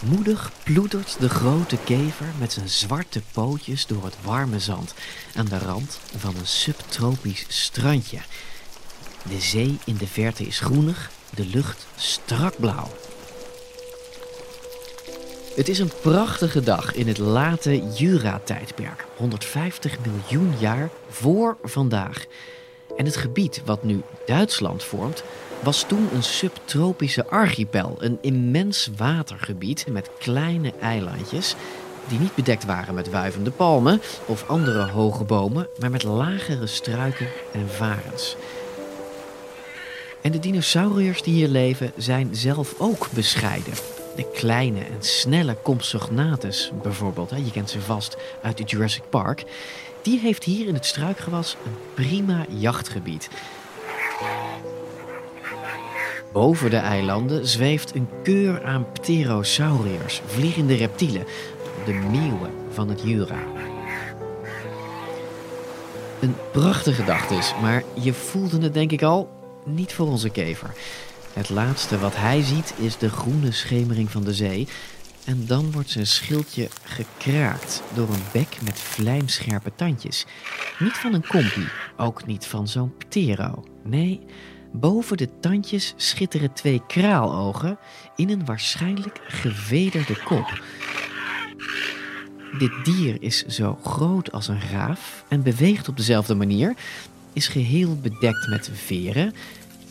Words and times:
Moedig 0.00 0.50
ploetert 0.64 1.16
de 1.18 1.28
grote 1.28 1.76
kever 1.84 2.26
met 2.38 2.52
zijn 2.52 2.68
zwarte 2.68 3.22
pootjes 3.32 3.86
door 3.86 4.04
het 4.04 4.16
warme 4.22 4.58
zand 4.58 4.94
aan 5.34 5.44
de 5.44 5.58
rand 5.58 6.00
van 6.16 6.36
een 6.36 6.46
subtropisch 6.46 7.44
strandje. 7.48 8.18
De 9.28 9.40
zee 9.40 9.78
in 9.84 9.96
de 9.96 10.06
verte 10.06 10.44
is 10.44 10.60
groenig, 10.60 11.10
de 11.34 11.46
lucht 11.46 11.86
strak 11.96 12.58
blauw. 12.58 12.88
Het 15.56 15.68
is 15.68 15.78
een 15.78 15.92
prachtige 16.02 16.60
dag 16.60 16.94
in 16.94 17.08
het 17.08 17.18
late 17.18 17.92
Jura-tijdperk, 17.94 19.04
150 19.16 19.96
miljoen 20.06 20.54
jaar 20.58 20.90
voor 21.10 21.56
vandaag. 21.62 22.24
En 22.96 23.04
het 23.04 23.16
gebied 23.16 23.62
wat 23.64 23.82
nu 23.82 24.02
Duitsland 24.26 24.84
vormt, 24.84 25.22
was 25.62 25.82
toen 25.82 26.08
een 26.12 26.22
subtropische 26.22 27.26
archipel, 27.26 27.96
een 27.98 28.18
immens 28.20 28.90
watergebied 28.96 29.86
met 29.88 30.10
kleine 30.18 30.72
eilandjes 30.80 31.54
die 32.08 32.18
niet 32.18 32.34
bedekt 32.34 32.64
waren 32.64 32.94
met 32.94 33.10
wuivende 33.10 33.50
palmen 33.50 34.00
of 34.26 34.48
andere 34.48 34.86
hoge 34.86 35.24
bomen, 35.24 35.68
maar 35.78 35.90
met 35.90 36.02
lagere 36.02 36.66
struiken 36.66 37.28
en 37.52 37.68
varens. 37.68 38.36
En 40.20 40.32
de 40.32 40.38
dinosauriërs 40.38 41.22
die 41.22 41.34
hier 41.34 41.48
leven 41.48 41.92
zijn 41.96 42.28
zelf 42.32 42.74
ook 42.78 43.10
bescheiden. 43.10 43.72
De 44.16 44.30
kleine 44.34 44.80
en 44.80 45.02
snelle 45.02 45.56
Compsognathus 45.62 46.70
bijvoorbeeld, 46.82 47.30
je 47.30 47.50
kent 47.50 47.70
ze 47.70 47.80
vast 47.80 48.16
uit 48.42 48.56
de 48.56 48.64
Jurassic 48.64 49.02
Park, 49.08 49.44
die 50.02 50.18
heeft 50.18 50.44
hier 50.44 50.66
in 50.66 50.74
het 50.74 50.86
struikgewas 50.86 51.56
een 51.64 51.76
prima 51.94 52.46
jachtgebied. 52.48 53.28
Boven 56.32 56.70
de 56.70 56.76
eilanden 56.76 57.46
zweeft 57.46 57.94
een 57.94 58.08
keur 58.22 58.64
aan 58.64 58.92
pterosauriërs, 58.92 60.22
vliegende 60.26 60.74
reptielen, 60.74 61.24
de 61.84 61.92
meeuwen 61.92 62.50
van 62.70 62.88
het 62.88 63.02
Jura. 63.02 63.42
Een 66.20 66.34
prachtige 66.52 67.04
dag 67.04 67.26
dus, 67.26 67.54
maar 67.60 67.82
je 68.00 68.12
voelde 68.12 68.60
het 68.60 68.74
denk 68.74 68.92
ik 68.92 69.02
al 69.02 69.30
niet 69.64 69.92
voor 69.92 70.06
onze 70.06 70.30
kever. 70.30 70.70
Het 71.32 71.48
laatste 71.48 71.98
wat 71.98 72.16
hij 72.16 72.42
ziet 72.42 72.74
is 72.78 72.98
de 72.98 73.08
groene 73.08 73.52
schemering 73.52 74.10
van 74.10 74.24
de 74.24 74.34
zee. 74.34 74.68
En 75.24 75.46
dan 75.46 75.72
wordt 75.72 75.90
zijn 75.90 76.06
schildje 76.06 76.68
gekraakt 76.84 77.82
door 77.94 78.08
een 78.08 78.22
bek 78.32 78.56
met 78.64 78.78
vlijmscherpe 78.78 79.72
tandjes. 79.74 80.26
Niet 80.78 80.92
van 80.92 81.14
een 81.14 81.26
kompie, 81.26 81.68
ook 81.96 82.26
niet 82.26 82.46
van 82.46 82.68
zo'n 82.68 82.94
ptero. 82.98 83.64
Nee, 83.84 84.20
Boven 84.72 85.16
de 85.16 85.28
tandjes 85.40 85.94
schitteren 85.96 86.52
twee 86.52 86.82
kraalogen 86.86 87.78
in 88.16 88.30
een 88.30 88.44
waarschijnlijk 88.44 89.20
gevederde 89.26 90.22
kop. 90.22 90.62
Dit 92.58 92.84
dier 92.84 93.22
is 93.22 93.46
zo 93.46 93.78
groot 93.84 94.32
als 94.32 94.48
een 94.48 94.60
raaf 94.60 95.24
en 95.28 95.42
beweegt 95.42 95.88
op 95.88 95.96
dezelfde 95.96 96.34
manier, 96.34 96.74
is 97.32 97.48
geheel 97.48 97.96
bedekt 97.96 98.48
met 98.48 98.70
veren 98.72 99.34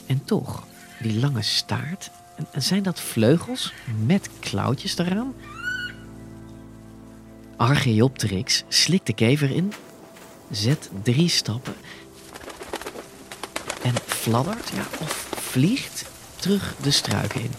en 0.06 0.24
toch, 0.26 0.68
die 1.02 1.20
lange 1.20 1.42
staart, 1.42 2.12
en 2.52 2.62
zijn 2.62 2.84
dat 2.84 3.00
vleugels 3.00 3.74
met 4.06 4.30
klauwtjes 4.40 4.98
eraan? 4.98 5.34
Archaeopteryx 7.58 8.64
slikt 8.68 9.08
de 9.08 9.14
kever 9.14 9.52
in, 9.52 9.74
zet 10.52 10.90
drie 11.03 11.30
stappen 11.30 11.74
en 13.84 13.94
fladdert 14.19 14.69
ja, 14.69 14.84
of 15.02 15.12
vliegt 15.35 16.06
terug 16.35 16.75
de 16.81 16.91
struiken 16.91 17.41
in. 17.41 17.52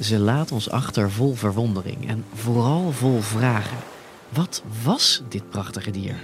Ze 0.00 0.18
laat 0.18 0.52
ons 0.52 0.70
achter 0.70 1.10
vol 1.10 1.34
verwondering 1.34 2.08
en 2.08 2.24
vooral 2.34 2.92
vol 2.92 3.20
vragen. 3.20 3.78
Wat 4.28 4.62
was 4.82 5.22
dit 5.28 5.50
prachtige 5.50 5.90
dier? 5.90 6.14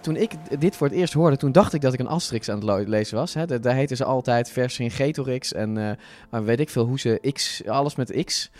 Toen 0.00 0.16
ik 0.16 0.30
dit 0.60 0.76
voor 0.76 0.86
het 0.86 0.96
eerst 0.96 1.12
hoorde, 1.12 1.36
toen 1.36 1.52
dacht 1.52 1.72
ik 1.72 1.80
dat 1.80 1.92
ik 1.92 2.00
een 2.00 2.08
Asterix 2.08 2.48
aan 2.48 2.68
het 2.68 2.88
lezen 2.88 3.16
was. 3.16 3.34
Hè. 3.34 3.60
Daar 3.60 3.74
heten 3.74 3.96
ze 3.96 4.04
altijd 4.04 4.50
Vercingetorix 4.50 5.52
en 5.52 5.76
uh, 5.76 6.40
weet 6.40 6.60
ik 6.60 6.70
veel 6.70 6.84
hoe 6.84 6.98
ze 6.98 7.30
X, 7.32 7.62
alles 7.66 7.94
met 7.94 8.24
X. 8.24 8.50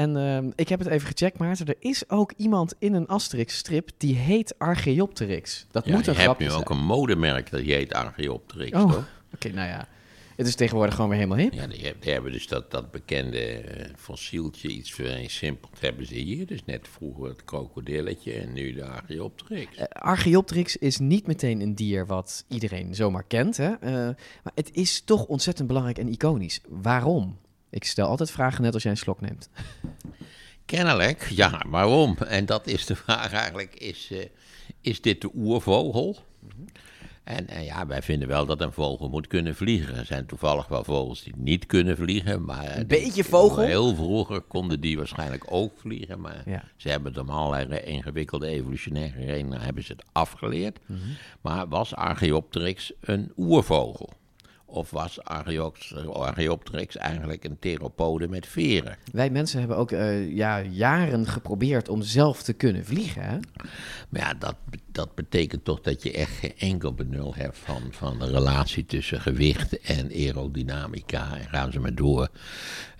En 0.00 0.16
uh, 0.16 0.50
ik 0.54 0.68
heb 0.68 0.78
het 0.78 0.88
even 0.88 1.08
gecheckt, 1.08 1.38
Maarten. 1.38 1.66
Er 1.66 1.76
is 1.78 2.10
ook 2.10 2.32
iemand 2.36 2.74
in 2.78 2.94
een 2.94 3.06
Asterix-strip 3.06 3.90
die 3.96 4.14
heet 4.14 4.58
Archaeopteryx. 4.58 5.66
Dat 5.70 5.84
ja, 5.84 5.94
moet 5.94 6.06
een 6.06 6.14
je 6.14 6.20
hebt 6.20 6.38
nu 6.38 6.50
ook 6.50 6.70
een 6.70 6.84
modemerk 6.84 7.50
dat 7.50 7.60
heet 7.60 7.92
Archaeopteryx, 7.92 8.72
oh, 8.72 8.92
toch? 8.92 9.08
Oké, 9.34 9.48
nou 9.48 9.68
ja. 9.68 9.88
Het 10.36 10.46
is 10.46 10.54
tegenwoordig 10.54 10.94
gewoon 10.94 11.10
weer 11.10 11.18
helemaal 11.18 11.44
hip. 11.44 11.52
Ja, 11.52 11.66
die, 11.66 11.94
die 12.00 12.12
hebben 12.12 12.32
dus 12.32 12.46
dat, 12.46 12.70
dat 12.70 12.90
bekende 12.90 13.78
uh, 13.78 13.84
fossieltje, 13.96 14.68
iets 14.68 14.92
vrij 14.92 15.28
simpels, 15.28 15.80
hebben 15.80 16.06
ze 16.06 16.14
hier. 16.14 16.46
Dus 16.46 16.64
net 16.64 16.88
vroeger 16.88 17.28
het 17.28 17.44
krokodilletje 17.44 18.32
en 18.32 18.52
nu 18.52 18.72
de 18.72 18.84
Archaeopteryx. 19.92 20.76
Uh, 20.76 20.88
is 20.88 20.98
niet 20.98 21.26
meteen 21.26 21.60
een 21.60 21.74
dier 21.74 22.06
wat 22.06 22.44
iedereen 22.48 22.94
zomaar 22.94 23.24
kent, 23.24 23.56
hè? 23.56 23.70
Uh, 23.70 23.90
maar 24.42 24.52
het 24.54 24.70
is 24.72 25.00
toch 25.00 25.24
ontzettend 25.24 25.68
belangrijk 25.68 25.98
en 25.98 26.08
iconisch. 26.08 26.60
Waarom? 26.68 27.38
Ik 27.70 27.84
stel 27.84 28.06
altijd 28.06 28.30
vragen 28.30 28.62
net 28.62 28.74
als 28.74 28.82
jij 28.82 28.92
een 28.92 28.98
slok 28.98 29.20
neemt. 29.20 29.48
Kennelijk, 30.64 31.28
ja, 31.30 31.64
waarom? 31.66 32.16
En 32.16 32.46
dat 32.46 32.66
is 32.66 32.86
de 32.86 32.96
vraag 33.04 33.32
eigenlijk, 33.32 33.74
is, 33.74 34.08
uh, 34.12 34.24
is 34.80 35.00
dit 35.00 35.20
de 35.20 35.30
oervogel? 35.34 36.16
En, 37.24 37.48
en, 37.48 37.64
ja, 37.64 37.86
wij 37.86 38.02
vinden 38.02 38.28
wel 38.28 38.46
dat 38.46 38.60
een 38.60 38.72
vogel 38.72 39.08
moet 39.08 39.26
kunnen 39.26 39.56
vliegen. 39.56 39.96
Er 39.96 40.04
zijn 40.04 40.26
toevallig 40.26 40.68
wel 40.68 40.84
vogels 40.84 41.22
die 41.22 41.34
niet 41.36 41.66
kunnen 41.66 41.96
vliegen. 41.96 42.44
Maar 42.44 42.76
een 42.76 42.86
beetje 42.86 43.24
vogel? 43.24 43.62
Heel 43.62 43.94
vroeger 43.94 44.40
konden 44.40 44.80
die 44.80 44.96
waarschijnlijk 44.96 45.44
ook 45.48 45.72
vliegen. 45.78 46.20
Maar 46.20 46.42
ja. 46.46 46.64
ze 46.76 46.88
hebben 46.88 47.12
het 47.12 47.20
om 47.20 47.30
allerlei 47.30 47.80
ingewikkelde 47.80 48.46
evolutionaire 48.46 49.24
redenen 49.24 49.60
hebben 49.60 49.84
ze 49.84 49.92
het 49.92 50.04
afgeleerd. 50.12 50.78
Mm 50.86 50.96
-hmm. 50.96 51.16
Maar 51.40 51.68
was 51.68 51.94
Archaeopteryx 51.94 52.92
een 53.00 53.32
oervogel? 53.36 54.12
Of 54.70 54.90
was 54.90 55.24
Archaeopteryx 55.24 56.96
eigenlijk 56.96 57.44
een 57.44 57.58
theropode 57.58 58.28
met 58.28 58.46
veren? 58.46 58.96
Wij 59.12 59.30
mensen 59.30 59.58
hebben 59.58 59.76
ook 59.76 59.90
uh, 59.90 60.36
ja, 60.36 60.60
jaren 60.60 61.26
geprobeerd 61.26 61.88
om 61.88 62.02
zelf 62.02 62.42
te 62.42 62.52
kunnen 62.52 62.84
vliegen. 62.84 63.22
Hè? 63.22 63.38
Maar 64.08 64.20
ja, 64.20 64.34
dat, 64.34 64.56
dat 64.92 65.14
betekent 65.14 65.64
toch 65.64 65.80
dat 65.80 66.02
je 66.02 66.12
echt 66.12 66.32
geen 66.32 66.54
enkel 66.58 66.92
benul 66.92 67.34
hebt 67.34 67.58
van, 67.58 67.82
van 67.90 68.18
de 68.18 68.30
relatie 68.30 68.86
tussen 68.86 69.20
gewicht 69.20 69.80
en 69.80 70.10
aerodynamica. 70.10 71.36
En 71.36 71.48
gaan 71.48 71.72
ze 71.72 71.80
maar 71.80 71.94
door. 71.94 72.28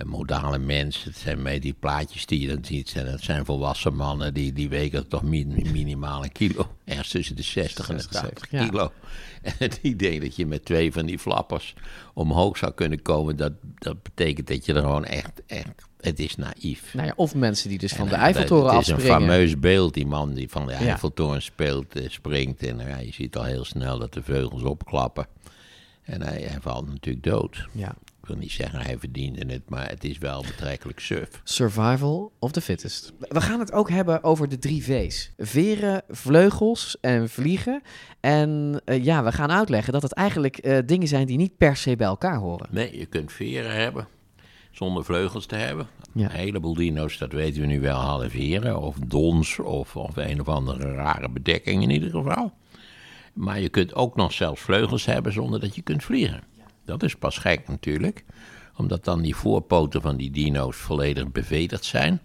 Modale 0.04 0.58
mensen, 0.58 1.10
het 1.10 1.18
zijn 1.18 1.42
mee 1.42 1.60
die 1.60 1.74
plaatjes 1.78 2.26
die 2.26 2.40
je 2.40 2.48
dan 2.48 2.64
ziet. 2.64 2.92
En 2.96 3.06
dat 3.06 3.20
zijn 3.20 3.44
volwassen 3.44 3.94
mannen 3.94 4.34
die, 4.34 4.52
die 4.52 4.68
wegen 4.68 5.08
toch 5.08 5.22
min, 5.22 5.66
minimaal 5.72 6.24
een 6.24 6.32
kilo. 6.32 6.76
Ergens 6.84 7.08
tussen 7.08 7.36
de 7.36 7.42
60 7.42 7.88
en 7.88 7.96
de 7.96 8.06
80 8.06 8.48
kilo. 8.48 8.82
Ja. 8.82 9.08
En 9.42 9.52
het 9.68 9.78
idee 9.82 10.20
dat 10.20 10.36
je 10.36 10.46
met 10.46 10.64
twee 10.64 10.92
van 10.92 11.06
die 11.06 11.18
flappers 11.18 11.74
omhoog 12.14 12.56
zou 12.56 12.72
kunnen 12.72 13.02
komen, 13.02 13.36
dat, 13.36 13.52
dat 13.74 14.02
betekent 14.02 14.46
dat 14.46 14.66
je 14.66 14.74
er 14.74 14.80
gewoon 14.80 15.04
echt, 15.04 15.42
echt 15.46 15.88
het 16.00 16.18
is 16.18 16.36
naïef. 16.36 16.94
Nou 16.94 17.06
ja, 17.06 17.12
of 17.16 17.34
mensen 17.34 17.68
die 17.68 17.78
dus 17.78 17.92
van 17.92 18.08
de 18.08 18.14
Eiffeltoren 18.14 18.70
afspringen. 18.70 19.02
Het 19.02 19.10
is 19.10 19.16
een 19.16 19.28
fameus 19.28 19.58
beeld, 19.58 19.94
die 19.94 20.06
man 20.06 20.34
die 20.34 20.48
van 20.50 20.66
de 20.66 20.72
Eiffeltoren 20.72 21.42
speelt, 21.42 21.96
uh, 21.96 22.08
springt. 22.08 22.62
En 22.62 22.78
ja, 22.78 22.98
je 22.98 23.12
ziet 23.12 23.36
al 23.36 23.44
heel 23.44 23.64
snel 23.64 23.98
dat 23.98 24.12
de 24.12 24.22
vleugels 24.22 24.62
opklappen. 24.62 25.26
En 26.02 26.22
hij, 26.22 26.40
hij 26.40 26.60
valt 26.60 26.88
natuurlijk 26.88 27.24
dood. 27.24 27.68
Ja. 27.72 27.94
Wil 28.30 28.38
niet 28.38 28.52
zeggen 28.52 28.80
hij 28.80 28.98
verdiende 28.98 29.52
het, 29.52 29.68
maar 29.68 29.88
het 29.88 30.04
is 30.04 30.18
wel 30.18 30.42
betrekkelijk 30.42 31.00
suf. 31.00 31.28
Survival 31.44 32.32
of 32.38 32.52
the 32.52 32.60
fittest. 32.60 33.12
We 33.18 33.40
gaan 33.40 33.58
het 33.58 33.72
ook 33.72 33.90
hebben 33.90 34.22
over 34.22 34.48
de 34.48 34.58
drie 34.58 34.84
V's. 34.84 35.30
Veren, 35.38 36.02
vleugels 36.08 36.96
en 37.00 37.28
vliegen. 37.28 37.82
En 38.20 38.80
uh, 38.84 39.04
ja, 39.04 39.24
we 39.24 39.32
gaan 39.32 39.50
uitleggen 39.50 39.92
dat 39.92 40.02
het 40.02 40.12
eigenlijk 40.12 40.66
uh, 40.66 40.78
dingen 40.86 41.08
zijn 41.08 41.26
die 41.26 41.36
niet 41.36 41.56
per 41.56 41.76
se 41.76 41.96
bij 41.96 42.06
elkaar 42.06 42.36
horen. 42.36 42.66
Nee, 42.70 42.98
je 42.98 43.06
kunt 43.06 43.32
veren 43.32 43.74
hebben 43.74 44.08
zonder 44.70 45.04
vleugels 45.04 45.46
te 45.46 45.56
hebben. 45.56 45.86
Ja. 46.12 46.24
Een 46.24 46.36
heleboel 46.36 46.74
dino's, 46.74 47.18
dat 47.18 47.32
weten 47.32 47.60
we 47.60 47.66
nu 47.66 47.80
wel, 47.80 47.98
halveren. 47.98 48.80
Of 48.80 48.96
dons, 49.06 49.58
of, 49.58 49.96
of 49.96 50.16
een 50.16 50.40
of 50.40 50.48
andere 50.48 50.94
rare 50.94 51.28
bedekking 51.28 51.82
in 51.82 51.90
ieder 51.90 52.10
geval. 52.10 52.52
Maar 53.32 53.60
je 53.60 53.68
kunt 53.68 53.94
ook 53.94 54.16
nog 54.16 54.32
zelfs 54.32 54.60
vleugels 54.60 55.04
hebben 55.04 55.32
zonder 55.32 55.60
dat 55.60 55.74
je 55.74 55.82
kunt 55.82 56.04
vliegen. 56.04 56.42
Dat 56.84 57.02
is 57.02 57.14
pas 57.16 57.38
gek 57.38 57.68
natuurlijk. 57.68 58.24
Omdat 58.76 59.04
dan 59.04 59.22
die 59.22 59.36
voorpoten 59.36 60.02
van 60.02 60.16
die 60.16 60.30
dino's 60.30 60.76
volledig 60.76 61.32
bevederd 61.32 61.84
zijn. 61.84 62.20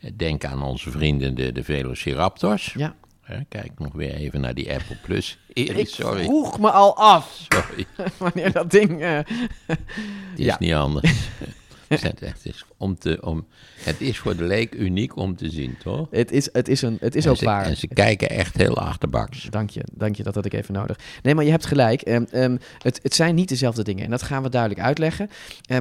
Eh, 0.00 0.10
Denk 0.16 0.44
aan 0.44 0.62
onze 0.62 0.90
vrienden 0.90 1.34
de, 1.34 1.52
de 1.52 1.64
Velociraptors. 1.64 2.72
Ja. 2.76 2.94
Kijk 3.48 3.70
nog 3.78 3.92
weer 3.92 4.14
even 4.14 4.40
naar 4.40 4.54
die 4.54 4.72
Apple 4.74 4.96
Plus. 5.02 5.38
Erik, 5.52 5.76
Ik 5.76 5.88
sorry. 5.88 6.22
vroeg 6.24 6.58
me 6.58 6.70
al 6.70 6.96
af 6.96 7.46
Sorry. 7.48 7.86
wanneer 8.18 8.52
dat 8.52 8.70
ding... 8.70 9.00
eh, 9.02 9.18
Het 9.66 9.78
is 10.36 10.44
Ja. 10.44 10.56
niet 10.60 10.72
anders. 10.74 11.12
Het, 12.00 12.20
het, 12.20 12.40
is 12.42 12.64
om 12.76 12.98
te, 12.98 13.18
om, 13.20 13.46
het 13.74 14.00
is 14.00 14.18
voor 14.18 14.36
de 14.36 14.44
leek 14.44 14.74
uniek 14.74 15.16
om 15.16 15.36
te 15.36 15.50
zien, 15.50 15.76
toch? 15.82 16.08
het, 16.10 16.32
is, 16.32 16.48
het 16.52 16.68
is, 16.68 16.82
een, 16.82 16.96
het 17.00 17.14
is 17.14 17.24
en 17.24 17.30
ook 17.30 17.36
ze, 17.36 17.44
waar. 17.44 17.64
En 17.64 17.76
ze 17.76 17.86
kijken 17.86 18.30
echt 18.30 18.56
heel 18.56 18.76
achterbaks. 18.76 19.48
Dank 19.50 19.70
je, 19.70 19.82
dank 19.92 20.16
je, 20.16 20.22
dat 20.22 20.34
had 20.34 20.44
ik 20.44 20.52
even 20.52 20.74
nodig. 20.74 20.98
Nee, 21.22 21.34
maar 21.34 21.44
je 21.44 21.50
hebt 21.50 21.66
gelijk. 21.66 22.02
Ehm, 22.02 22.24
ehm, 22.30 22.56
het, 22.78 23.00
het 23.02 23.14
zijn 23.14 23.34
niet 23.34 23.48
dezelfde 23.48 23.82
dingen. 23.82 24.04
En 24.04 24.10
dat 24.10 24.22
gaan 24.22 24.42
we 24.42 24.48
duidelijk 24.48 24.80
uitleggen. 24.80 25.30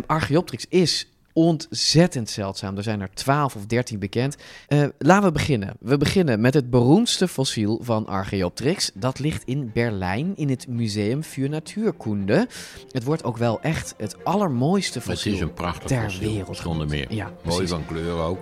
Archaeopteryx 0.05 0.65
is 0.69 1.07
ontzettend 1.33 2.29
zeldzaam. 2.29 2.77
Er 2.77 2.83
zijn 2.83 3.01
er 3.01 3.09
12 3.13 3.55
of 3.55 3.65
13 3.65 3.99
bekend. 3.99 4.35
Eh, 4.67 4.83
laten 4.97 5.23
we 5.25 5.31
beginnen. 5.31 5.73
We 5.79 5.97
beginnen 5.97 6.41
met 6.41 6.53
het 6.53 6.69
beroemdste 6.69 7.27
fossiel 7.27 7.79
van 7.83 8.05
Archaeopteryx. 8.07 8.91
Dat 8.93 9.19
ligt 9.19 9.43
in 9.45 9.71
Berlijn 9.73 10.31
in 10.35 10.49
het 10.49 10.67
Museum 10.67 11.23
für 11.23 11.49
Natuurkunde. 11.49 12.47
Het 12.91 13.03
wordt 13.03 13.23
ook 13.23 13.37
wel 13.37 13.61
echt 13.61 13.93
het 13.97 14.23
allermooiste 14.23 14.97
Maar 14.99 15.07
het 15.07 15.15
fossiel 15.17 15.33
is 15.33 15.39
een 15.41 15.53
prachtig 15.53 15.87
ter 15.87 16.01
fossiel, 16.03 16.31
wereld. 16.33 16.57
zonder 16.57 16.87
meer. 16.87 17.13
Ja, 17.13 17.31
mooi 17.43 17.67
van 17.67 17.85
kleur 17.85 18.13
ook. 18.21 18.39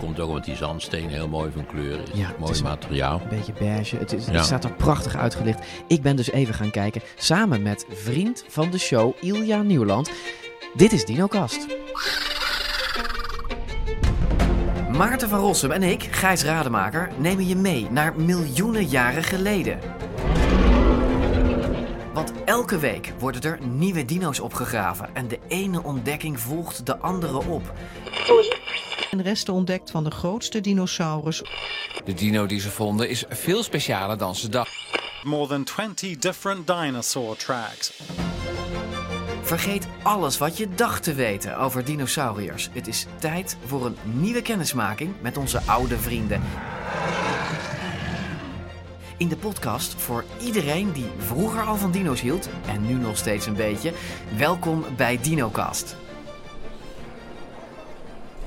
Komt 0.00 0.20
ook 0.20 0.28
omdat 0.28 0.44
die 0.44 0.56
zandsteen 0.56 1.08
heel 1.08 1.28
mooi 1.28 1.50
van 1.54 1.66
kleur 1.66 2.00
is. 2.02 2.18
Ja, 2.18 2.34
mooi 2.38 2.52
is 2.52 2.62
materiaal. 2.62 3.20
Een 3.20 3.28
beetje 3.28 3.52
beige. 3.58 3.96
Het, 3.96 4.12
is, 4.12 4.26
Ja. 4.26 4.32
het 4.32 4.44
staat 4.44 4.64
er 4.64 4.72
prachtig 4.72 5.16
uitgelicht. 5.16 5.58
Ik 5.88 6.02
ben 6.02 6.16
dus 6.16 6.30
even 6.30 6.54
gaan 6.54 6.70
kijken 6.70 7.02
samen 7.16 7.62
met 7.62 7.86
vriend 7.88 8.44
van 8.48 8.70
de 8.70 8.78
show 8.78 9.12
Ilja 9.20 9.62
Nieuwland. 9.62 10.10
Dit 10.74 10.92
is 10.92 11.04
DinoCast. 11.04 11.66
Maarten 14.90 15.28
van 15.28 15.38
Rossum 15.38 15.70
en 15.70 15.82
ik, 15.82 16.02
Gijs 16.02 16.42
Rademaker, 16.42 17.10
nemen 17.18 17.46
je 17.46 17.56
mee 17.56 17.90
naar 17.90 18.20
miljoenen 18.20 18.84
jaren 18.84 19.24
geleden. 19.24 19.78
Want 22.14 22.32
elke 22.44 22.78
week 22.78 23.12
worden 23.18 23.42
er 23.42 23.58
nieuwe 23.66 24.04
dino's 24.04 24.40
opgegraven 24.40 25.14
en 25.14 25.28
de 25.28 25.38
ene 25.48 25.82
ontdekking 25.82 26.40
volgt 26.40 26.86
de 26.86 26.98
andere 26.98 27.38
op. 27.38 27.72
en 29.10 29.22
resten 29.22 29.54
ontdekt 29.54 29.90
van 29.90 30.04
de 30.04 30.10
grootste 30.10 30.60
dinosaurus 30.60 31.42
De 32.04 32.14
dino 32.14 32.46
die 32.46 32.60
ze 32.60 32.70
vonden 32.70 33.08
is 33.08 33.24
veel 33.28 33.62
specialer 33.62 34.18
dan 34.18 34.34
ze 34.34 34.48
dachten. 34.48 34.74
More 35.22 35.46
than 35.46 35.64
20 35.64 36.16
different 36.16 36.66
dinosaur 36.66 37.36
tracks. 37.36 37.92
Vergeet 39.46 39.86
alles 40.02 40.38
wat 40.38 40.56
je 40.56 40.68
dacht 40.74 41.02
te 41.02 41.14
weten 41.14 41.58
over 41.58 41.84
dinosauriërs. 41.84 42.70
Het 42.72 42.86
is 42.86 43.06
tijd 43.18 43.56
voor 43.66 43.86
een 43.86 43.96
nieuwe 44.02 44.42
kennismaking 44.42 45.14
met 45.20 45.36
onze 45.36 45.60
oude 45.66 45.98
vrienden. 45.98 46.42
In 49.16 49.28
de 49.28 49.36
podcast 49.36 49.94
voor 49.94 50.24
iedereen 50.40 50.92
die 50.92 51.06
vroeger 51.18 51.62
al 51.62 51.76
van 51.76 51.90
dino's 51.90 52.20
hield 52.20 52.48
en 52.68 52.86
nu 52.86 52.94
nog 52.94 53.16
steeds 53.16 53.46
een 53.46 53.54
beetje. 53.54 53.92
Welkom 54.36 54.84
bij 54.96 55.18
DinoCast. 55.22 55.96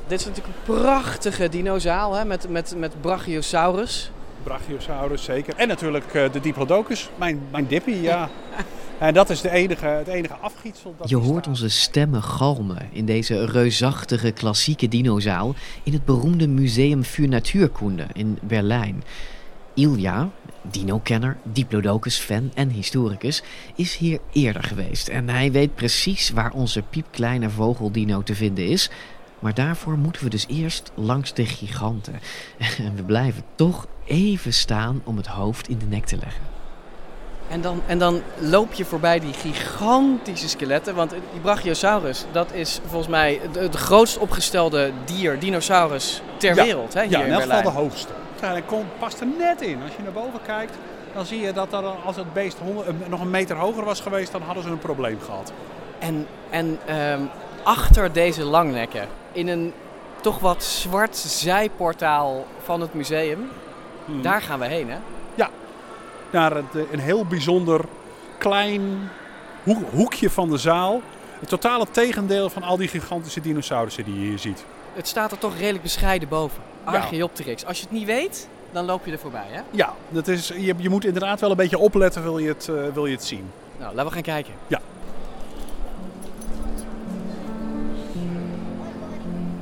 Dit 0.08 0.20
is 0.20 0.26
natuurlijk 0.26 0.56
een 0.56 0.76
prachtige 0.76 1.50
dinozaal 1.50 2.14
hè, 2.14 2.26
met, 2.26 2.50
met, 2.50 2.74
met 2.78 3.02
Brachiosaurus. 3.02 4.12
Brachiosaurus 4.44 5.24
zeker. 5.24 5.56
En 5.56 5.68
natuurlijk 5.68 6.14
eh, 6.14 6.32
de 6.32 6.40
Diplodocus, 6.40 7.10
mijn, 7.16 7.42
mijn 7.52 7.68
dippie, 7.68 8.02
ja. 8.02 8.30
En 9.00 9.14
dat 9.14 9.30
is 9.30 9.42
de 9.42 9.50
enige, 9.50 9.86
het 9.86 10.08
enige 10.08 10.34
afgietsel. 10.34 10.96
Dat 10.98 11.10
Je 11.10 11.16
hoort 11.16 11.48
onze 11.48 11.70
stemmen 11.70 12.24
galmen 12.24 12.90
in 12.92 13.06
deze 13.06 13.46
reusachtige 13.46 14.32
klassieke 14.32 14.88
dinozaal 14.88 15.56
in 15.84 15.94
het 15.94 16.06
beroemde 16.06 16.48
Museum 16.48 17.04
für 17.04 17.28
Natuurkunde 17.28 18.06
in 18.14 18.38
Berlijn. 18.42 19.04
Ilja, 19.74 20.30
dino-kenner, 20.62 21.38
diplodocus-fan 21.44 22.52
en 22.54 22.70
historicus, 22.70 23.44
is 23.76 23.98
hier 23.98 24.20
eerder 24.32 24.64
geweest. 24.64 25.08
En 25.08 25.30
hij 25.30 25.52
weet 25.52 25.76
precies 25.76 26.30
waar 26.30 26.52
onze 26.52 26.82
piepkleine 26.82 27.50
vogeldino 27.50 28.24
te 28.24 28.36
vinden 28.36 28.68
is. 28.68 28.90
Maar 29.40 29.54
daarvoor 29.54 29.98
moeten 29.98 30.24
we 30.24 30.30
dus 30.30 30.48
eerst 30.48 30.92
langs 30.96 31.34
de 31.34 31.46
giganten. 31.46 32.20
En 32.86 32.96
we 32.96 33.04
blijven 33.04 33.44
toch 33.56 33.88
even 34.06 34.54
staan 34.54 35.02
om 35.04 35.18
het 35.18 35.28
hoofd 35.28 35.70
in 35.70 35.78
de 35.78 35.86
nek 35.86 36.06
te 36.06 36.18
leggen. 36.18 36.59
En 37.50 37.62
dan, 37.62 37.82
en 37.86 37.98
dan 37.98 38.22
loop 38.38 38.74
je 38.74 38.86
voorbij 38.86 39.20
die 39.20 39.34
gigantische 39.34 40.50
skeletten. 40.50 40.96
Want 40.96 41.10
die 41.10 41.42
Brachiosaurus, 41.42 42.26
dat 42.32 42.52
is 42.54 42.80
volgens 42.86 43.08
mij 43.08 43.40
het, 43.54 43.76
grootst 43.76 44.18
opgestelde 44.18 44.92
dier, 45.06 45.40
dinosaurus 45.40 46.22
ter 46.38 46.56
Ja, 46.56 46.64
wereld. 46.64 46.94
Hè, 46.94 47.02
hier 47.02 47.12
Ja, 47.12 47.20
in 47.20 47.26
in 47.26 47.32
elk 47.32 47.42
geval 47.42 47.62
de 47.62 47.70
hoogste. 47.70 48.12
Ja, 48.42 48.62
komt, 48.66 49.00
past 49.00 49.20
er 49.20 49.28
net 49.38 49.62
in. 49.62 49.82
Als 49.84 49.96
je 49.96 50.04
naar 50.04 50.12
boven 50.12 50.40
kijkt, 50.46 50.78
dan 51.14 51.26
zie 51.26 51.42
je 51.42 51.54
dat 51.54 51.74
er, 51.74 51.84
als 52.06 52.16
het 52.16 52.34
beest 52.34 52.58
eh, 52.60 53.10
nog 53.10 53.22
een 53.22 53.30
meter 53.30 53.56
hoger 53.56 53.86
was 53.86 54.02
geweest, 54.02 54.32
dan 54.32 54.42
hadden 54.42 54.64
ze 54.64 54.70
een 54.70 54.80
probleem 54.80 55.20
gehad. 55.26 55.52
En, 56.00 56.28
en 56.50 56.80
ehm, 56.86 57.22
achter 57.64 58.14
deze 58.14 58.44
langnekken, 58.44 59.08
in 59.32 59.48
een 59.48 59.74
toch 60.22 60.40
wat 60.40 60.64
zwart 60.64 61.18
zijportaal 61.18 62.46
van 62.64 62.82
het 62.82 62.94
museum, 62.94 63.50
Hmm. 64.10 64.22
daar 64.22 64.42
gaan 64.42 64.60
we 64.60 64.66
heen 64.66 64.90
hè? 64.90 64.98
Naar 66.32 66.56
het, 66.56 66.76
eh, 66.76 66.82
een 66.92 67.00
heel 67.00 67.26
bijzonder 67.26 67.82
klein 68.38 68.82
hoek- 69.64 69.92
hoekje 69.92 70.30
van 70.30 70.50
de 70.50 70.58
zaal. 70.58 71.02
Het 71.40 71.50
totale 71.50 71.86
tegendeel 71.92 72.50
van 72.50 72.64
al 72.64 72.78
die 72.78 72.88
gigantische 72.88 73.42
dinosaurussen 73.42 74.04
die 74.04 74.14
je 74.20 74.28
hier 74.28 74.40
ziet. 74.40 74.66
Het 74.94 75.08
staat 75.08 75.32
er 75.32 75.38
toch 75.38 75.58
redelijk 75.58 75.84
bescheiden 75.84 76.30
boven. 76.30 76.62
Archaeopteryx. 76.84 77.66
Als 77.66 77.78
je 77.78 77.84
het 77.84 77.92
niet 77.94 78.06
weet, 78.06 78.48
dan 78.72 78.86
loop 78.86 79.06
je 79.06 79.12
er 79.12 79.20
voorbij 79.20 79.46
hè? 79.50 79.62
Ja, 79.72 79.94
dat 80.10 80.28
is, 80.28 80.48
je, 80.48 80.74
je 80.78 80.90
moet 80.90 81.06
inderdaad 81.06 81.40
wel 81.40 81.50
een 81.52 81.56
beetje 81.58 81.78
opletten 81.78 82.24
wil 82.24 82.38
je 82.38 82.48
het, 82.48 82.68
eh, 82.70 82.76
wil 82.94 83.06
je 83.06 83.16
het 83.16 83.24
zien. 83.26 83.52
Nou, 83.80 83.92
laten 83.96 84.06
we 84.08 84.14
gaan 84.14 84.22
kijken. 84.22 84.54
Ja. 84.68 84.80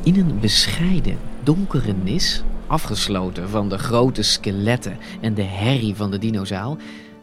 In 0.04 0.20
een 0.20 0.40
bescheiden, 0.40 1.20
donkere 1.44 1.94
nis, 2.04 2.44
afgesloten 2.68 3.50
van 3.50 3.70
de 3.70 3.78
grote 3.78 4.22
skeletten 4.22 4.98
en 5.22 5.34
de 5.34 5.44
herrie 5.44 5.96
van 5.96 6.12
de 6.12 6.18
dinozaal, 6.18 6.78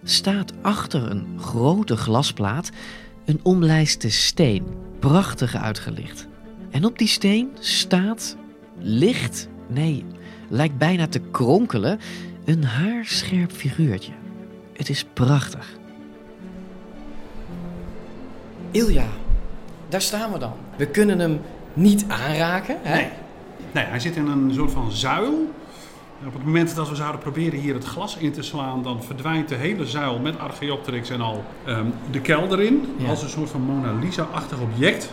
staat 0.04 0.52
achter 0.62 1.10
een 1.10 1.26
grote 1.40 1.96
glasplaat 1.96 2.70
een 3.24 3.40
omlijste 3.42 4.10
steen, 4.10 4.66
prachtig 4.98 5.56
uitgelicht. 5.56 6.26
En 6.70 6.84
op 6.84 6.98
die 6.98 7.08
steen 7.08 7.50
staat, 7.58 8.36
ligt, 8.78 9.48
nee, 9.66 10.04
lijkt 10.48 10.78
bijna 10.78 11.06
te 11.06 11.20
kronkelen, 11.30 11.98
een 12.44 12.64
haarscherp 12.64 13.52
figuurtje. 13.52 14.12
Het 14.72 14.88
is 14.88 15.04
prachtig. 15.12 15.76
Ilja, 18.70 19.06
daar 19.88 20.02
staan 20.02 20.32
we 20.32 20.38
dan. 20.38 20.52
We 20.76 20.86
kunnen 20.86 21.18
hem 21.18 21.40
niet 21.72 22.04
aanraken. 22.08 22.76
Hè? 22.82 22.94
Nee. 22.94 23.08
Nee, 23.74 23.84
hij 23.84 24.00
zit 24.00 24.16
in 24.16 24.26
een 24.26 24.52
soort 24.54 24.70
van 24.70 24.92
zuil. 24.92 25.52
En 26.20 26.26
op 26.26 26.32
het 26.32 26.44
moment 26.44 26.74
dat 26.74 26.88
we 26.88 26.94
zouden 26.94 27.20
proberen 27.20 27.58
hier 27.58 27.74
het 27.74 27.84
glas 27.84 28.16
in 28.16 28.32
te 28.32 28.42
slaan, 28.42 28.82
dan 28.82 29.02
verdwijnt 29.02 29.48
de 29.48 29.54
hele 29.54 29.86
zuil 29.86 30.18
met 30.18 30.38
Archaeopteryx 30.38 31.10
en 31.10 31.20
al 31.20 31.44
ehm, 31.64 31.86
de 32.10 32.20
kelder 32.20 32.60
in. 32.60 32.94
Ja. 32.96 33.08
Als 33.08 33.22
een 33.22 33.28
soort 33.28 33.50
van 33.50 33.60
Mona 33.60 33.92
Lisa-achtig 33.92 34.60
object. 34.60 35.12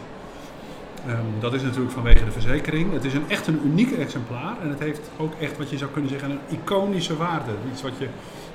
Ehm, 1.07 1.17
dat 1.39 1.53
is 1.53 1.61
natuurlijk 1.61 1.91
vanwege 1.91 2.25
de 2.25 2.31
verzekering. 2.31 2.93
Het 2.93 3.03
is 3.03 3.13
een, 3.13 3.23
echt 3.27 3.47
een 3.47 3.59
uniek 3.65 3.91
exemplaar. 3.91 4.55
En 4.61 4.69
het 4.69 4.79
heeft 4.79 5.09
ook 5.17 5.33
echt 5.39 5.57
wat 5.57 5.69
je 5.69 5.77
zou 5.77 5.91
kunnen 5.91 6.09
zeggen 6.09 6.31
een 6.31 6.57
iconische 6.57 7.17
waarde. 7.17 7.51
Iets 7.71 7.81
wat 7.81 7.97
je 7.97 8.07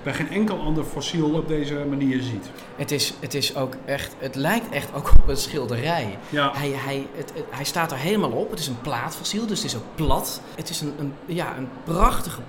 bij 0.06 0.14
geen 0.14 0.30
enkel 0.30 0.58
ander 0.60 0.84
fossiel 0.84 1.30
op 1.30 1.48
deze 1.48 1.84
manier 1.88 2.22
ziet. 2.22 2.46
Het, 2.76 2.90
is, 2.90 3.14
het 3.20 3.34
is 3.34 3.56
ook 3.56 3.74
echt, 3.84 4.14
het 4.18 4.34
lijkt 4.34 4.68
echt 4.70 4.88
ook 4.94 5.10
op 5.22 5.28
een 5.28 5.36
schilderij. 5.36 6.18
Ja, 6.28 6.50
Hij, 6.54 6.70
hij, 6.70 7.06
het, 7.16 7.32
het- 7.34 7.44
hij 7.50 7.64
staat 7.64 7.92
er 7.92 7.98
helemaal 7.98 8.30
op. 8.30 8.50
Het 8.50 8.58
is 8.58 8.66
een 8.66 8.80
plaatfossiel, 8.80 9.46
dus 9.46 9.62
het 9.62 9.66
is 9.70 9.76
ook 9.76 9.84
plat. 9.94 10.40
Het 10.54 10.68
is 10.68 10.80
een, 10.80 10.92
een, 10.98 11.12
ja, 11.26 11.56
een 11.56 11.68
prachtige 11.84 12.40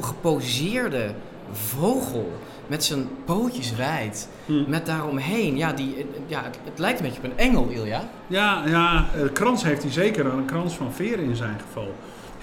geposeerde 0.00 1.14
vogel 1.52 2.32
met 2.66 2.84
zijn 2.84 3.08
pootjes 3.24 3.74
wijd. 3.74 4.28
Hm. 4.46 4.64
Met 4.70 4.86
daaromheen, 4.86 5.56
ja, 5.56 5.72
die, 5.72 6.06
ja 6.26 6.42
het, 6.42 6.58
het 6.64 6.78
lijkt 6.78 6.98
een 7.00 7.04
beetje 7.04 7.20
op 7.20 7.24
een 7.24 7.38
engel, 7.38 7.66
Ilja. 7.68 8.08
Ja, 8.26 8.62
ja, 8.66 9.06
een 9.16 9.32
krans 9.32 9.62
heeft 9.62 9.82
hij 9.82 9.92
zeker. 9.92 10.26
Een 10.26 10.44
krans 10.44 10.74
van 10.74 10.92
veren 10.92 11.24
in 11.24 11.36
zijn 11.36 11.56
geval. 11.66 11.94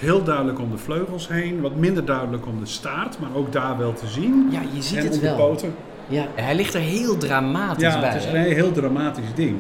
Heel 0.02 0.24
duidelijk 0.24 0.60
om 0.60 0.72
de 0.72 0.78
vleugels 0.78 1.28
heen. 1.28 1.62
Wat 1.62 1.76
minder 1.76 2.06
duidelijk 2.06 2.46
om 2.46 2.60
de 2.60 2.66
staart, 2.66 3.20
maar 3.20 3.30
ook 3.36 3.52
daar 3.52 3.78
wel 3.78 3.94
te 3.94 4.08
zien. 4.08 4.48
Ja, 4.52 4.60
je 4.74 4.82
ziet 4.82 4.98
en 4.98 5.04
het 5.06 5.14
om 5.16 5.22
wel. 5.22 5.36
de 5.36 5.42
poten. 5.42 5.74
Ja, 6.08 6.26
hij 6.36 6.56
ligt 6.56 6.74
er 6.74 6.80
heel 6.82 7.18
dramatisch 7.18 7.84
Ja, 7.84 8.00
bij. 8.00 8.10
het 8.10 8.24
is 8.24 8.32
een 8.32 8.36
heel 8.54 8.72
dramatisch 8.72 9.34
ding. 9.36 9.56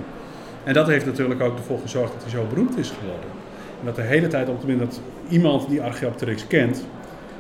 En 0.64 0.74
dat 0.74 0.88
heeft 0.88 1.06
natuurlijk 1.06 1.42
ook 1.42 1.58
ervoor 1.58 1.80
gezorgd 1.82 2.14
dat 2.14 2.22
hij 2.22 2.32
zo 2.32 2.46
beroemd 2.50 2.78
is 2.78 2.90
geworden. 3.00 3.30
En 3.80 3.86
dat 3.86 3.96
de 3.96 4.02
hele 4.02 4.28
tijd 4.28 4.50
op 4.50 4.58
het 4.58 4.68
moment 4.68 4.90
dat 4.92 5.02
iemand 5.30 5.70
die 5.70 5.82
Archaeopteryx 5.82 6.48
kent, 6.48 6.86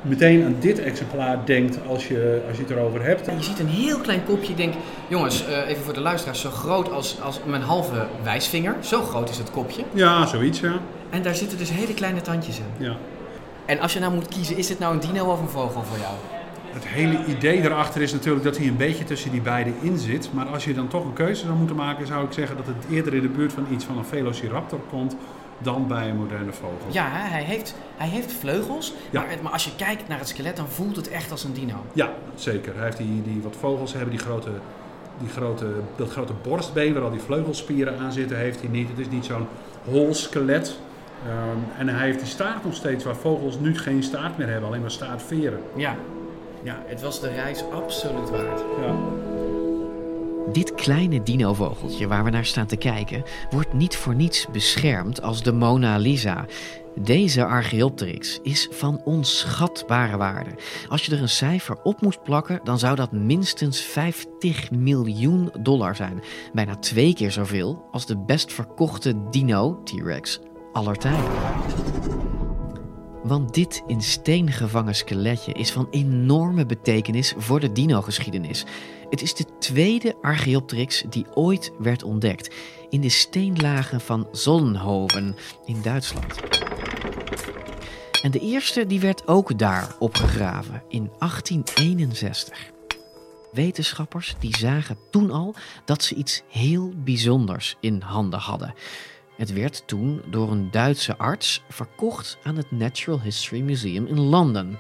meteen 0.01 0.43
aan 0.46 0.55
dit 0.60 0.79
exemplaar 0.79 1.46
denkt 1.46 1.77
als 1.88 2.08
je, 2.08 2.41
als 2.48 2.58
je 2.58 2.63
het 2.63 2.72
erover 2.72 3.03
hebt. 3.03 3.25
Je 3.25 3.43
ziet 3.43 3.60
een 3.60 3.67
heel 3.67 3.98
klein 3.98 4.24
kopje. 4.24 4.50
Ik 4.50 4.58
denk, 4.58 4.74
jongens, 5.08 5.48
uh, 5.48 5.70
even 5.70 5.84
voor 5.84 5.93
de 5.93 6.00
luisteraars, 6.00 6.41
zo 6.41 6.50
groot 6.50 6.91
als, 6.91 7.22
als 7.22 7.39
mijn 7.46 7.62
halve 7.62 8.08
wijsvinger. 8.24 8.75
Zo 8.79 9.01
groot 9.01 9.29
is 9.29 9.38
het 9.38 9.51
kopje. 9.51 9.84
Ja, 9.93 10.25
zoiets, 10.25 10.60
ja. 10.60 10.79
En 11.10 11.22
daar 11.22 11.36
zitten 11.36 11.58
dus 11.58 11.72
hele 11.72 11.93
kleine 11.93 12.22
tandjes 12.22 12.58
in. 12.58 12.86
Ja. 12.86 12.96
En 13.65 13.79
als 13.79 13.93
je 13.93 14.00
nou 14.00 14.13
moet 14.13 14.27
kiezen, 14.27 14.58
is 14.58 14.67
dit 14.67 14.79
nou 14.79 14.93
een 14.93 15.00
dino 15.00 15.31
of 15.31 15.41
een 15.41 15.50
vogel 15.50 15.84
voor 15.84 15.98
jou? 15.98 16.13
Het 16.74 16.88
hele 16.88 17.25
idee 17.25 17.62
erachter 17.62 18.01
is 18.01 18.12
natuurlijk 18.12 18.43
dat 18.43 18.58
hij 18.58 18.67
een 18.67 18.77
beetje 18.77 19.03
tussen 19.03 19.31
die 19.31 19.41
beiden 19.41 19.74
in 19.81 19.98
zit. 19.98 20.29
Maar 20.34 20.46
als 20.46 20.65
je 20.65 20.74
dan 20.74 20.88
toch 20.88 21.05
een 21.05 21.13
keuze 21.13 21.46
zou 21.46 21.58
moeten 21.58 21.75
maken, 21.75 22.08
zou 22.08 22.25
ik 22.25 22.31
zeggen 22.31 22.58
dat 22.58 22.65
het 22.65 22.75
eerder 22.89 23.13
in 23.13 23.22
de 23.22 23.27
buurt 23.27 23.53
van 23.53 23.65
iets 23.72 23.86
van 23.86 23.98
een 23.98 24.05
Velociraptor 24.05 24.79
komt 24.89 25.15
dan 25.61 25.87
bij 25.87 26.09
een 26.09 26.15
moderne 26.15 26.51
vogel. 26.51 26.91
Ja, 26.91 27.07
hij 27.11 27.43
heeft, 27.43 27.75
hij 27.97 28.07
heeft 28.07 28.33
vleugels, 28.33 28.93
ja. 29.09 29.21
maar, 29.21 29.37
maar, 29.41 29.51
als 29.51 29.65
je 29.65 29.75
kijkt 29.75 30.07
naar 30.07 30.19
het 30.19 30.27
skelet, 30.27 30.55
dan 30.55 30.67
voelt 30.67 30.95
het 30.95 31.09
echt 31.09 31.31
als 31.31 31.43
een 31.43 31.53
dino. 31.53 31.85
Ja, 31.93 32.09
zeker. 32.35 32.75
Hij 32.75 32.83
heeft 32.83 32.97
die, 32.97 33.21
die 33.23 33.41
wat 33.41 33.55
vogels 33.59 33.93
hebben, 33.93 34.09
die 34.09 34.19
grote, 34.19 34.49
die 35.19 35.29
grote, 35.29 35.65
dat 35.95 36.09
grote 36.09 36.33
borstbeen 36.33 36.93
waar 36.93 37.03
al 37.03 37.11
die 37.11 37.19
vleugelspieren 37.19 37.99
aan 37.99 38.11
zitten, 38.11 38.37
heeft 38.37 38.59
hij 38.61 38.69
niet. 38.69 38.89
Het 38.89 38.99
is 38.99 39.09
niet 39.09 39.25
zo'n 39.25 39.47
hol 39.85 40.13
skelet. 40.13 40.77
Um, 41.27 41.63
en 41.77 41.89
hij 41.89 42.05
heeft 42.05 42.19
die 42.19 42.27
staart 42.27 42.63
nog 42.63 42.75
steeds, 42.75 43.03
waar 43.03 43.15
vogels 43.15 43.59
nu 43.59 43.77
geen 43.77 44.03
staart 44.03 44.37
meer 44.37 44.47
hebben, 44.47 44.67
alleen 44.67 44.81
maar 44.81 44.91
staartveren. 44.91 45.59
Ja, 45.75 45.95
ja 46.63 46.83
het 46.85 47.01
was 47.01 47.19
de 47.19 47.29
reis 47.29 47.63
absoluut 47.71 48.29
waard. 48.29 48.63
Ja. 48.81 48.95
Dit 50.50 50.74
kleine 50.75 51.24
dinovogeltje 51.24 52.07
waar 52.07 52.24
we 52.24 52.29
naar 52.29 52.45
staan 52.45 52.65
te 52.65 52.75
kijken, 52.75 53.24
wordt 53.50 53.74
niet 53.74 53.95
voor 53.95 54.15
niets 54.15 54.48
beschermd 54.51 55.21
als 55.21 55.43
de 55.43 55.51
Mona 55.51 55.98
Lisa. 55.98 56.45
Deze 56.95 57.45
Archaeopteryx 57.45 58.39
is 58.43 58.67
van 58.71 59.01
onschatbare 59.03 60.17
waarde. 60.17 60.50
Als 60.89 61.05
je 61.05 61.15
er 61.15 61.21
een 61.21 61.29
cijfer 61.29 61.81
op 61.83 62.01
moest 62.01 62.24
plakken, 62.24 62.60
dan 62.63 62.79
zou 62.79 62.95
dat 62.95 63.12
minstens 63.12 63.81
50 63.81 64.71
miljoen 64.71 65.51
dollar 65.60 65.95
zijn. 65.95 66.21
Bijna 66.53 66.75
twee 66.75 67.13
keer 67.13 67.31
zoveel 67.31 67.88
als 67.91 68.05
de 68.05 68.17
best 68.17 68.53
verkochte 68.53 69.29
dino, 69.29 69.81
T-Rex, 69.83 70.39
aller 70.74 70.98
tijden. 70.98 71.31
Want 73.24 73.53
dit 73.53 73.83
in 73.88 74.01
steen 74.01 74.51
gevangen 74.51 74.95
skeletje 74.95 75.53
is 75.53 75.71
van 75.71 75.88
enorme 75.91 76.65
betekenis 76.65 77.33
voor 77.38 77.60
de 77.60 77.71
dino-geschiedenis. 77.71 78.65
Het 79.11 79.21
is 79.21 79.33
de 79.33 79.45
tweede 79.59 80.15
Archaeopteryx 80.21 81.03
die 81.09 81.25
ooit 81.33 81.71
werd 81.79 82.03
ontdekt 82.03 82.55
in 82.89 83.01
de 83.01 83.09
steenlagen 83.09 84.01
van 84.01 84.27
Solnhoven 84.31 85.35
in 85.65 85.81
Duitsland. 85.81 86.39
En 88.21 88.31
de 88.31 88.39
eerste 88.39 88.85
die 88.85 88.99
werd 88.99 89.27
ook 89.27 89.57
daar 89.57 89.95
opgegraven 89.99 90.83
in 90.87 91.11
1861. 91.19 92.71
Wetenschappers 93.51 94.35
die 94.39 94.57
zagen 94.57 94.97
toen 95.09 95.31
al 95.31 95.55
dat 95.85 96.03
ze 96.03 96.15
iets 96.15 96.43
heel 96.47 96.93
bijzonders 96.95 97.77
in 97.79 98.01
handen 98.01 98.39
hadden. 98.39 98.73
Het 99.37 99.53
werd 99.53 99.83
toen 99.85 100.21
door 100.29 100.51
een 100.51 100.71
Duitse 100.71 101.17
arts 101.17 101.61
verkocht 101.69 102.37
aan 102.43 102.55
het 102.55 102.71
Natural 102.71 103.21
History 103.21 103.61
Museum 103.61 104.05
in 104.05 104.19
Londen 104.19 104.79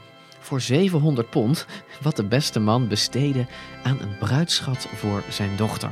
voor 0.51 0.61
700 0.61 1.29
pond, 1.29 1.65
wat 2.01 2.15
de 2.15 2.23
beste 2.23 2.59
man 2.59 2.87
besteedde 2.87 3.45
aan 3.83 3.99
een 4.01 4.17
bruidschat 4.19 4.87
voor 4.95 5.23
zijn 5.29 5.55
dochter. 5.57 5.89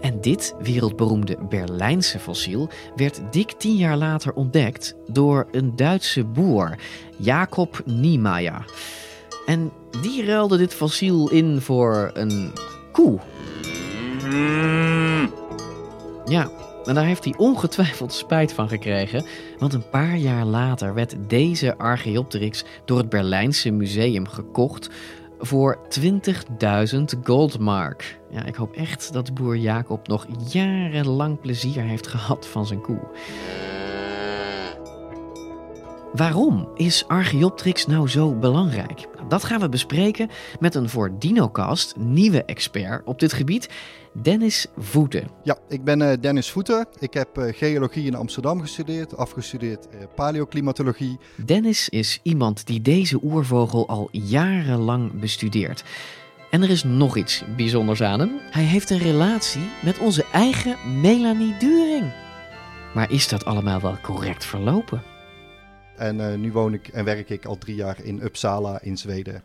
En 0.00 0.20
dit 0.20 0.54
wereldberoemde 0.58 1.36
Berlijnse 1.48 2.18
fossiel 2.18 2.70
werd 2.96 3.20
dik 3.30 3.52
tien 3.52 3.76
jaar 3.76 3.96
later 3.96 4.32
ontdekt 4.32 4.94
door 5.06 5.48
een 5.50 5.76
Duitse 5.76 6.24
boer, 6.24 6.78
Jacob 7.16 7.82
Niemeyer. 7.84 8.64
En 9.46 9.72
die 10.02 10.24
ruilde 10.24 10.56
dit 10.56 10.74
fossiel 10.74 11.30
in 11.30 11.60
voor 11.60 12.10
een 12.14 12.52
koe. 12.92 13.18
Ja, 16.24 16.50
en 16.88 16.94
daar 16.94 17.04
heeft 17.04 17.24
hij 17.24 17.34
ongetwijfeld 17.36 18.12
spijt 18.12 18.52
van 18.52 18.68
gekregen, 18.68 19.24
want 19.58 19.72
een 19.72 19.88
paar 19.90 20.16
jaar 20.16 20.44
later 20.44 20.94
werd 20.94 21.16
deze 21.26 21.78
Archaeopteryx 21.78 22.64
door 22.84 22.98
het 22.98 23.08
Berlijnse 23.08 23.70
museum 23.70 24.28
gekocht 24.28 24.90
voor 25.38 25.78
20.000 26.00 27.00
goldmark. 27.22 28.18
Ja, 28.30 28.44
ik 28.44 28.54
hoop 28.54 28.72
echt 28.72 29.12
dat 29.12 29.34
boer 29.34 29.56
Jacob 29.56 30.08
nog 30.08 30.26
jarenlang 30.50 31.40
plezier 31.40 31.82
heeft 31.82 32.06
gehad 32.06 32.46
van 32.46 32.66
zijn 32.66 32.80
koe. 32.80 33.00
Waarom 36.12 36.68
is 36.74 37.08
Archaeopteryx 37.08 37.86
nou 37.86 38.08
zo 38.08 38.34
belangrijk? 38.34 39.06
Nou, 39.14 39.28
dat 39.28 39.44
gaan 39.44 39.60
we 39.60 39.68
bespreken 39.68 40.30
met 40.60 40.74
een 40.74 40.88
voor 40.88 41.10
DinoCast 41.18 41.96
nieuwe 41.96 42.44
expert 42.44 43.02
op 43.04 43.18
dit 43.18 43.32
gebied, 43.32 43.68
Dennis 44.12 44.66
Voeten. 44.76 45.28
Ja, 45.42 45.58
ik 45.68 45.84
ben 45.84 46.00
uh, 46.00 46.12
Dennis 46.20 46.50
Voeten. 46.50 46.86
Ik 46.98 47.14
heb 47.14 47.38
uh, 47.38 47.52
geologie 47.54 48.06
in 48.06 48.14
Amsterdam 48.14 48.60
gestudeerd, 48.60 49.16
afgestudeerd 49.16 49.86
uh, 49.86 50.00
paleoclimatologie. 50.14 51.18
Dennis 51.44 51.88
is 51.88 52.20
iemand 52.22 52.66
die 52.66 52.82
deze 52.82 53.18
oervogel 53.22 53.88
al 53.88 54.08
jarenlang 54.12 55.20
bestudeert. 55.20 55.84
En 56.50 56.62
er 56.62 56.70
is 56.70 56.84
nog 56.84 57.16
iets 57.16 57.44
bijzonders 57.56 58.02
aan 58.02 58.20
hem. 58.20 58.38
Hij 58.50 58.64
heeft 58.64 58.90
een 58.90 58.98
relatie 58.98 59.70
met 59.84 59.98
onze 59.98 60.24
eigen 60.32 61.00
Melanie 61.00 61.56
During. 61.58 62.12
Maar 62.94 63.12
is 63.12 63.28
dat 63.28 63.44
allemaal 63.44 63.80
wel 63.80 64.00
correct 64.02 64.44
verlopen? 64.44 65.02
En 65.96 66.40
nu 66.40 66.52
woon 66.52 66.74
ik 66.74 66.88
en 66.88 67.04
werk 67.04 67.30
ik 67.30 67.44
al 67.44 67.58
drie 67.58 67.74
jaar 67.74 68.02
in 68.02 68.20
Uppsala 68.22 68.80
in 68.80 68.96
Zweden 68.96 69.42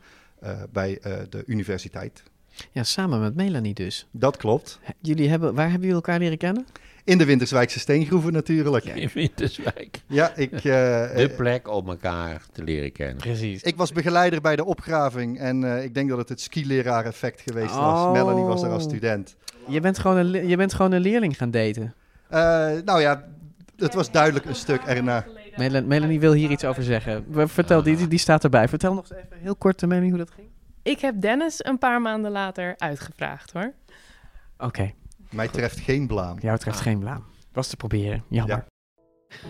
bij 0.71 0.99
de 1.29 1.43
universiteit. 1.45 2.23
Ja, 2.71 2.83
samen 2.83 3.19
met 3.19 3.35
Melanie 3.35 3.73
dus. 3.73 4.07
Dat 4.11 4.37
klopt. 4.37 4.79
Jullie 5.01 5.29
hebben, 5.29 5.53
waar 5.53 5.63
hebben 5.63 5.81
jullie 5.81 5.95
elkaar 5.95 6.19
leren 6.19 6.37
kennen? 6.37 6.65
In 7.05 7.17
de 7.17 7.25
Winterswijkse 7.25 7.79
steengroeven 7.79 8.33
natuurlijk. 8.33 8.85
In 8.85 9.09
Winterswijk. 9.13 10.01
Ja, 10.07 10.35
ik... 10.35 10.51
Uh, 10.51 10.63
de 10.63 11.33
plek 11.37 11.69
om 11.69 11.89
elkaar 11.89 12.41
te 12.51 12.63
leren 12.63 12.91
kennen. 12.91 13.17
Precies. 13.17 13.61
Ik 13.61 13.75
was 13.75 13.91
begeleider 13.91 14.41
bij 14.41 14.55
de 14.55 14.65
opgraving 14.65 15.39
en 15.39 15.61
uh, 15.61 15.83
ik 15.83 15.93
denk 15.93 16.09
dat 16.09 16.17
het 16.17 16.29
het 16.29 16.41
skileraar 16.41 17.05
effect 17.05 17.41
geweest 17.41 17.75
was. 17.75 17.99
Oh. 17.99 18.11
Melanie 18.11 18.43
was 18.43 18.63
er 18.63 18.69
als 18.69 18.83
student. 18.83 19.35
Je 19.67 19.79
bent 19.79 19.99
gewoon 19.99 20.17
een, 20.17 20.47
je 20.47 20.57
bent 20.57 20.73
gewoon 20.73 20.91
een 20.91 21.01
leerling 21.01 21.37
gaan 21.37 21.51
daten? 21.51 21.93
Uh, 22.31 22.39
nou 22.85 23.01
ja, 23.01 23.25
het 23.77 23.93
was 23.93 24.11
duidelijk 24.11 24.45
een 24.45 24.55
stuk 24.55 24.81
erna. 24.81 25.25
Melanie 25.85 26.19
wil 26.19 26.33
hier 26.33 26.49
iets 26.49 26.65
over 26.65 26.83
zeggen. 26.83 27.25
Vertel, 27.31 27.83
die, 27.83 28.07
die 28.07 28.19
staat 28.19 28.43
erbij. 28.43 28.67
Vertel 28.67 28.93
nog 28.93 29.09
eens 29.09 29.19
even 29.19 29.37
heel 29.41 29.55
kort, 29.55 29.81
Melanie, 29.81 30.09
hoe 30.09 30.19
dat 30.19 30.31
ging. 30.35 30.47
Ik 30.83 30.99
heb 30.99 31.21
Dennis 31.21 31.65
een 31.65 31.77
paar 31.77 32.01
maanden 32.01 32.31
later 32.31 32.73
uitgevraagd 32.77 33.51
hoor. 33.51 33.73
Oké. 34.57 34.93
Mij 35.31 35.47
treft 35.47 35.79
geen 35.79 36.07
blaam. 36.07 36.39
Jou 36.39 36.57
treft 36.57 36.79
geen 36.79 36.99
blaam. 36.99 37.23
Was 37.51 37.67
te 37.67 37.75
proberen. 37.75 38.23
Jammer. 38.29 38.65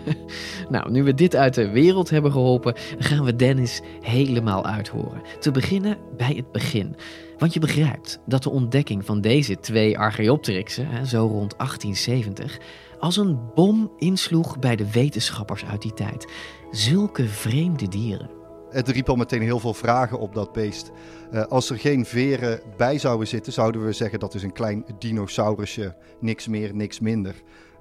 nou, 0.70 0.90
nu 0.90 1.02
we 1.02 1.14
dit 1.14 1.36
uit 1.36 1.54
de 1.54 1.70
wereld 1.70 2.10
hebben 2.10 2.32
geholpen, 2.32 2.74
gaan 2.98 3.24
we 3.24 3.36
Dennis 3.36 3.80
helemaal 4.00 4.64
uithoren. 4.64 5.22
Te 5.40 5.50
beginnen 5.50 5.98
bij 6.16 6.32
het 6.34 6.52
begin. 6.52 6.96
Want 7.38 7.54
je 7.54 7.60
begrijpt 7.60 8.18
dat 8.26 8.42
de 8.42 8.50
ontdekking 8.50 9.04
van 9.04 9.20
deze 9.20 9.60
twee 9.60 9.98
Archaeopteryxen, 9.98 11.06
zo 11.06 11.18
rond 11.18 11.58
1870, 11.58 12.58
als 12.98 13.16
een 13.16 13.38
bom 13.54 13.92
insloeg 13.98 14.58
bij 14.58 14.76
de 14.76 14.90
wetenschappers 14.90 15.64
uit 15.64 15.82
die 15.82 15.94
tijd. 15.94 16.32
Zulke 16.70 17.28
vreemde 17.28 17.88
dieren 17.88 18.42
het 18.74 18.88
riep 18.88 19.08
al 19.08 19.16
meteen 19.16 19.42
heel 19.42 19.58
veel 19.58 19.74
vragen 19.74 20.18
op 20.18 20.34
dat 20.34 20.52
beest. 20.52 20.90
Uh, 21.34 21.44
als 21.44 21.70
er 21.70 21.78
geen 21.78 22.06
veren 22.06 22.60
bij 22.76 22.98
zouden 22.98 23.28
zitten, 23.28 23.52
zouden 23.52 23.84
we 23.84 23.92
zeggen 23.92 24.18
dat 24.18 24.34
is 24.34 24.42
een 24.42 24.52
klein 24.52 24.84
dinosaurusje. 24.98 25.96
Niks 26.20 26.48
meer, 26.48 26.74
niks 26.74 27.00
minder. 27.00 27.34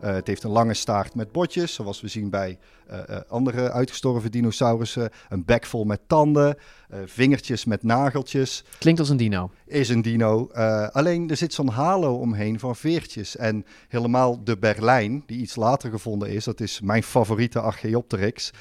Uh, 0.04 0.14
het 0.14 0.28
heeft 0.28 0.44
een 0.44 0.52
lange 0.52 0.74
staart 0.74 1.16
met 1.16 1.32
botjes, 1.32 1.74
zoals 1.74 2.02
we 2.02 2.08
zien 2.08 2.30
bij 2.30 2.58
uh, 2.92 3.00
andere 3.28 3.72
uitgestorven 3.72 4.32
dinosaurussen. 4.32 5.10
Een 5.30 5.46
bek 5.46 5.66
vol 5.66 5.84
met 5.84 6.00
tanden, 6.08 6.58
vingertjes 7.06 7.66
met 7.66 7.84
nageltjes. 7.84 8.64
Klinkt 8.78 9.00
als 9.00 9.10
een 9.10 9.18
dino. 9.18 9.52
Is 9.66 9.90
een 9.90 10.02
dino. 10.02 10.50
alleen 10.92 11.30
er 11.30 11.38
zit 11.38 11.54
zo'n 11.54 11.70
halo 11.70 12.14
omheen 12.14 12.60
van 12.60 12.76
veertjes. 12.76 13.36
En 13.36 13.66
helemaal 13.88 14.44
de 14.44 14.58
Berlijn, 14.58 15.24
die 15.26 15.42
iets 15.42 15.56
later 15.56 15.90
gevonden 15.90 16.30
is, 16.30 16.44
dat 16.44 16.60
is 16.60 16.82
mijn 16.82 17.04
favoriete 17.04 17.60
Archaeopteryx. 17.60 18.52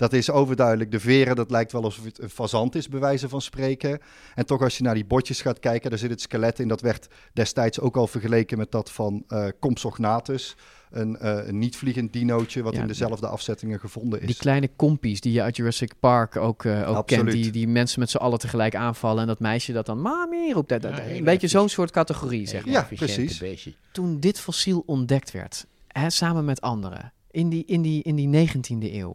Dat 0.00 0.12
is 0.12 0.30
overduidelijk. 0.30 0.90
De 0.90 1.00
veren, 1.00 1.36
dat 1.36 1.50
lijkt 1.50 1.72
wel 1.72 1.84
alsof 1.84 2.04
het 2.04 2.22
een 2.22 2.30
fazant 2.30 2.74
is, 2.74 2.88
bij 2.88 3.00
wijze 3.00 3.28
van 3.28 3.40
spreken. 3.40 3.98
En 4.34 4.46
toch 4.46 4.62
als 4.62 4.76
je 4.76 4.82
naar 4.82 4.94
die 4.94 5.04
botjes 5.04 5.40
gaat 5.40 5.58
kijken, 5.58 5.90
daar 5.90 5.98
zit 5.98 6.10
het 6.10 6.20
skelet 6.20 6.58
in. 6.58 6.68
Dat 6.68 6.80
werd 6.80 7.08
destijds 7.32 7.80
ook 7.80 7.96
al 7.96 8.06
vergeleken 8.06 8.58
met 8.58 8.70
dat 8.70 8.90
van 8.92 9.24
uh, 9.28 9.46
Compsognathus. 9.60 10.56
Een, 10.90 11.16
uh, 11.22 11.46
een 11.46 11.58
niet-vliegend 11.58 12.12
dinootje 12.12 12.62
wat 12.62 12.74
Ja, 12.74 12.80
in 12.80 12.86
dezelfde 12.86 13.26
afzettingen 13.26 13.80
gevonden 13.80 14.20
is. 14.20 14.26
Die 14.26 14.36
kleine 14.36 14.68
kompies 14.76 15.20
die 15.20 15.32
je 15.32 15.42
uit 15.42 15.56
Jurassic 15.56 15.92
Park 16.00 16.36
ook, 16.36 16.64
eh, 16.64 16.88
ook 16.96 17.06
kent, 17.06 17.30
die, 17.30 17.50
die 17.50 17.68
mensen 17.68 18.00
met 18.00 18.10
z'n 18.10 18.16
allen 18.16 18.38
tegelijk 18.38 18.74
aanvallen 18.74 19.20
en 19.20 19.26
dat 19.26 19.40
meisje 19.40 19.72
dat 19.72 19.86
dan 19.86 20.00
mami 20.00 20.52
roept. 20.52 20.68
Dat, 20.68 20.82
dat- 20.82 20.96
Ja, 20.96 21.04
een 21.08 21.24
beetje 21.24 21.48
zo'n 21.48 21.68
soort 21.68 21.90
categorie, 21.90 22.46
zeg 22.48 22.64
maar. 22.64 22.74
Ja, 22.74 22.88
precies. 22.96 23.38
beestje. 23.38 23.72
Toen 23.92 24.20
dit 24.20 24.40
fossiel 24.40 24.82
ontdekt 24.86 25.30
werd, 25.30 25.66
hè, 25.88 26.10
samen 26.10 26.44
met 26.44 26.60
anderen, 26.60 27.12
in 27.30 27.48
die, 27.48 27.64
in, 27.66 27.82
die, 27.82 28.02
in 28.02 28.14
die 28.14 28.48
19e 28.48 28.92
eeuw, 28.92 29.14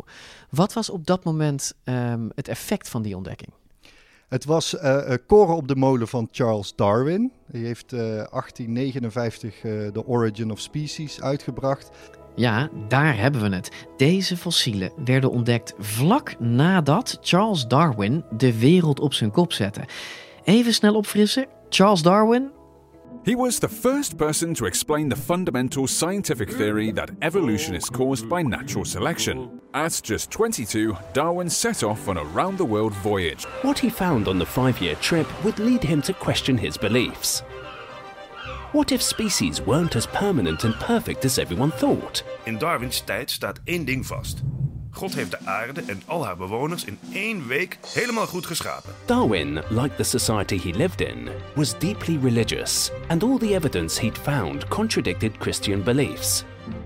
wat 0.50 0.74
was 0.74 0.89
op 0.89 1.05
dat 1.05 1.24
moment 1.24 1.74
ehm, 1.84 2.29
het 2.36 2.48
effect 2.48 2.89
van 2.89 3.01
die 3.01 3.15
ontdekking? 3.15 3.51
Het 4.27 4.45
was 4.45 4.77
eh, 4.77 5.13
eh, 5.13 5.19
koren 5.27 5.55
op 5.55 5.67
de 5.67 5.75
molen 5.75 6.07
van 6.07 6.27
Charles 6.31 6.75
Darwin. 6.75 7.31
Die 7.48 7.65
heeft 7.65 7.93
eh 7.93 8.00
1859 8.00 9.63
eh 9.63 9.88
The 9.88 10.07
Origin 10.07 10.51
of 10.51 10.60
Species 10.60 11.22
uitgebracht. 11.22 11.89
Ja, 12.36 12.69
daar 12.88 13.17
hebben 13.17 13.41
we 13.41 13.55
het. 13.55 13.72
Deze 13.98 14.38
fossielen 14.38 14.91
werden 15.05 15.31
ontdekt 15.31 15.74
vlak 15.79 16.39
nadat 16.39 17.17
Charles 17.22 17.67
Darwin 17.67 18.24
de 18.38 18.60
wereld 18.60 19.00
op 19.00 19.13
zijn 19.13 19.31
kop 19.31 19.53
zette. 19.53 19.81
Even 20.43 20.74
snel 20.74 20.95
opfrissen. 20.95 21.45
Charles 21.69 22.01
Darwin, 22.01 22.51
He 23.25 23.34
was 23.34 23.60
the 23.60 23.67
first 23.67 24.20
person 24.20 24.53
to 24.53 24.67
explain 24.67 25.10
the 25.10 25.15
fundamental 25.15 25.88
scientific 25.88 26.48
theory 26.48 26.91
that 26.91 27.10
evolution 27.24 27.74
is 27.74 27.89
caused 27.89 28.29
by 28.29 28.44
natural 28.44 28.86
selection. 28.86 29.60
At 29.74 30.00
just 30.03 30.29
22, 30.29 30.96
Darwin 31.13 31.50
set 31.50 31.82
off 31.82 32.08
on 32.08 32.17
a 32.17 32.24
round 32.24 32.60
the 32.60 32.65
world 32.65 32.94
voyage. 32.94 33.46
What 33.63 33.79
he 33.79 33.89
found 33.89 34.27
on 34.27 34.38
the 34.38 34.46
five 34.46 34.79
year 34.79 34.94
trip 34.98 35.27
would 35.44 35.58
lead 35.58 35.84
him 35.84 36.03
to 36.03 36.13
question 36.13 36.55
his 36.55 36.77
beliefs. 36.77 37.39
What 38.74 38.91
if 38.91 39.01
species 39.01 39.60
weren't 39.60 39.96
as 39.96 40.05
permanent 40.05 40.63
and 40.63 40.75
perfect 40.75 41.25
as 41.25 41.39
everyone 41.39 41.72
thought? 41.72 42.22
In 42.46 42.60
Darwins 42.60 43.01
tijd 43.01 43.29
staat 43.29 43.60
één 43.65 43.86
ding 43.86 44.03
vast. 44.03 44.44
God 44.95 45.15
heeft 45.15 45.31
de 45.31 45.45
aarde 45.45 45.81
en 45.81 46.01
al 46.05 46.25
haar 46.25 46.37
bewoners 46.37 46.85
in 46.85 46.99
één 47.13 47.47
week 47.47 47.77
helemaal 47.87 48.27
goed 48.27 48.45
geschapen. 48.45 48.93
Darwin, 49.05 49.53
like 49.69 49.95
the 49.95 50.03
society 50.03 50.59
he 50.59 50.77
lived 50.77 51.01
in, 51.01 51.29
was 51.55 51.79
deeply 51.79 52.19
religious, 52.21 52.91
and 53.07 53.23
all 53.23 53.37
the 53.37 53.53
evidence 53.53 54.01
he'd 54.01 54.17
found 54.17 54.67
contradicted 54.67 55.37
Christian 55.37 55.83
beliefs. 55.83 56.43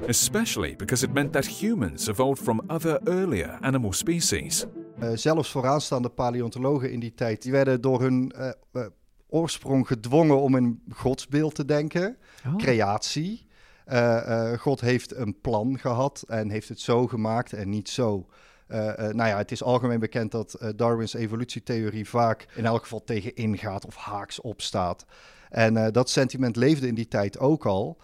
Especially 0.07 0.75
because 0.75 1.05
it 1.05 1.13
meant 1.13 1.33
that 1.33 1.45
humans 1.45 2.07
evolved 2.07 2.43
from 2.43 2.61
other 2.67 2.99
earlier 3.03 3.57
animal 3.61 3.93
species. 3.93 4.65
Eh, 4.99 5.09
zelfs 5.13 5.51
vooraanstaande 5.51 6.09
paleontologen 6.09 6.91
in 6.91 6.99
die 6.99 7.13
tijd, 7.13 7.41
die 7.41 7.51
werden 7.51 7.81
door 7.81 8.01
hun 8.01 8.31
eh, 8.31 8.51
eh, 8.71 8.85
oorsprong 9.27 9.87
gedwongen 9.87 10.41
om 10.41 10.55
een 10.55 10.81
godsbeeld 10.89 11.55
te 11.55 11.65
denken. 11.65 12.17
Oh. 12.47 12.55
Creatie. 12.55 13.47
Eh, 13.89 14.51
eh, 14.51 14.59
God 14.59 14.81
heeft 14.81 15.15
een 15.15 15.41
plan 15.41 15.79
gehad 15.79 16.23
en 16.27 16.49
heeft 16.49 16.69
het 16.69 16.79
zo 16.79 17.07
gemaakt 17.07 17.53
en 17.53 17.69
niet 17.69 17.89
zo. 17.89 18.27
Eh, 18.67 18.79
nou 18.95 19.29
ja, 19.29 19.37
het 19.37 19.51
is 19.51 19.63
algemeen 19.63 19.99
bekend 19.99 20.31
dat 20.31 20.71
Darwins 20.75 21.13
evolutietheorie 21.13 22.09
vaak 22.09 22.47
in 22.55 22.65
elk 22.65 22.81
geval 22.81 23.03
tegen 23.03 23.35
ingaat 23.35 23.85
of 23.85 23.95
haaks 23.95 24.41
opstaat. 24.41 25.05
En 25.49 25.91
dat 25.91 26.09
sentiment 26.09 26.55
leefde 26.55 26.87
in 26.87 26.95
die 26.95 27.07
tijd 27.07 27.39
ook 27.39 27.65
al. 27.65 27.97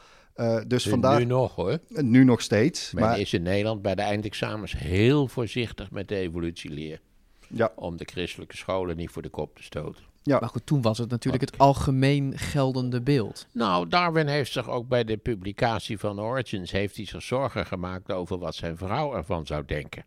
Dus 0.68 0.86
Nu- 0.86 0.92
vandaar. 0.92 1.20
Nu 1.20 1.26
nog 1.26 1.56
hoor. 1.56 1.80
Nu 1.88 2.24
nog 2.24 2.42
steeds. 2.42 2.92
Men 2.92 3.04
Maar 3.04 3.20
is 3.20 3.34
in 3.34 3.44
Nederland 3.44 3.82
bij 3.82 3.96
de 3.96 4.02
eindexamens 4.02 4.78
heel 4.78 5.28
voorzichtig 5.28 5.92
met 5.92 6.08
de 6.08 6.16
evolutieleer. 6.16 7.02
Ja. 7.48 7.72
Om 7.76 7.98
de 7.98 8.06
christelijke 8.06 8.58
scholen 8.58 8.98
niet 8.98 9.10
voor 9.10 9.22
de 9.22 9.30
kop 9.30 9.56
te 9.56 9.64
stoten. 9.64 10.04
Ja. 10.26 10.40
Maar 10.40 10.50
goed, 10.50 10.66
toen 10.66 10.82
was 10.82 10.98
het 10.98 11.10
natuurlijk 11.10 11.44
het 11.44 11.58
algemeen 11.58 12.38
geldende 12.38 13.02
beeld. 13.02 13.48
Nou, 13.52 13.88
Darwin 13.88 14.28
heeft 14.28 14.52
zich 14.52 14.70
ook 14.70 14.88
bij 14.88 15.04
de 15.04 15.18
publicatie 15.18 16.00
van 16.00 16.22
Origins... 16.22 16.72
heeft 16.72 16.96
hij 16.96 17.06
zich 17.06 17.22
zorgen 17.22 17.66
gemaakt 17.66 18.12
over 18.12 18.38
wat 18.38 18.56
zijn 18.56 18.78
vrouw 18.78 19.16
ervan 19.16 19.46
zou 19.46 19.66
denken. 19.66 20.06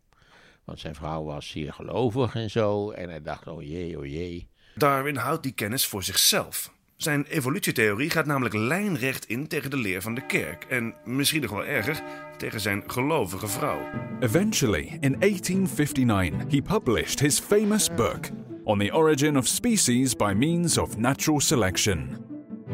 Want 0.64 0.80
zijn 0.80 0.94
vrouw 0.94 1.24
was 1.24 1.48
zeer 1.48 1.72
gelovig 1.72 2.34
en 2.34 2.50
zo. 2.50 2.90
En 2.90 3.08
hij 3.08 3.22
dacht, 3.22 3.46
oh 3.46 3.62
jee, 3.62 3.98
oh 3.98 4.06
jee. 4.06 4.48
Darwin 4.74 5.16
houdt 5.16 5.42
die 5.42 5.52
kennis 5.52 5.86
voor 5.86 6.02
zichzelf. 6.02 6.72
Zijn 6.98 7.24
evolutietheorie 7.24 8.10
gaat 8.10 8.26
namelijk 8.26 8.54
lijnrecht 8.54 9.24
in 9.24 9.46
tegen 9.46 9.70
de 9.70 9.76
leer 9.76 10.02
van 10.02 10.14
de 10.14 10.26
kerk. 10.26 10.64
En 10.64 10.94
misschien 11.04 11.40
nog 11.40 11.50
wel 11.50 11.64
erger, 11.64 12.02
tegen 12.36 12.60
zijn 12.60 12.82
gelovige 12.86 13.48
vrouw. 13.48 13.80
Eventually, 14.20 14.98
in 15.00 15.18
1859, 15.18 16.50
he 16.50 16.62
published 16.62 17.20
his 17.20 17.38
famous 17.38 17.94
book 17.94 18.28
on 18.64 18.78
the 18.78 18.92
origin 18.92 19.36
of 19.36 19.46
species 19.46 20.16
by 20.16 20.32
means 20.36 20.78
of 20.78 20.96
natural 20.96 21.40
selection. 21.40 22.24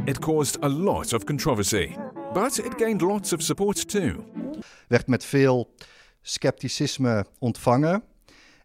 It 0.05 0.19
caused 0.19 0.63
a 0.63 0.69
lot 0.69 1.13
of 1.13 1.25
controversy, 1.25 1.89
but 2.33 2.59
it 2.59 2.73
gained 2.77 3.01
lots 3.01 3.33
of 3.33 3.43
support 3.43 3.89
too. 3.89 4.25
werd 4.89 5.07
met 5.07 5.25
veel 5.25 5.75
scepticisme 6.23 7.27
ontvangen. 7.39 8.03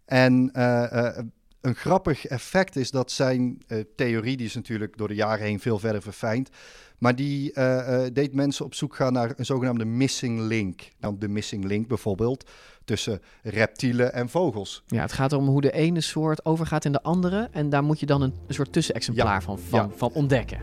En 0.05 0.49
eh, 0.53 1.07
eh, 1.07 1.25
een 1.61 1.75
grappig 1.75 2.25
effect 2.25 2.75
is 2.75 2.91
dat 2.91 3.11
zijn 3.11 3.61
eh, 3.67 3.79
theorie, 3.95 4.37
die 4.37 4.45
is 4.45 4.55
natuurlijk 4.55 4.97
door 4.97 5.07
de 5.07 5.15
jaren 5.15 5.45
heen 5.45 5.59
veel 5.59 5.79
verder 5.79 6.01
verfijnd, 6.01 6.49
maar 6.97 7.15
die 7.15 7.53
eh, 7.53 8.05
eh, 8.05 8.13
deed 8.13 8.33
mensen 8.33 8.65
op 8.65 8.73
zoek 8.73 8.95
gaan 8.95 9.13
naar 9.13 9.33
een 9.35 9.45
zogenaamde 9.45 9.85
missing 9.85 10.39
link. 10.39 10.89
Nou, 10.99 11.15
de 11.19 11.27
missing 11.27 11.63
link 11.63 11.87
bijvoorbeeld 11.87 12.49
tussen 12.85 13.21
reptielen 13.43 14.13
en 14.13 14.29
vogels. 14.29 14.83
Ja, 14.87 15.01
het 15.01 15.11
gaat 15.11 15.33
om 15.33 15.47
hoe 15.47 15.61
de 15.61 15.71
ene 15.71 16.01
soort 16.01 16.45
overgaat 16.45 16.85
in 16.85 16.91
de 16.91 17.01
andere. 17.01 17.49
En 17.51 17.69
daar 17.69 17.83
moet 17.83 17.99
je 17.99 18.05
dan 18.05 18.21
een, 18.21 18.33
een 18.47 18.53
soort 18.53 18.73
tussenexemplaar 18.73 19.33
Ja, 19.33 19.41
van, 19.41 19.59
van, 19.59 19.79
ja. 19.79 19.89
van 19.95 20.11
ontdekken. 20.13 20.59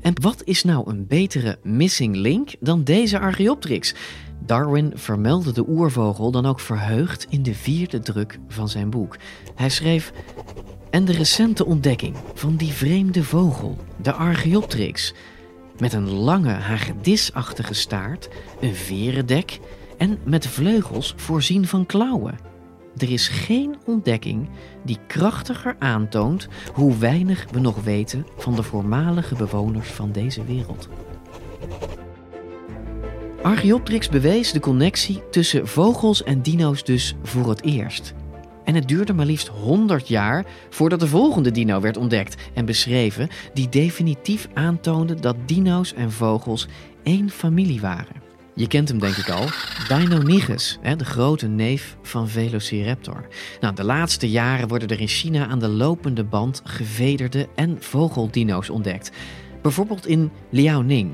En 0.00 0.20
wat 0.20 0.42
is 0.44 0.64
nou 0.64 0.90
een 0.90 1.06
betere 1.06 1.58
missing 1.62 2.16
link 2.16 2.54
dan 2.60 2.84
deze 2.84 3.18
Archaeopteryx? 3.18 3.94
Darwin 4.46 4.92
vermeldde 4.94 5.52
de 5.52 5.68
oervogel 5.68 6.30
dan 6.30 6.46
ook 6.46 6.60
verheugd 6.60 7.26
in 7.28 7.42
de 7.42 7.54
vierde 7.54 7.98
druk 7.98 8.38
van 8.48 8.68
zijn 8.68 8.90
boek. 8.90 9.16
Hij 9.54 9.68
schreef: 9.68 10.12
En 10.90 11.04
de 11.04 11.12
recente 11.12 11.64
ontdekking 11.66 12.16
van 12.34 12.56
die 12.56 12.72
vreemde 12.72 13.24
vogel, 13.24 13.76
de 14.02 14.12
Archaeopteryx, 14.12 15.14
met 15.78 15.92
een 15.92 16.10
lange 16.10 16.52
hagedisachtige 16.52 17.74
staart, 17.74 18.28
een 18.60 18.74
verendek 18.74 19.60
en 19.98 20.18
met 20.24 20.46
vleugels 20.46 21.14
voorzien 21.16 21.66
van 21.66 21.86
klauwen. 21.86 22.38
Er 22.96 23.12
is 23.12 23.28
geen 23.28 23.76
ontdekking 23.84 24.48
die 24.84 24.98
krachtiger 25.06 25.76
aantoont 25.78 26.48
hoe 26.72 26.96
weinig 26.96 27.46
we 27.50 27.60
nog 27.60 27.82
weten 27.82 28.26
van 28.36 28.54
de 28.54 28.62
voormalige 28.62 29.34
bewoners 29.34 29.88
van 29.88 30.12
deze 30.12 30.44
wereld. 30.44 30.88
Archaeopteryx 33.44 34.08
bewees 34.08 34.52
de 34.52 34.60
connectie 34.60 35.22
tussen 35.30 35.66
vogels 35.66 36.22
en 36.22 36.42
dino's 36.42 36.84
dus 36.84 37.14
voor 37.22 37.48
het 37.48 37.62
eerst. 37.62 38.14
En 38.64 38.74
het 38.74 38.88
duurde 38.88 39.12
maar 39.12 39.26
liefst 39.26 39.48
100 39.48 40.08
jaar 40.08 40.46
voordat 40.70 41.00
de 41.00 41.06
volgende 41.06 41.50
dino 41.50 41.80
werd 41.80 41.96
ontdekt 41.96 42.42
en 42.54 42.64
beschreven, 42.64 43.28
die 43.54 43.68
definitief 43.68 44.48
aantoonde 44.54 45.14
dat 45.14 45.36
dino's 45.46 45.94
en 45.94 46.12
vogels 46.12 46.68
één 47.02 47.30
familie 47.30 47.80
waren. 47.80 48.22
Je 48.54 48.66
kent 48.66 48.88
hem 48.88 48.98
denk 48.98 49.16
ik 49.16 49.28
al, 49.28 49.46
Deinonychus, 49.88 50.78
de 50.96 51.04
grote 51.04 51.46
neef 51.46 51.96
van 52.02 52.28
Velociraptor. 52.28 53.26
Nou, 53.60 53.74
de 53.74 53.84
laatste 53.84 54.30
jaren 54.30 54.68
worden 54.68 54.88
er 54.88 55.00
in 55.00 55.08
China 55.08 55.46
aan 55.46 55.58
de 55.58 55.68
lopende 55.68 56.24
band 56.24 56.60
gevederde 56.64 57.48
en 57.54 57.76
vogeldino's 57.80 58.70
ontdekt. 58.70 59.10
Bijvoorbeeld 59.62 60.06
in 60.06 60.30
Liaoning, 60.50 61.10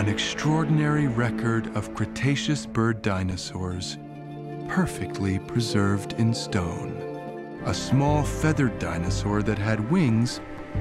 An 0.00 0.08
extraordinary 0.08 1.08
record 1.08 1.76
of 1.76 1.94
Cretaceous 1.94 2.64
bird 2.64 3.02
dinosaurs, 3.02 3.98
perfectly 4.66 5.38
preserved 5.40 6.14
in 6.14 6.32
stone. 6.32 7.60
A 7.66 7.74
small 7.74 8.22
feathered 8.22 8.78
dinosaur 8.78 9.42
that 9.42 9.58
had 9.58 9.90
wings 9.90 10.40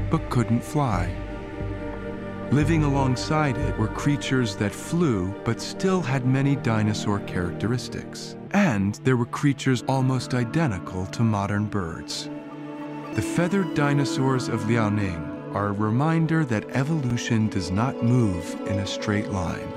but 0.10 0.30
couldn't 0.30 0.64
fly. 0.64 1.14
Living 2.52 2.86
alongside 2.86 3.58
it 3.58 3.78
were 3.78 3.90
creatures 3.90 4.56
that 4.56 4.74
flew 4.74 5.34
but 5.44 5.60
still 5.60 6.00
had 6.00 6.26
many 6.26 6.56
dinosaur 6.56 7.20
characteristics. 7.20 8.38
And 8.52 8.96
there 9.04 9.18
were 9.18 9.26
creatures 9.26 9.84
almost 9.90 10.34
identical 10.34 11.06
to 11.08 11.24
modern 11.24 11.66
birds. 11.66 12.30
The 13.16 13.22
feathered 13.22 13.74
dinosaurs 13.74 14.48
of 14.48 14.62
Liaoning 14.62 15.29
are 15.54 15.68
a 15.68 15.74
reminder 15.74 16.46
that 16.46 16.66
evolution 16.72 17.50
does 17.50 17.70
not 17.70 18.04
move 18.04 18.56
in 18.66 18.80
a 18.80 18.86
straight 18.86 19.28
line. 19.28 19.68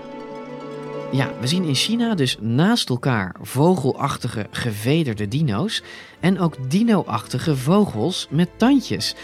Ja, 1.13 1.31
we 1.41 1.47
zien 1.47 1.65
in 1.65 1.75
China 1.75 2.15
dus 2.15 2.37
naast 2.41 2.89
elkaar 2.89 3.35
vogelachtige 3.41 4.47
gevederde 4.51 5.29
dino's 5.29 5.83
en 6.21 6.39
ook 6.39 6.71
dino-achtige 6.71 7.57
vogels 7.57 8.27
met 8.31 8.49
tandjes. 8.57 9.15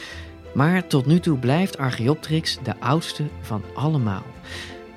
Maar 0.54 0.86
tot 0.86 1.06
nu 1.06 1.20
toe 1.20 1.38
blijft 1.38 1.78
Archaeopteryx 1.78 2.58
de 2.62 2.80
oudste 2.80 3.24
van 3.40 3.62
allemaal. 3.74 4.22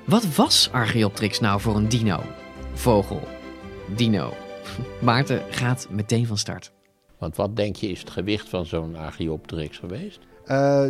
Wat 0.04 0.34
was 0.34 0.68
Archaeopteryx 0.72 1.40
nou 1.40 1.60
voor 1.60 1.76
een 1.76 1.88
dino? 1.88 2.22
Vogel. 2.72 3.20
Dino. 3.94 4.34
Maarten 5.00 5.42
gaat 5.50 5.86
meteen 5.90 6.26
van 6.26 6.38
start. 6.38 6.72
Want 7.18 7.36
wat 7.36 7.56
denk 7.56 7.76
je 7.76 7.88
is 7.88 8.00
het 8.00 8.10
gewicht 8.10 8.48
van 8.48 8.66
zo'n 8.66 8.96
Archaeopteryx 8.96 9.78
geweest? 9.78 10.18
Uh, 10.46 10.86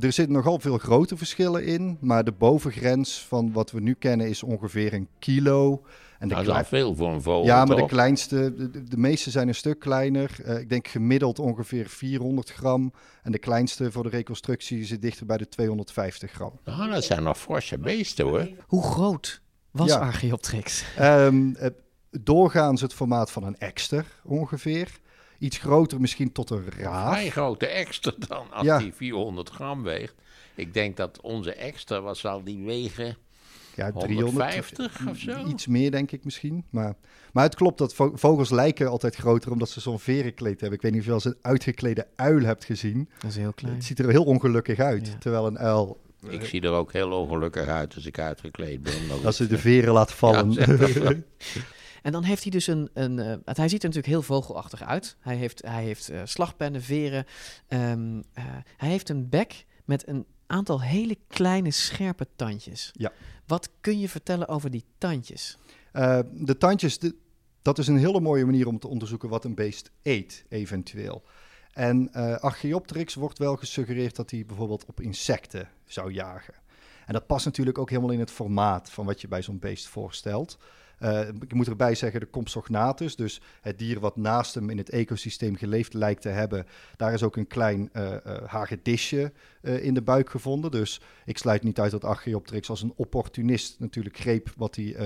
er 0.00 0.12
zitten 0.12 0.34
nogal 0.34 0.58
veel 0.58 0.78
grote 0.78 1.16
verschillen 1.16 1.64
in, 1.64 1.98
maar 2.00 2.24
de 2.24 2.32
bovengrens 2.32 3.24
van 3.28 3.52
wat 3.52 3.70
we 3.70 3.80
nu 3.80 3.94
kennen 3.94 4.28
is 4.28 4.42
ongeveer 4.42 4.92
een 4.92 5.08
kilo. 5.18 5.82
En 6.18 6.28
de 6.28 6.34
dat 6.34 6.42
is 6.42 6.50
al 6.50 6.64
veel 6.64 6.94
voor 6.94 7.12
een 7.12 7.22
vogel. 7.22 7.44
Ja, 7.44 7.64
maar 7.64 7.76
toch? 7.76 7.88
de 7.88 7.94
kleinste, 7.94 8.54
de, 8.56 8.84
de, 8.84 8.96
meeste 8.96 9.30
zijn 9.30 9.48
een 9.48 9.54
stuk 9.54 9.78
kleiner. 9.78 10.36
Uh, 10.46 10.58
ik 10.58 10.68
denk 10.68 10.88
gemiddeld 10.88 11.38
ongeveer 11.38 11.88
400 11.88 12.50
gram. 12.50 12.92
En 13.22 13.32
de 13.32 13.38
kleinste 13.38 13.92
voor 13.92 14.02
de 14.02 14.08
reconstructie 14.08 14.84
zit 14.84 15.02
dichter 15.02 15.26
bij 15.26 15.36
de 15.36 15.48
250 15.48 16.30
gram. 16.30 16.52
Nou, 16.64 16.90
dat 16.90 17.04
zijn 17.04 17.22
nog 17.22 17.38
forse 17.38 17.78
beesten 17.78 18.26
hoor. 18.26 18.48
Hoe 18.66 18.82
groot 18.82 19.40
was 19.70 19.88
ja. 19.88 19.98
Um, 21.00 21.56
uh, 21.60 21.66
doorgaans 22.10 22.80
het 22.80 22.94
formaat 22.94 23.30
van 23.30 23.44
een 23.44 23.58
ekster 23.58 24.04
ongeveer. 24.24 25.00
Iets 25.38 25.58
groter 25.58 26.00
misschien 26.00 26.32
tot 26.32 26.50
een 26.50 26.64
raaf. 26.78 27.12
Vrij 27.12 27.30
grote 27.30 27.66
ekster 27.66 28.14
dan 28.28 28.52
als 28.52 28.66
ja. 28.66 28.78
die 28.78 28.92
400 28.94 29.50
gram 29.50 29.82
weegt. 29.82 30.14
Ik 30.54 30.74
denk 30.74 30.96
dat 30.96 31.20
onze 31.20 31.52
ekster, 31.52 32.02
wat 32.02 32.16
zal 32.16 32.44
die 32.44 32.64
wegen? 32.64 33.16
Ja, 33.74 33.92
350 33.92 35.06
of 35.08 35.18
zo? 35.18 35.46
Iets 35.46 35.66
meer 35.66 35.90
denk 35.90 36.10
ik 36.10 36.24
misschien. 36.24 36.64
Maar, 36.70 36.94
maar 37.32 37.44
het 37.44 37.54
klopt 37.54 37.78
dat 37.78 37.94
vogels 37.94 38.50
lijken 38.50 38.88
altijd 38.88 39.14
groter 39.14 39.52
omdat 39.52 39.68
ze 39.68 39.80
zo'n 39.80 39.98
verenkleed 39.98 40.60
hebben. 40.60 40.78
Ik 40.78 40.82
weet 40.82 40.92
niet 40.92 41.00
of 41.00 41.06
je 41.06 41.12
wel 41.12 41.20
eens 41.24 41.34
een 41.34 41.50
uitgeklede 41.50 42.06
uil 42.16 42.40
hebt 42.40 42.64
gezien. 42.64 43.08
Dat 43.18 43.30
is 43.30 43.36
heel 43.36 43.52
klein. 43.52 43.74
Het 43.74 43.84
ziet 43.84 43.98
er 43.98 44.08
heel 44.08 44.24
ongelukkig 44.24 44.78
uit. 44.78 45.06
Ja. 45.06 45.18
Terwijl 45.18 45.46
een 45.46 45.58
uil 45.58 46.00
ik 46.28 46.44
zie 46.44 46.60
er 46.60 46.70
ook 46.70 46.92
heel 46.92 47.10
ongelukkig 47.10 47.66
uit 47.66 47.94
als 47.94 48.06
ik 48.06 48.18
uitgekleed 48.18 48.82
ben. 48.82 49.24
Als 49.24 49.36
ze 49.36 49.46
de 49.46 49.58
veren 49.58 49.92
laat 49.92 50.12
vallen. 50.12 50.52
Ja, 50.52 50.66
en 52.02 52.12
dan 52.12 52.22
heeft 52.22 52.42
hij 52.42 52.50
dus 52.50 52.66
een. 52.66 52.90
een 52.92 53.18
uh, 53.18 53.34
hij 53.44 53.68
ziet 53.68 53.82
er 53.82 53.88
natuurlijk 53.88 54.06
heel 54.06 54.22
vogelachtig 54.22 54.82
uit. 54.82 55.16
Hij 55.20 55.36
heeft, 55.36 55.62
hij 55.64 55.84
heeft 55.84 56.10
uh, 56.10 56.20
slagpennen, 56.24 56.82
veren. 56.82 57.26
Um, 57.68 58.16
uh, 58.16 58.22
hij 58.76 58.88
heeft 58.88 59.08
een 59.08 59.28
bek 59.28 59.66
met 59.84 60.08
een 60.08 60.26
aantal 60.46 60.82
hele 60.82 61.16
kleine 61.26 61.70
scherpe 61.70 62.26
tandjes. 62.36 62.90
Ja. 62.92 63.12
Wat 63.46 63.70
kun 63.80 63.98
je 63.98 64.08
vertellen 64.08 64.48
over 64.48 64.70
die 64.70 64.84
tandjes? 64.98 65.58
de 66.32 66.56
tandjes, 66.58 66.98
de, 66.98 67.14
dat 67.62 67.78
is 67.78 67.86
een 67.86 67.96
hele 67.96 68.20
mooie 68.20 68.44
manier 68.44 68.66
om 68.66 68.78
te 68.78 68.88
onderzoeken 68.88 69.28
wat 69.28 69.44
een 69.44 69.54
beest 69.54 69.90
eet, 70.02 70.44
eventueel. 70.48 71.22
En 71.72 72.10
uh, 72.12 72.36
Archaeopteryx 72.36 73.14
wordt 73.14 73.38
wel 73.38 73.56
gesuggereerd 73.56 74.16
dat 74.16 74.30
hij 74.30 74.46
bijvoorbeeld 74.46 74.84
op 74.84 75.00
insecten 75.00 75.68
zou 75.86 76.12
jagen. 76.12 76.54
En 77.06 77.12
dat 77.12 77.26
past 77.26 77.44
natuurlijk 77.44 77.78
ook 77.78 77.90
helemaal 77.90 78.10
in 78.10 78.20
het 78.20 78.30
formaat 78.30 78.90
van 78.90 79.06
wat 79.06 79.20
je 79.20 79.28
bij 79.28 79.42
zo'n 79.42 79.58
beest 79.58 79.86
voorstelt. 79.86 80.58
Uh, 81.02 81.28
ik 81.28 81.52
moet 81.52 81.66
erbij 81.66 81.94
zeggen, 81.94 82.20
de 82.20 82.30
Compsognathus, 82.30 83.16
dus 83.16 83.40
het 83.60 83.78
dier 83.78 84.00
wat 84.00 84.16
naast 84.16 84.54
hem 84.54 84.70
in 84.70 84.78
het 84.78 84.90
ecosysteem 84.90 85.56
geleefd 85.56 85.94
lijkt 85.94 86.22
te 86.22 86.28
hebben, 86.28 86.66
daar 86.96 87.12
is 87.12 87.22
ook 87.22 87.36
een 87.36 87.46
klein 87.46 87.90
uh, 87.92 88.10
uh, 88.10 88.36
hagedisje 88.46 89.32
in 89.62 89.94
de 89.94 90.02
buik 90.02 90.30
gevonden. 90.30 90.70
Dus 90.70 91.00
ik 91.24 91.38
sluit 91.38 91.62
niet 91.62 91.80
uit 91.80 91.90
dat 91.90 92.04
Archaeopteryx 92.04 92.68
als 92.68 92.82
een 92.82 92.92
opportunist 92.96 93.80
natuurlijk 93.80 94.18
greep 94.18 94.52
wat 94.56 94.76
hij 94.76 94.96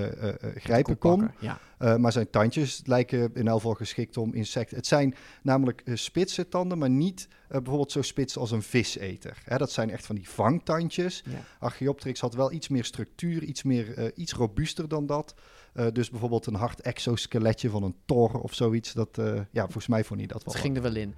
grijpen 0.55 0.97
kon. 0.97 1.19
Pakken, 1.19 1.59
ja. 1.79 1.97
maar 1.97 2.11
zijn 2.11 2.29
tandjes 2.29 2.81
lijken 2.85 3.31
in 3.33 3.47
elk 3.47 3.55
geval 3.55 3.73
geschikt 3.73 4.17
om 4.17 4.33
insecten. 4.33 4.77
Het 4.77 4.87
zijn 4.87 5.15
namelijk 5.41 5.83
spitse 5.93 6.47
tanden, 6.47 6.77
maar 6.77 6.89
niet 6.89 7.27
bijvoorbeeld 7.47 7.91
zo 7.91 8.01
spits 8.01 8.37
als 8.37 8.51
een 8.51 8.61
viseter. 8.61 9.37
Hè, 9.43 9.57
dat 9.57 9.71
zijn 9.71 9.89
echt 9.89 10.05
van 10.05 10.15
die 10.15 10.29
vangtandjes. 10.29 11.23
Ja. 11.29 11.43
Archaeopteryx 11.59 12.19
had 12.19 12.33
wel 12.33 12.51
iets 12.51 12.67
meer 12.67 12.85
structuur, 12.85 13.43
iets, 13.43 13.63
meer, 13.63 14.13
iets 14.15 14.33
robuuster 14.33 14.87
dan 14.87 15.05
dat. 15.05 15.33
Uh, 15.75 15.85
dus 15.93 16.09
bijvoorbeeld 16.09 16.45
een 16.45 16.55
hard 16.55 16.81
exoskeletje 16.81 17.69
van 17.69 17.83
een 17.83 17.95
tor 18.05 18.39
of 18.39 18.53
zoiets. 18.53 18.93
Dat, 18.93 19.17
uh, 19.19 19.39
ja, 19.51 19.63
volgens 19.63 19.87
mij 19.87 20.03
vond 20.03 20.19
hij 20.19 20.27
dat 20.27 20.43
wel. 20.43 20.53
Het 20.53 20.63
ging 20.63 20.75
er 20.75 20.81
wel 20.81 20.95
in. 20.95 21.15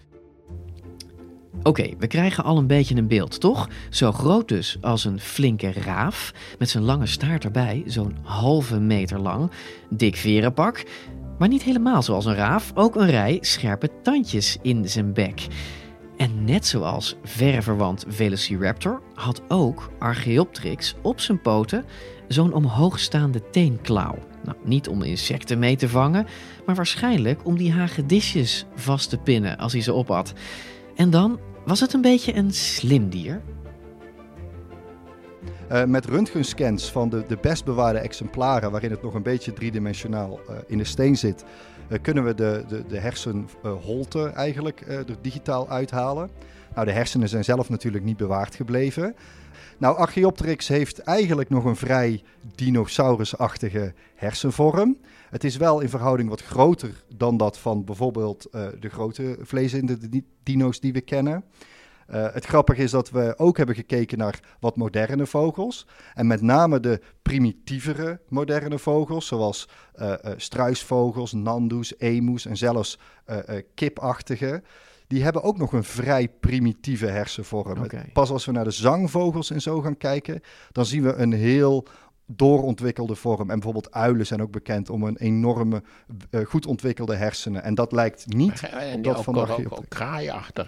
Oké, 1.58 1.70
okay, 1.70 1.96
we 2.00 2.08
krijgen 2.08 2.44
al 2.44 2.58
een 2.58 2.68
beetje 2.68 2.96
een 2.96 3.08
beeld, 3.08 3.40
toch? 3.40 3.70
Zo 3.90 4.12
groot 4.12 4.48
dus 4.48 4.78
als 4.82 5.06
een 5.06 5.20
flinke 5.20 5.72
raaf, 5.72 6.34
met 6.60 6.70
zijn 6.70 6.84
lange 6.84 7.06
staart 7.06 7.44
erbij, 7.44 7.84
zo'n 7.86 8.18
halve 8.22 8.80
meter 8.80 9.20
lang, 9.20 9.52
dik 9.90 10.16
verenpak, 10.16 10.84
maar 11.38 11.48
niet 11.48 11.64
helemaal 11.64 12.04
zoals 12.04 12.26
een 12.26 12.36
raaf, 12.36 12.72
ook 12.76 12.96
een 12.96 13.10
rij 13.10 13.38
scherpe 13.42 13.90
tandjes 14.02 14.58
in 14.62 14.90
zijn 14.90 15.14
bek. 15.14 15.48
En 16.18 16.44
net 16.44 16.66
zoals 16.66 17.16
verre 17.24 17.62
verwant 17.62 18.06
Velociraptor 18.08 19.02
had 19.14 19.42
ook 19.48 19.92
Archaeopteryx 20.00 20.96
op 21.02 21.20
zijn 21.20 21.42
poten 21.42 21.86
zo'n 22.28 22.54
omhoogstaande 22.54 23.50
teenklauw. 23.50 24.35
Nou, 24.46 24.58
niet 24.64 24.88
om 24.88 25.02
insecten 25.02 25.60
mee 25.60 25.76
te 25.76 25.90
vangen, 25.90 26.28
maar 26.66 26.76
waarschijnlijk 26.76 27.40
om 27.44 27.58
die 27.58 27.72
hagedisjes 27.72 28.66
vast 28.76 29.10
te 29.10 29.18
pinnen 29.18 29.58
als 29.58 29.74
hij 29.74 29.82
ze 29.82 29.94
opat. 29.94 30.34
En 30.96 31.10
dan 31.10 31.40
was 31.66 31.80
het 31.80 31.94
een 31.94 32.02
beetje 32.02 32.36
een 32.36 32.54
slim 32.54 33.10
dier. 33.10 33.42
Uh, 35.72 35.84
met 35.84 36.06
röntgenscans 36.06 36.92
van 36.92 37.10
de, 37.10 37.24
de 37.28 37.38
best 37.42 37.66
bewaarde 37.66 38.00
exemplaren, 38.00 38.72
waarin 38.72 38.92
het 38.92 39.02
nog 39.02 39.14
een 39.14 39.24
beetje 39.24 39.54
driedimensionaal 39.54 40.40
uh, 40.50 40.56
in 40.68 40.78
de 40.78 40.84
steen 40.84 41.18
zit, 41.18 41.46
uh, 41.90 41.98
kunnen 42.02 42.26
we 42.26 42.34
de, 42.34 42.64
de, 42.68 42.84
de 42.88 43.00
hersenholte 43.00 44.28
eigenlijk 44.28 45.06
digitaal 45.22 45.70
uithalen. 45.70 46.30
Nou, 46.74 46.88
de 46.88 46.94
hersenen 46.94 47.30
zijn 47.30 47.44
zelf 47.44 47.70
natuurlijk 47.70 48.04
niet 48.04 48.18
bewaard 48.18 48.56
gebleven. 48.56 49.16
Nou, 49.78 49.98
Archaeopteryx 49.98 50.68
heeft 50.68 51.00
eigenlijk 51.00 51.50
nog 51.50 51.66
een 51.66 51.76
vrij 51.76 52.24
dinosaurusachtige 52.56 53.94
hersenvorm. 54.16 54.98
Het 55.30 55.44
is 55.44 55.58
wel 55.58 55.80
in 55.80 55.90
verhouding 55.90 56.30
wat 56.30 56.44
groter 56.44 57.04
dan 57.16 57.38
dat 57.38 57.58
van 57.58 57.84
bijvoorbeeld 57.84 58.48
uh, 58.52 58.68
de 58.80 58.90
grote 58.90 59.38
vleesende 59.42 59.98
dino's 60.44 60.80
die 60.80 60.94
we 60.94 61.02
kennen. 61.02 61.44
Uh, 62.10 62.28
het 62.34 62.46
grappige 62.46 62.84
is 62.84 62.92
dat 62.92 63.10
we 63.10 63.34
ook 63.38 63.58
hebben 63.58 63.76
gekeken 63.76 64.18
naar 64.18 64.40
wat 64.60 64.76
moderne 64.76 65.26
vogels. 65.26 65.88
En 66.14 66.28
met 66.28 66.42
name 66.42 66.80
de 66.80 67.02
primitievere 67.22 68.20
moderne 68.30 68.80
vogels, 68.80 69.28
zoals 69.28 69.70
uh, 69.96 70.14
struisvogels, 70.38 71.34
nandoes, 71.34 71.94
emus 71.98 72.46
en 72.46 72.58
zelfs 72.58 73.00
kipachtige 73.74 74.64
die 75.08 75.24
hebben 75.24 75.44
ook 75.44 75.58
nog 75.58 75.74
een 75.74 75.84
vrij 75.84 76.28
primitieve 76.28 77.06
hersenvorm. 77.06 77.84
Okay. 77.84 78.10
Pas 78.14 78.30
als 78.30 78.46
we 78.46 78.52
naar 78.52 78.64
de 78.64 78.72
zangvogels 78.72 79.52
en 79.52 79.62
zo 79.62 79.82
gaan 79.82 79.98
kijken, 79.98 80.42
dan 80.72 80.86
zien 80.86 81.04
we 81.04 81.14
een 81.14 81.34
heel 81.34 81.88
doorontwikkelde 82.28 83.16
vorm. 83.16 83.50
En 83.50 83.56
bijvoorbeeld 83.56 83.92
uilen 83.92 84.26
zijn 84.26 84.42
ook 84.42 84.52
bekend 84.52 84.90
om 84.90 85.04
een 85.04 85.18
enorme, 85.18 85.84
uh, 86.32 86.46
goed 86.46 86.66
ontwikkelde 86.66 87.16
hersenen. 87.16 87.64
En 87.64 87.76
dat 87.76 87.92
lijkt 87.92 88.34
niet 88.34 88.64
en 88.64 89.02
dat 89.02 89.18
ook, 89.18 89.24
van 89.24 89.38
ook, 89.38 89.50
ook, 89.50 89.94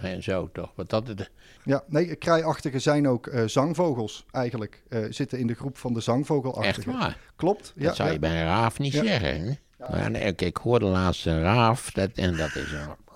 en 0.02 0.22
zo, 0.22 0.50
toch? 0.52 0.72
Want 0.74 0.90
dat 0.90 1.08
is 1.08 1.30
Ja, 1.64 1.82
nee, 1.86 2.14
kraaiachtige 2.14 2.78
zijn 2.78 3.08
ook 3.08 3.26
uh, 3.26 3.42
zangvogels 3.46 4.24
eigenlijk. 4.30 4.82
Uh, 4.88 5.06
zitten 5.10 5.38
in 5.38 5.46
de 5.46 5.54
groep 5.54 5.78
van 5.78 5.92
de 5.92 6.00
zangvogelachtige. 6.00 6.90
Echt 6.90 6.98
waar? 6.98 7.18
Klopt. 7.36 7.72
Dat 7.74 7.84
ja, 7.84 7.94
zou 7.94 8.08
ja. 8.08 8.14
je 8.14 8.20
bij 8.20 8.40
een 8.40 8.44
raaf 8.44 8.78
niet 8.78 8.92
Ja. 8.92 9.02
zeggen, 9.04 9.40
hè? 9.40 9.52
Maar 9.90 10.10
nee, 10.10 10.22
ik, 10.22 10.42
ik 10.42 10.56
hoorde 10.56 10.86
laatst 10.86 11.26
een 11.26 11.42
raaf, 11.42 11.90
dat, 11.90 12.10
en 12.14 12.36
dat 12.36 12.54
is 12.54 12.72
een... 12.72 13.07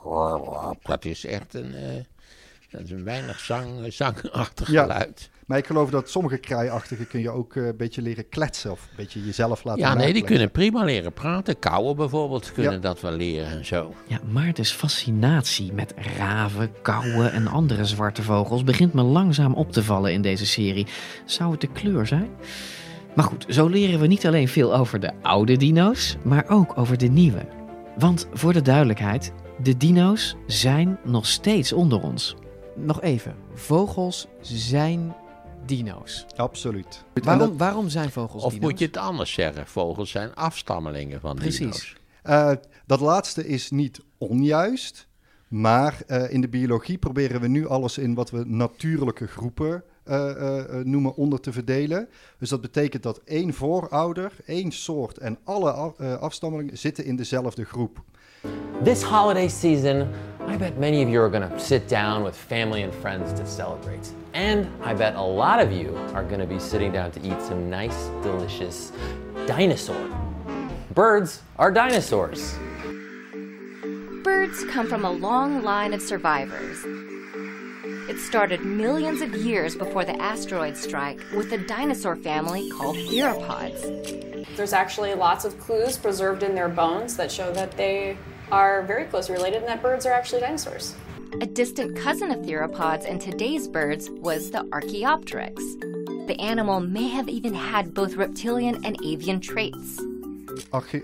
Dat 0.83 1.05
is 1.05 1.25
echt 1.27 1.55
een... 1.55 1.75
eh, 1.75 2.05
dat 2.71 2.81
is 2.81 2.91
een 2.91 3.05
weinig 3.05 3.39
zang, 3.41 3.93
zangachtig 3.93 4.71
Ja. 4.71 4.83
geluid. 4.83 5.31
Maar 5.47 5.59
ik 5.59 5.67
geloof 5.67 5.91
dat 5.91 6.11
sommige 6.11 6.37
kraaiachtigen 6.37 7.07
kun 7.09 7.21
je 7.21 7.31
ook 7.31 7.57
eh, 7.57 7.67
een 7.67 7.77
beetje 7.77 8.03
leren 8.03 8.29
kletsen. 8.29 8.71
Of 8.71 8.81
een 8.91 8.97
beetje 8.97 9.25
jezelf 9.25 9.65
laten 9.65 9.83
Ja, 9.83 9.95
nee, 9.95 10.13
die 10.13 10.25
kunnen 10.25 10.51
prima 10.51 10.85
leren 10.85 11.13
praten. 11.13 11.59
Kauwen 11.59 11.97
bijvoorbeeld 11.97 12.53
kunnen 12.53 12.73
Ja. 12.73 12.79
dat 12.79 13.01
wel 13.01 13.13
leren 13.13 13.51
en 13.51 13.67
zo. 13.67 13.95
Ja, 14.07 14.21
Maartens 14.31 14.71
fascinatie 14.73 15.73
met 15.73 15.95
raven, 16.19 16.71
kauwen 16.83 17.33
en 17.33 17.47
andere 17.47 17.85
zwarte 17.85 18.23
vogels 18.23 18.65
begint 18.65 18.93
me 18.93 19.03
langzaam 19.03 19.55
op 19.55 19.73
te 19.73 19.83
vallen 19.85 20.13
in 20.13 20.23
deze 20.23 20.47
serie. 20.47 20.87
Zou 21.25 21.51
het 21.51 21.61
de 21.61 21.69
kleur 21.73 22.07
zijn? 22.07 22.31
Maar 23.15 23.25
goed, 23.25 23.45
zo 23.49 23.67
leren 23.69 24.01
we 24.01 24.07
niet 24.07 24.27
alleen 24.27 24.49
veel 24.49 24.75
over 24.77 25.01
de 25.01 25.11
oude 25.23 25.57
dino's, 25.57 26.17
maar 26.23 26.45
ook 26.49 26.79
over 26.79 26.99
de 26.99 27.09
nieuwe. 27.09 27.47
Want 27.99 28.27
voor 28.33 28.53
de 28.53 28.63
duidelijkheid, 28.63 29.33
de 29.63 29.77
dino's 29.77 30.37
zijn 30.47 30.99
nog 31.05 31.27
steeds 31.27 31.73
onder 31.73 32.03
ons. 32.03 32.37
Nog 32.77 33.01
even, 33.03 33.35
vogels 33.55 34.27
zijn 34.41 35.15
dino's. 35.67 36.27
Absoluut. 36.37 37.05
Waarom, 37.23 37.57
waarom 37.57 37.89
zijn 37.89 38.11
vogels 38.11 38.45
Of 38.45 38.53
dino's? 38.53 38.71
moet 38.71 38.79
je 38.79 38.85
het 38.85 38.97
anders 38.97 39.33
zeggen? 39.33 39.67
Vogels 39.67 40.11
zijn 40.11 40.35
afstammelingen 40.35 41.21
van 41.21 41.35
Precies. 41.35 41.59
dino's. 41.59 41.97
Eh, 42.23 42.53
dat 42.87 43.01
laatste 43.01 43.47
is 43.47 43.71
niet 43.71 44.01
onjuist. 44.19 45.07
Maar 45.49 46.03
eh, 46.07 46.33
in 46.33 46.41
de 46.41 46.49
biologie 46.49 46.99
proberen 46.99 47.41
we 47.41 47.49
nu 47.49 47.67
alles 47.69 47.99
in 47.99 48.15
wat 48.15 48.31
we 48.31 48.45
natuurlijke 48.47 49.27
groepen 49.27 49.85
Eh, 50.05 50.31
eh, 50.31 50.59
eh, 50.59 50.85
noemen 50.85 51.15
onder 51.15 51.41
te 51.41 51.53
verdelen. 51.53 52.09
Dus 52.39 52.49
dat 52.49 52.61
betekent 52.61 53.03
dat 53.03 53.21
één 53.25 53.55
voorouder, 53.55 54.33
één 54.47 54.73
soort 54.73 55.19
en 55.19 55.39
alle 55.45 55.71
af- 55.73 55.99
eh, 55.99 56.15
afstammelingen 56.15 56.79
zitten 56.79 57.05
in 57.05 57.17
dezelfde 57.17 57.65
groep. 57.65 58.03
This 58.85 59.03
holiday 59.03 59.49
season, 59.49 60.09
I 60.53 60.57
bet 60.57 60.79
many 60.79 61.03
of 61.05 61.09
you 61.11 61.19
are 61.19 61.31
going 61.39 61.51
to 61.53 61.59
sit 61.65 61.89
down 61.89 62.23
with 62.25 62.35
family 62.37 62.83
and 62.83 62.93
friends 63.01 63.33
to 63.41 63.47
celebrate. 63.47 64.09
And 64.33 64.67
I 64.91 64.95
bet 64.95 65.15
a 65.15 65.27
lot 65.27 65.65
of 65.67 65.71
you 65.73 65.97
are 66.15 66.27
going 66.29 66.41
to 66.41 66.47
be 66.55 66.59
sitting 66.59 66.93
down 66.93 67.11
to 67.11 67.21
eat 67.21 67.43
some 67.49 67.69
nice, 67.69 68.11
delicious 68.23 68.91
dinosaur. 69.47 70.07
Birds 70.95 71.41
are 71.57 71.73
dinosaurs. 71.73 72.55
Birds 74.25 74.65
come 74.73 74.89
from 74.89 75.05
a 75.05 75.11
long 75.13 75.63
line 75.63 75.95
of 75.95 76.01
survivors. 76.03 76.85
It 78.13 78.19
started 78.19 78.63
millions 78.63 79.23
of 79.23 79.35
years 79.35 79.75
before 79.75 80.05
the 80.05 80.21
asteroid 80.21 80.77
strike 80.77 81.19
with 81.35 81.51
a 81.53 81.57
dinosaur 81.57 82.15
family 82.15 82.69
called 82.69 82.97
theropods. 82.97 83.81
There's 84.55 84.75
actually 84.75 85.15
lots 85.15 85.47
of 85.47 85.59
clues 85.59 85.97
preserved 85.97 86.43
in 86.43 86.55
their 86.55 86.69
bones 86.69 87.17
that 87.17 87.33
show 87.33 87.51
that 87.55 87.71
they 87.79 88.19
are 88.51 88.83
very 88.83 89.07
closely 89.07 89.35
related 89.35 89.61
and 89.61 89.69
that 89.69 89.81
birds 89.81 90.05
are 90.05 90.13
actually 90.13 90.43
dinosaurs. 90.43 90.95
A 91.41 91.47
distant 91.47 91.97
cousin 91.97 92.31
of 92.31 92.41
theropods 92.41 93.09
and 93.09 93.19
today's 93.19 93.67
birds 93.67 94.11
was 94.11 94.51
the 94.51 94.69
Archaeopteryx. 94.73 95.57
The 96.27 96.37
animal 96.39 96.81
may 96.81 97.09
have 97.09 97.31
even 97.31 97.55
had 97.55 97.95
both 97.95 98.17
reptilian 98.17 98.85
and 98.85 98.99
avian 99.03 99.41
traits. 99.41 100.03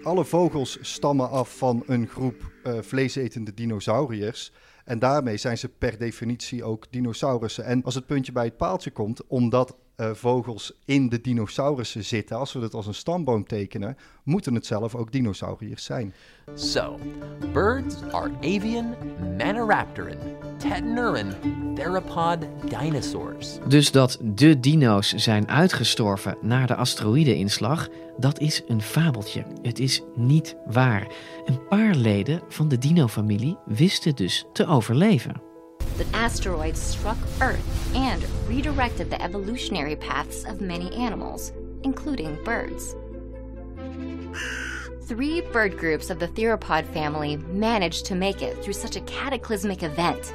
Alle 0.04 0.24
vogels 0.24 0.78
stammen 0.82 1.30
af 1.30 1.56
van 1.56 1.82
een 1.86 2.08
groep 2.08 2.52
eh, 2.62 2.78
vleesetende 2.82 3.54
dinosauriërs. 3.54 4.50
En 4.88 4.98
daarmee 4.98 5.36
zijn 5.36 5.58
ze 5.58 5.68
per 5.68 5.98
definitie 5.98 6.64
ook 6.64 6.86
dinosaurussen. 6.90 7.64
En 7.64 7.82
als 7.82 7.94
het 7.94 8.06
puntje 8.06 8.32
bij 8.32 8.44
het 8.44 8.56
paaltje 8.56 8.90
komt, 8.90 9.26
omdat 9.26 9.76
eh, 9.98 10.10
vogels 10.14 10.72
in 10.84 11.08
de 11.08 11.20
dinosaurussen 11.20 12.04
zitten, 12.04 12.36
als 12.36 12.52
we 12.52 12.60
het 12.60 12.74
als 12.74 12.86
een 12.86 12.94
stamboom 12.94 13.46
tekenen, 13.46 13.96
moeten 14.22 14.54
het 14.54 14.66
zelf 14.66 14.94
ook 14.94 15.12
dinosauriërs 15.12 15.84
zijn. 15.84 16.14
So, 16.54 16.98
birds 17.52 18.02
are 18.02 18.30
avian, 18.40 18.94
maniraptoran, 19.36 20.16
tetanurran, 20.58 21.34
theropod 21.74 22.38
dinosaurs. 22.68 23.58
Dus 23.68 23.90
dat 23.90 24.18
de 24.22 24.60
dino's 24.60 25.14
zijn 25.14 25.48
uitgestorven 25.48 26.38
na 26.42 26.66
de 26.66 26.74
asteroïdeninslag, 26.74 27.88
dat 28.16 28.40
is 28.40 28.62
een 28.66 28.82
fabeltje. 28.82 29.44
Het 29.62 29.78
is 29.78 30.02
niet 30.14 30.56
waar. 30.66 31.06
Een 31.44 31.66
paar 31.68 31.94
leden 31.94 32.42
van 32.48 32.68
de 32.68 32.78
dino-familie 32.78 33.56
wisten 33.64 34.14
dus 34.14 34.44
te 34.52 34.66
overleven. 34.66 35.47
The 35.96 36.06
asteroid 36.12 36.76
struck 36.76 37.18
Earth 37.40 37.94
and 37.94 38.24
redirected 38.46 39.10
the 39.10 39.20
evolutionary 39.20 39.96
paths 39.96 40.44
of 40.44 40.60
many 40.60 40.94
animals, 40.94 41.52
including 41.82 42.42
birds. 42.44 42.94
Three 45.02 45.40
bird 45.40 45.78
groups 45.78 46.10
of 46.10 46.18
the 46.18 46.28
theropod 46.28 46.86
family 46.86 47.36
managed 47.36 48.04
to 48.06 48.14
make 48.14 48.42
it 48.42 48.62
through 48.62 48.74
such 48.74 48.94
a 48.94 49.00
cataclysmic 49.02 49.82
event. 49.82 50.34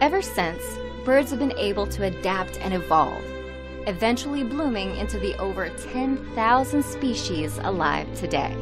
Ever 0.00 0.22
since, 0.22 0.62
birds 1.04 1.30
have 1.30 1.38
been 1.38 1.56
able 1.58 1.86
to 1.86 2.04
adapt 2.04 2.58
and 2.60 2.74
evolve, 2.74 3.22
eventually 3.86 4.42
blooming 4.42 4.96
into 4.96 5.18
the 5.18 5.36
over 5.38 5.68
10,000 5.68 6.82
species 6.82 7.58
alive 7.58 8.12
today. 8.18 8.56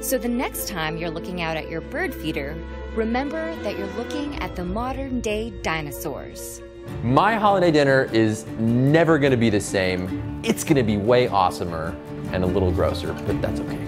So 0.00 0.18
the 0.18 0.28
next 0.28 0.68
time 0.68 0.96
you're 0.96 1.10
looking 1.10 1.42
out 1.42 1.56
at 1.56 1.70
your 1.70 1.80
bird 1.80 2.14
feeder, 2.14 2.56
remember 2.96 3.54
that 3.62 3.78
you're 3.78 3.96
looking 3.96 4.38
at 4.40 4.56
the 4.56 4.64
modern 4.64 5.20
day 5.20 5.52
dinosaurs. 5.62 6.60
My 7.02 7.34
holiday 7.34 7.70
dinner 7.70 8.08
is 8.12 8.44
never 8.58 9.18
going 9.18 9.32
to 9.32 9.38
be 9.38 9.50
the 9.50 9.60
same. 9.60 10.08
It's 10.42 10.64
going 10.64 10.76
to 10.76 10.84
be 10.84 10.96
way 10.96 11.28
awesomer 11.28 11.94
and 12.32 12.44
a 12.44 12.46
little 12.46 12.72
grosser, 12.72 13.12
but 13.26 13.40
that's 13.42 13.60
okay. 13.60 13.78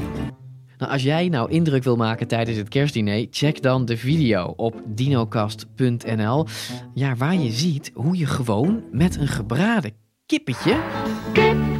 Nou, 0.78 0.92
als 0.92 1.02
jij 1.02 1.28
nou 1.28 1.50
indruk 1.50 1.84
wil 1.84 1.96
maken 1.96 2.28
tijdens 2.28 2.56
het 2.56 2.68
kerstdiner, 2.68 3.26
check 3.30 3.62
dan 3.62 3.84
de 3.84 3.96
video 3.96 4.52
op 4.56 4.82
dinocast.nl. 4.86 6.46
Ja, 6.94 7.16
waar 7.16 7.34
je 7.34 7.50
ziet 7.50 7.90
hoe 7.94 8.18
je 8.18 8.26
gewoon 8.26 8.82
met 8.90 9.16
een 9.16 9.28
gebraden 9.28 10.02
kippetje 10.32 10.74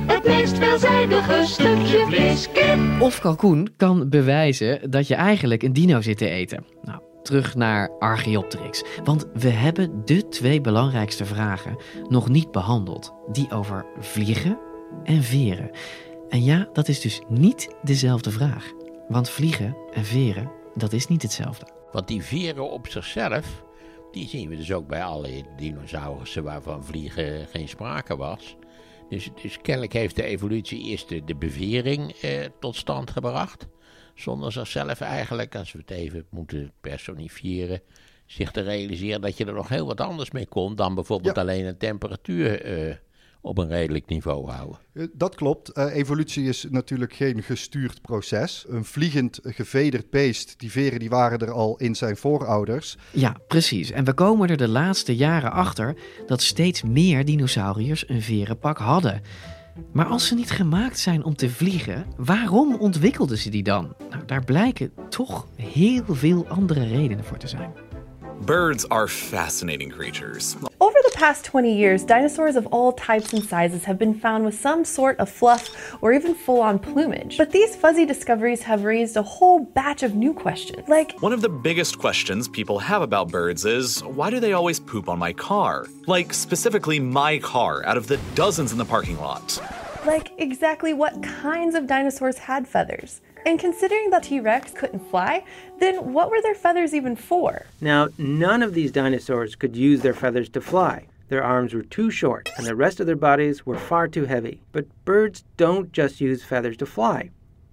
Het 0.07 0.25
meest 0.25 0.59
veelzijdige 0.59 1.43
stukje 1.47 2.07
vlees. 2.07 2.53
Kip. 2.53 3.01
of 3.01 3.21
kalkoen 3.21 3.69
kan 3.77 4.09
bewijzen 4.09 4.91
dat 4.91 5.09
je 5.09 5.15
eigenlijk 5.15 5.63
een 5.63 5.73
dino 5.73 6.01
zit 6.01 6.19
te 6.19 6.29
eten. 6.29 6.65
Nou, 6.83 7.01
terug 7.23 7.55
naar 7.55 7.91
Archaeopteryx. 7.99 8.83
Want 9.05 9.27
we 9.35 9.49
hebben 9.49 10.05
de 10.05 10.29
twee 10.29 10.61
belangrijkste 10.61 11.25
vragen 11.25 11.77
nog 12.09 12.29
niet 12.29 12.51
behandeld. 12.51 13.13
Die 13.33 13.51
over 13.51 13.87
vliegen 13.99 14.59
en 15.05 15.23
veren. 15.23 15.71
En 16.29 16.45
ja, 16.45 16.69
dat 16.73 16.89
is 16.89 17.01
dus 17.01 17.21
niet 17.29 17.75
dezelfde 17.83 18.31
vraag. 18.31 18.73
Want 19.09 19.31
vliegen 19.31 19.77
en 19.93 20.05
veren, 20.05 20.51
dat 20.75 20.93
is 20.93 21.07
niet 21.07 21.23
hetzelfde. 21.23 21.67
Want 21.93 22.09
die 22.09 22.23
veren 22.23 22.71
op 22.71 22.89
zichzelf, 22.89 23.65
die 24.13 24.29
zien 24.29 24.49
we 24.49 24.57
dus 24.57 24.73
ook 24.73 24.87
bij 24.87 25.03
alle 25.03 25.45
dinosaurussen 25.57 26.43
waarvan 26.43 26.85
vliegen 26.85 27.47
geen 27.47 27.69
sprake 27.69 28.17
was. 28.17 28.57
Dus, 29.09 29.31
dus 29.43 29.59
kennelijk 29.61 29.93
heeft 29.93 30.17
de 30.17 30.23
evolutie 30.23 30.83
eerst 30.83 31.09
de, 31.09 31.25
de 31.25 31.35
bevering 31.35 32.11
eh, 32.11 32.45
tot 32.61 32.77
stand 32.77 33.11
gebracht. 33.11 33.67
Zonder 34.15 34.53
zichzelf 34.53 35.01
eigenlijk, 35.01 35.57
als 35.57 35.73
we 35.73 35.79
het 35.79 35.91
even 35.91 36.27
moeten 36.31 36.73
personifiëren, 36.81 37.81
zich 38.27 38.51
te 38.51 38.61
realiseren 38.61 39.21
dat 39.21 39.37
je 39.37 39.45
er 39.45 39.55
nog 39.55 39.69
heel 39.69 39.87
wat 39.87 40.01
anders 40.01 40.31
mee 40.31 40.47
kon 40.47 40.77
dan 40.77 40.95
bijvoorbeeld 40.95 41.39
alleen 41.39 41.65
een 41.65 41.77
temperatuur 41.77 42.63
eh, 42.63 42.95
op 43.41 43.59
een 43.59 43.69
redelijk 43.69 44.07
niveau 44.07 44.51
houden. 44.51 44.79
Eh, 44.93 45.05
Dat 45.13 45.35
klopt. 45.35 45.69
Eh, 45.69 45.95
evolutie 45.95 46.45
is 46.45 46.67
natuurlijk 46.71 47.15
geen 47.15 47.43
gestuurd 47.43 48.03
proces. 48.03 48.65
Een 48.69 48.85
vliegend 48.85 49.39
gevederd 49.43 50.11
beest, 50.11 50.59
die 50.59 50.71
veren 50.71 50.99
die 50.99 51.09
waren 51.09 51.39
er 51.39 51.51
al 51.51 51.77
in 51.77 51.95
zijn 51.95 52.17
voorouders. 52.17 52.97
Ja, 53.11 53.37
precies. 53.49 53.91
En 53.91 54.05
we 54.05 54.13
komen 54.13 54.49
er 54.49 54.57
de 54.57 54.69
laatste 54.69 55.17
jaren 55.17 55.53
achter 55.53 55.97
dat 56.27 56.43
steeds 56.43 56.83
meer 56.83 57.25
dinosauriërs 57.25 58.09
een 58.09 58.23
verenpak 58.23 58.79
hadden. 58.79 59.23
Maar 59.93 60.07
als 60.07 60.27
ze 60.27 60.35
niet 60.35 60.51
gemaakt 60.51 60.99
zijn 60.99 61.25
om 61.25 61.37
te 61.37 61.51
vliegen, 61.51 62.07
waarom 62.17 62.75
ontwikkelden 62.75 63.39
ze 63.39 63.51
die 63.51 63.63
dan? 63.63 63.95
Nou, 64.11 64.25
daar 64.27 64.45
blijken 64.45 64.93
toch 65.09 65.47
heel 65.57 66.05
veel 66.09 66.47
andere 66.49 66.85
redenen 66.87 67.25
voor 67.25 67.39
te 67.39 67.49
zijn. 67.49 67.73
Birds 68.47 68.85
are 68.91 69.07
fascinating 69.07 69.89
creatures. 69.89 70.57
Over 70.81 70.97
the 71.05 71.13
past 71.15 71.45
20 71.45 71.73
years, 71.77 72.03
dinosaurs 72.03 72.57
of 72.57 72.67
all 72.69 72.93
types 72.93 73.33
and 73.33 73.45
sizes 73.45 73.85
have 73.85 73.99
been 74.01 74.15
found 74.19 74.45
with 74.45 74.59
some 74.59 74.85
sort 74.85 75.17
of 75.21 75.29
fluff 75.31 75.97
or 76.03 76.13
even 76.13 76.35
full 76.35 76.61
on 76.61 76.81
plumage. 76.81 77.39
But 77.39 77.53
these 77.53 77.77
fuzzy 77.77 78.05
discoveries 78.05 78.63
have 78.63 78.83
raised 78.83 79.17
a 79.17 79.23
whole 79.23 79.61
batch 79.61 80.03
of 80.03 80.17
new 80.17 80.35
questions. 80.35 80.89
Like, 80.89 81.21
One 81.21 81.33
of 81.33 81.41
the 81.41 81.49
biggest 81.49 81.99
questions 81.99 82.49
people 82.49 82.81
have 82.81 83.01
about 83.03 83.31
birds 83.31 83.65
is 83.65 84.03
why 84.03 84.29
do 84.31 84.41
they 84.41 84.55
always 84.55 84.81
poop 84.81 85.09
on 85.09 85.21
my 85.21 85.33
car? 85.33 85.87
Like, 86.09 86.33
specifically 86.35 86.99
my 86.99 87.39
car, 87.39 87.87
out 87.87 87.97
of 87.97 88.09
the 88.09 88.19
dozens 88.35 88.73
in 88.73 88.79
the 88.79 88.85
parking 88.85 89.19
lot. 89.19 89.61
like 90.05 90.33
exactly 90.39 90.93
what 90.93 91.23
kinds 91.23 91.77
of 91.77 91.87
dinosaurs 91.87 92.39
had 92.39 92.67
feathers? 92.67 93.21
And 93.45 93.59
considering 93.59 94.11
that 94.11 94.23
T 94.25 94.41
Rex 94.41 94.73
couldn't 94.73 95.11
fly, 95.11 95.45
then 95.79 96.13
what 96.13 96.31
were 96.31 96.41
their 96.41 96.55
feathers 96.55 96.95
even 96.95 97.17
for? 97.17 97.67
Now, 97.81 98.09
none 98.17 98.63
of 98.63 98.75
these 98.75 98.93
dinosaurs 98.93 99.57
could 99.57 99.77
use 99.77 100.03
their 100.03 100.15
feathers 100.15 100.49
to 100.51 100.61
fly. 100.61 101.07
Their 101.29 101.43
arms 101.43 101.73
were 101.73 101.83
too 101.83 102.11
short, 102.11 102.51
and 102.57 102.67
the 102.67 102.77
rest 102.77 103.01
of 103.01 103.07
their 103.07 103.17
bodies 103.17 103.65
were 103.65 103.79
far 103.79 104.07
too 104.07 104.27
heavy. 104.27 104.61
But 104.71 104.87
birds 105.05 105.45
don't 105.57 105.91
just 105.93 106.21
use 106.21 106.45
feathers 106.45 106.77
to 106.77 106.87
fly. 106.87 107.31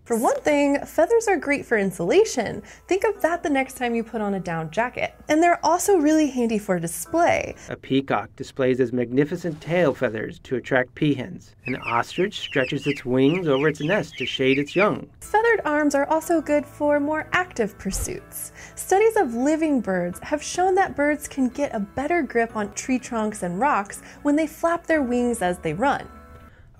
For 0.10 0.16
one 0.16 0.42
thing, 0.42 0.84
feathers 0.88 1.28
are 1.28 1.38
great 1.38 1.68
for 1.68 1.78
insulation. 1.78 2.64
Think 2.88 3.04
of 3.04 3.22
that 3.22 3.44
the 3.44 3.50
next 3.52 3.78
time 3.78 3.94
you 3.94 4.04
put 4.04 4.22
on 4.22 4.34
a 4.34 4.40
down 4.40 4.72
jacket. 4.72 5.14
And 5.28 5.44
they're 5.44 5.64
also 5.64 5.98
really 5.98 6.32
handy 6.32 6.58
for 6.58 6.80
display. 6.80 7.54
A 7.70 7.76
peacock 7.76 8.36
displays 8.36 8.80
its 8.80 8.92
magnificent 8.92 9.62
tail 9.62 9.94
feathers 9.94 10.40
to 10.40 10.56
attract 10.56 10.96
peahens. 10.96 11.54
An 11.68 11.76
ostrich 11.76 12.40
stretches 12.40 12.88
its 12.88 13.06
wings 13.06 13.48
over 13.48 13.68
its 13.68 13.82
nest 13.82 14.16
to 14.18 14.26
shade 14.26 14.58
its 14.58 14.76
young. 14.76 15.08
Feathered 15.22 15.62
arms 15.64 15.94
are 15.94 16.10
also 16.10 16.42
good 16.42 16.66
for 16.66 17.00
more 17.00 17.28
active 17.34 17.78
pursuits. 17.78 18.52
Studies 18.74 19.16
of 19.16 19.36
living 19.36 19.80
birds 19.80 20.20
have 20.24 20.42
shown 20.42 20.74
that 20.74 20.96
birds 20.96 21.28
can 21.28 21.50
get 21.50 21.76
a 21.76 21.80
better 21.80 22.24
grip 22.24 22.56
on 22.56 22.74
tree 22.74 22.98
trunks 22.98 23.44
and 23.44 23.60
rocks 23.60 24.02
when 24.24 24.36
they 24.36 24.48
flap 24.48 24.88
their 24.88 25.04
wings 25.04 25.44
as 25.44 25.60
they 25.60 25.76
run. 25.76 26.10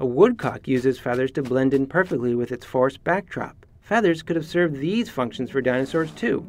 A 0.02 0.06
woodcock 0.06 0.68
uses 0.68 1.00
feathers 1.00 1.32
to 1.32 1.42
blend 1.42 1.74
in 1.74 1.88
perfectly 1.88 2.36
with 2.36 2.52
its 2.52 2.66
forest 2.66 3.04
backdrop. 3.04 3.66
Feathers 3.82 4.24
could 4.24 4.42
have 4.42 4.50
served 4.50 4.80
these 4.80 5.12
functions 5.12 5.52
for 5.52 5.62
dinosaurs 5.62 6.12
too. 6.14 6.44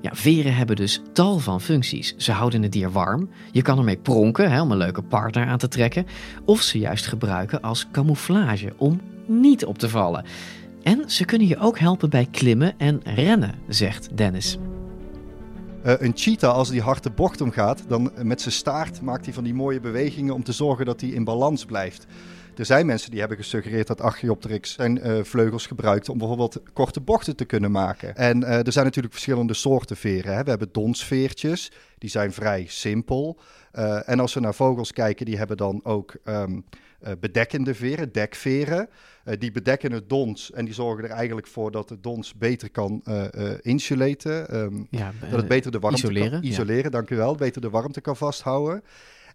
Ja, 0.00 0.10
veren 0.14 0.54
hebben 0.54 0.76
dus 0.76 1.02
tal 1.12 1.38
van 1.38 1.60
functies. 1.60 2.14
Ze 2.16 2.32
houden 2.32 2.62
het 2.62 2.72
dier 2.72 2.90
warm. 2.90 3.28
Je 3.52 3.62
kan 3.62 3.78
ermee 3.78 3.96
pronken 3.96 4.50
hè, 4.50 4.62
om 4.62 4.70
een 4.70 4.76
leuke 4.76 5.02
partner 5.02 5.46
aan 5.46 5.58
te 5.58 5.68
trekken. 5.68 6.06
Of 6.44 6.60
ze 6.60 6.78
juist 6.78 7.06
gebruiken 7.06 7.60
als 7.60 7.86
camouflage 7.92 8.72
om 8.76 9.00
niet 9.26 9.64
op 9.64 9.78
te 9.78 9.88
vallen. 9.88 10.24
En 10.82 11.10
ze 11.10 11.24
kunnen 11.24 11.48
je 11.48 11.58
ook 11.58 11.78
helpen 11.78 12.10
bij 12.10 12.28
klimmen 12.30 12.78
en 12.78 13.00
rennen, 13.04 13.54
zegt 13.68 14.16
Dennis. 14.16 14.58
Eh, 15.82 15.94
een 15.98 16.12
cheetah, 16.14 16.54
als 16.54 16.70
die 16.70 16.80
hard 16.80 17.02
de 17.02 17.10
bocht 17.10 17.40
omgaat, 17.40 17.84
dan 17.88 18.10
met 18.22 18.40
zijn 18.40 18.54
staart 18.54 19.00
maakt 19.00 19.24
hij 19.24 19.34
van 19.34 19.44
die 19.44 19.54
mooie 19.54 19.80
bewegingen 19.80 20.34
om 20.34 20.42
te 20.42 20.52
zorgen 20.52 20.86
dat 20.86 21.00
hij 21.00 21.10
in 21.10 21.24
balans 21.24 21.64
blijft. 21.64 22.06
Er 22.56 22.64
zijn 22.64 22.86
mensen 22.86 23.10
die 23.10 23.20
hebben 23.20 23.38
gesuggereerd 23.38 23.86
dat 23.86 24.00
Archaeopteryx 24.00 24.72
zijn 24.72 25.00
eh, 25.00 25.22
vleugels 25.22 25.66
gebruikt 25.66 26.08
om 26.08 26.18
bijvoorbeeld 26.18 26.62
korte 26.72 27.00
bochten 27.00 27.36
te 27.36 27.44
kunnen 27.44 27.70
maken. 27.70 28.16
En 28.16 28.44
eh, 28.44 28.66
er 28.66 28.72
zijn 28.72 28.84
natuurlijk 28.84 29.14
verschillende 29.14 29.54
soorten 29.54 29.96
veren. 29.96 30.34
Hè. 30.34 30.42
We 30.42 30.50
hebben 30.50 30.68
donsveertjes, 30.72 31.72
die 31.98 32.10
zijn 32.10 32.32
vrij 32.32 32.66
simpel. 32.68 33.38
Uh, 33.72 34.08
en 34.08 34.20
als 34.20 34.34
we 34.34 34.40
naar 34.40 34.54
vogels 34.54 34.92
kijken, 34.92 35.26
die 35.26 35.36
hebben 35.36 35.56
dan 35.56 35.80
ook 35.84 36.16
um, 36.24 36.64
uh, 37.02 37.12
bedekkende 37.20 37.74
veren, 37.74 38.12
dekveren. 38.12 38.88
Die 39.38 39.52
bedekken 39.52 39.92
het 39.92 40.08
dons 40.08 40.52
en 40.52 40.64
die 40.64 40.74
zorgen 40.74 41.04
er 41.04 41.10
eigenlijk 41.10 41.46
voor 41.46 41.70
dat 41.70 41.88
de 41.88 42.00
dons 42.00 42.34
beter 42.34 42.70
kan 42.70 43.02
insulaten. 43.62 44.56
Um, 44.56 44.86
ja, 44.90 45.12
dat 45.20 45.38
het 45.38 45.48
beter 45.48 45.70
de 45.70 45.78
warmte 45.78 46.02
isoleren, 46.02 46.30
kan 46.30 46.42
isoleren, 46.42 46.82
ja. 46.82 46.90
dank 46.90 47.10
u 47.10 47.16
wel. 47.16 47.34
Beter 47.34 47.60
de 47.60 47.70
warmte 47.70 48.00
kan 48.00 48.16
vasthouden. 48.16 48.82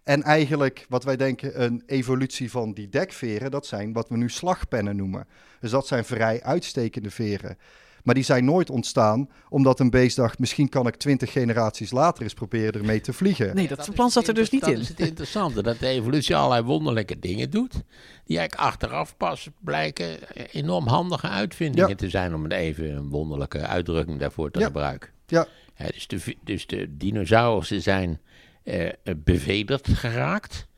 En 0.02 0.22
eigenlijk 0.22 0.86
wat 0.88 1.04
wij 1.04 1.16
denken 1.16 1.62
een 1.62 1.82
evolutie 1.86 2.50
van 2.50 2.72
die 2.72 2.88
dekveren, 2.88 3.50
dat 3.50 3.66
zijn 3.66 3.92
wat 3.92 4.08
we 4.08 4.16
nu 4.16 4.28
slagpennen 4.28 4.96
noemen. 4.96 5.26
Dus 5.60 5.70
dat 5.70 5.86
zijn 5.86 6.04
vrij 6.04 6.42
uitstekende 6.42 7.10
veren. 7.10 7.56
Maar 8.04 8.14
die 8.14 8.24
zijn 8.24 8.44
nooit 8.44 8.70
ontstaan 8.70 9.28
omdat 9.48 9.80
een 9.80 9.90
beest 9.90 10.16
dacht... 10.16 10.38
misschien 10.38 10.68
kan 10.68 10.86
ik 10.86 10.96
twintig 10.96 11.32
generaties 11.32 11.90
later 11.90 12.22
eens 12.22 12.34
proberen 12.34 12.80
ermee 12.80 13.00
te 13.00 13.12
vliegen. 13.12 13.54
Nee, 13.54 13.68
dat, 13.68 13.78
dat 13.78 13.94
plan 13.94 14.10
zat 14.10 14.28
er 14.28 14.34
dus 14.34 14.50
niet 14.50 14.60
dat 14.60 14.70
in. 14.70 14.74
Dat 14.74 14.84
is 14.84 14.88
het 14.88 15.00
interessante, 15.00 15.62
dat 15.62 15.78
de 15.78 15.86
evolutie 15.86 16.36
allerlei 16.36 16.62
wonderlijke 16.62 17.18
dingen 17.18 17.50
doet... 17.50 17.72
die 18.24 18.38
eigenlijk 18.38 18.68
achteraf 18.68 19.16
pas 19.16 19.48
blijken 19.58 20.18
enorm 20.52 20.86
handige 20.86 21.28
uitvindingen 21.28 21.88
ja. 21.88 21.94
te 21.94 22.08
zijn... 22.08 22.34
om 22.34 22.46
even 22.46 22.90
een 22.90 23.08
wonderlijke 23.08 23.58
uitdrukking 23.58 24.18
daarvoor 24.18 24.50
te 24.50 24.58
ja. 24.58 24.66
gebruiken. 24.66 25.10
Ja. 25.26 25.46
ja 25.76 25.86
dus, 25.86 26.06
de, 26.06 26.36
dus 26.44 26.66
de 26.66 26.96
dinosaurussen 26.96 27.82
zijn 27.82 28.20
uh, 28.64 28.88
bevederd 29.16 29.88
geraakt... 29.88 30.68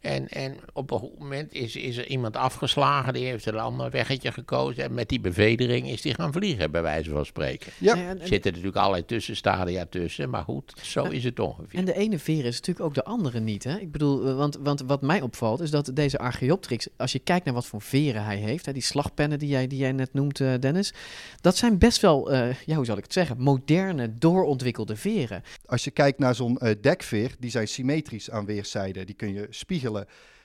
En, 0.00 0.28
en 0.28 0.56
op 0.72 0.90
een 0.90 0.98
goed 0.98 1.18
moment 1.18 1.52
is, 1.52 1.76
is 1.76 1.96
er 1.96 2.06
iemand 2.06 2.36
afgeslagen, 2.36 3.12
die 3.12 3.24
heeft 3.24 3.46
een 3.46 3.58
ander 3.58 3.90
weggetje 3.90 4.32
gekozen. 4.32 4.84
En 4.84 4.94
met 4.94 5.08
die 5.08 5.20
bevedering 5.20 5.88
is 5.88 6.02
die 6.02 6.14
gaan 6.14 6.32
vliegen, 6.32 6.70
bij 6.70 6.82
wijze 6.82 7.10
van 7.10 7.26
spreken. 7.26 7.72
Ja. 7.78 7.96
Er 7.96 8.26
zitten 8.26 8.50
natuurlijk 8.50 8.76
allerlei 8.76 9.04
tussenstadia 9.04 9.86
tussen, 9.90 10.30
maar 10.30 10.42
goed, 10.42 10.72
zo 10.82 11.04
is 11.04 11.24
het 11.24 11.40
ongeveer. 11.40 11.78
En 11.78 11.84
de 11.84 11.94
ene 11.94 12.18
veer 12.18 12.44
is 12.44 12.56
natuurlijk 12.56 12.86
ook 12.86 12.94
de 12.94 13.04
andere 13.04 13.40
niet. 13.40 13.64
Hè? 13.64 13.78
Ik 13.78 13.92
bedoel, 13.92 14.34
want, 14.34 14.58
want 14.62 14.82
wat 14.86 15.02
mij 15.02 15.20
opvalt 15.20 15.60
is 15.60 15.70
dat 15.70 15.90
deze 15.94 16.18
Archaeopteryx, 16.18 16.88
als 16.96 17.12
je 17.12 17.18
kijkt 17.18 17.44
naar 17.44 17.54
wat 17.54 17.66
voor 17.66 17.82
veren 17.82 18.24
hij 18.24 18.36
heeft, 18.36 18.66
hè, 18.66 18.72
die 18.72 18.82
slagpennen 18.82 19.38
die 19.38 19.48
jij, 19.48 19.66
die 19.66 19.78
jij 19.78 19.92
net 19.92 20.12
noemt, 20.12 20.40
uh, 20.40 20.52
Dennis, 20.60 20.92
dat 21.40 21.56
zijn 21.56 21.78
best 21.78 22.00
wel, 22.00 22.32
uh, 22.32 22.54
ja, 22.66 22.76
hoe 22.76 22.84
zal 22.84 22.96
ik 22.96 23.02
het 23.02 23.12
zeggen, 23.12 23.40
moderne, 23.40 24.14
doorontwikkelde 24.14 24.96
veren. 24.96 25.42
Als 25.66 25.84
je 25.84 25.90
kijkt 25.90 26.18
naar 26.18 26.34
zo'n 26.34 26.58
uh, 26.62 26.70
dekveer, 26.80 27.34
die 27.38 27.50
zijn 27.50 27.68
symmetrisch 27.68 28.30
aan 28.30 28.44
weerszijden. 28.44 29.06
Die 29.06 29.14
kun 29.14 29.32
je 29.32 29.46
spiegelen. 29.50 29.89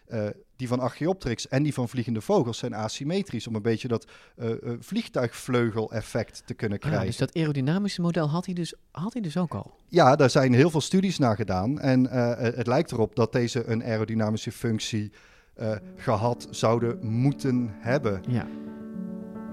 Uh, 0.08 0.28
die 0.56 0.68
van 0.68 0.80
Archaeopteryx 0.80 1.48
en 1.48 1.64
die 1.64 1.74
van 1.74 1.90
vliegende 1.90 2.22
vogels 2.22 2.58
zijn 2.58 2.74
asymmetrisch. 2.74 3.48
Om 3.48 3.56
een 3.56 3.62
beetje 3.62 3.88
dat 3.88 4.08
uh, 4.38 4.52
vliegtuigvleugel-effect 4.80 6.44
te 6.46 6.54
kunnen 6.54 6.80
krijgen. 6.80 7.02
Ah, 7.02 7.08
dus 7.08 7.18
dat 7.18 7.36
aerodynamische 7.36 8.02
model 8.02 8.30
had 8.30 8.46
hij, 8.46 8.54
dus, 8.54 8.74
had 8.92 9.14
hij 9.14 9.22
dus 9.22 9.38
ook 9.38 9.54
al? 9.54 9.76
Ja, 9.88 10.16
daar 10.16 10.30
zijn 10.30 10.54
heel 10.54 10.70
veel 10.70 10.82
studies 10.82 11.18
naar 11.18 11.36
gedaan. 11.36 11.80
En 11.80 12.10
het 12.56 12.68
lijkt 12.68 12.92
erop 12.92 13.16
dat 13.16 13.32
deze 13.32 13.66
een 13.66 13.84
aerodynamische 13.84 14.52
functie 14.52 15.12
gehad 15.96 16.48
zouden 16.50 17.06
moeten 17.06 17.70
hebben. 17.80 18.24
Ja. 18.28 18.48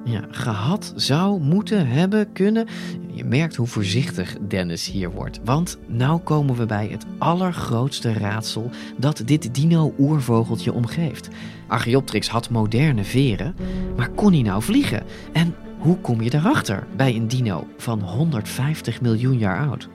Ja, 0.05 0.25
gehad 0.31 0.93
zou 0.97 1.41
moeten 1.41 1.87
hebben 1.87 2.33
kunnen. 2.33 2.67
Je 3.12 3.25
merkt 3.25 3.57
hoe 3.57 3.67
voorzichtig 3.67 4.37
Dennis 4.49 4.87
hier 4.87 5.11
wordt. 5.11 5.41
Want 5.45 5.79
nou 5.87 6.21
komen 6.21 6.55
we 6.57 6.67
bij 6.67 6.87
het 6.87 7.07
allergrootste 7.19 8.12
raadsel 8.12 8.71
dat 8.97 9.23
dit 9.25 9.55
dino-oervogeltje 9.55 10.73
omgeeft. 10.73 11.29
Archaeopteryx 11.67 12.29
had 12.29 12.51
moderne 12.51 13.05
veren, 13.05 13.55
maar 13.97 14.11
kon 14.11 14.33
hij 14.33 14.43
nou 14.43 14.62
vliegen? 14.62 15.03
En 15.33 15.55
hoe 15.79 15.99
kom 15.99 16.23
je 16.23 16.31
daarachter 16.31 16.87
bij 16.97 17.15
een 17.15 17.29
dino 17.29 17.67
van 17.77 18.01
150 18.01 19.01
miljoen 19.01 19.38
jaar 19.38 19.69
oud? 19.69 19.88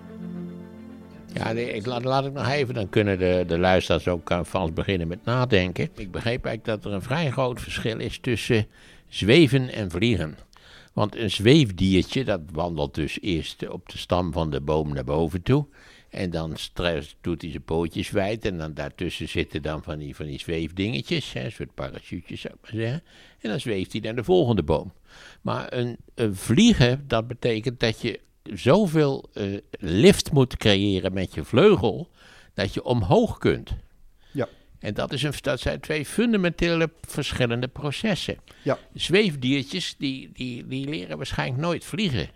Ja, 1.34 1.52
nee, 1.52 1.74
ik, 1.74 1.86
laat, 1.86 2.04
laat 2.04 2.26
ik 2.26 2.34
nog 2.34 2.50
even, 2.50 2.74
dan 2.74 2.90
kunnen 2.90 3.20
de, 3.20 3.44
de 3.48 3.60
luisteraars 3.60 4.08
ook 4.08 4.40
vast 4.42 4.74
beginnen 4.74 5.08
met 5.08 5.26
nadenken. 5.26 5.90
Ik 5.96 6.12
begreep 6.12 6.46
eigenlijk 6.46 6.66
dat 6.66 6.86
er 6.86 6.98
een 6.98 7.04
vrij 7.04 7.32
groot 7.32 7.62
verschil 7.62 8.00
is 8.00 8.20
tussen 8.20 8.68
zweven 9.08 9.74
en 9.74 9.92
vliegen. 9.92 10.38
Want 10.94 11.16
een 11.16 11.32
zweefdiertje, 11.32 12.24
dat 12.24 12.42
wandelt 12.52 12.96
dus 12.96 13.22
eerst 13.22 13.70
op 13.70 13.90
de 13.90 13.98
stam 13.98 14.32
van 14.32 14.50
de 14.50 14.62
boom 14.62 14.94
naar 14.94 15.04
boven 15.04 15.42
toe. 15.42 15.66
En 16.10 16.30
dan 16.30 16.56
doet 17.22 17.42
hij 17.42 17.52
zijn 17.52 17.64
pootjes 17.64 18.10
wijd. 18.10 18.46
En 18.46 18.58
dan 18.58 18.74
daartussen 18.74 19.30
zitten 19.30 19.62
dan 19.62 19.84
van 19.84 19.98
die, 19.98 20.16
van 20.16 20.26
die 20.26 20.40
zweefdingetjes. 20.40 21.34
Hè, 21.34 21.44
een 21.44 21.52
soort 21.52 21.74
parachutjes 21.74 22.42
zou 22.42 22.54
ik 22.54 22.60
maar 22.62 22.82
zeggen. 22.82 23.04
En 23.40 23.50
dan 23.50 23.60
zweeft 23.60 23.92
hij 23.92 24.02
naar 24.02 24.16
de 24.16 24.24
volgende 24.24 24.64
boom. 24.64 24.94
Maar 25.42 25.74
een, 25.74 25.98
vliegen, 26.36 27.04
dat 27.08 27.28
betekent 27.28 27.80
dat 27.80 28.02
je 28.02 28.20
zoveel 28.44 29.30
uh, 29.34 29.58
lift 29.80 30.32
moet 30.32 30.58
creëren 30.58 31.14
met 31.14 31.34
je 31.34 31.44
vleugel. 31.44 32.10
dat 32.54 32.74
je 32.74 32.84
omhoog 32.84 33.38
kunt. 33.38 33.76
En 34.80 34.94
dat, 34.94 35.14
is 35.14 35.24
een, 35.24 35.34
dat 35.42 35.60
zijn 35.60 35.80
twee 35.80 36.06
fundamentele 36.06 36.90
verschillende 37.02 37.68
processen. 37.68 38.38
Ja. 38.64 38.78
Zweefdiertjes 38.94 39.96
die, 39.98 40.30
die, 40.34 40.68
die 40.68 40.90
leren 40.90 41.18
waarschijnlijk 41.18 41.62
nooit 41.62 41.86
vliegen. 41.86 42.30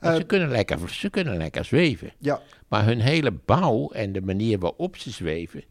Uh, 0.00 0.14
ze, 0.14 0.24
kunnen 0.24 0.48
lekker, 0.48 0.90
ze 0.90 1.10
kunnen 1.10 1.36
lekker 1.36 1.64
zweven. 1.64 2.12
Ja. 2.18 2.40
Maar 2.68 2.84
hun 2.84 3.00
hele 3.00 3.30
bouw 3.30 3.90
en 3.90 4.12
de 4.12 4.20
manier 4.20 4.58
waarop 4.58 4.96
ze 4.96 5.10
zweven, 5.10 5.64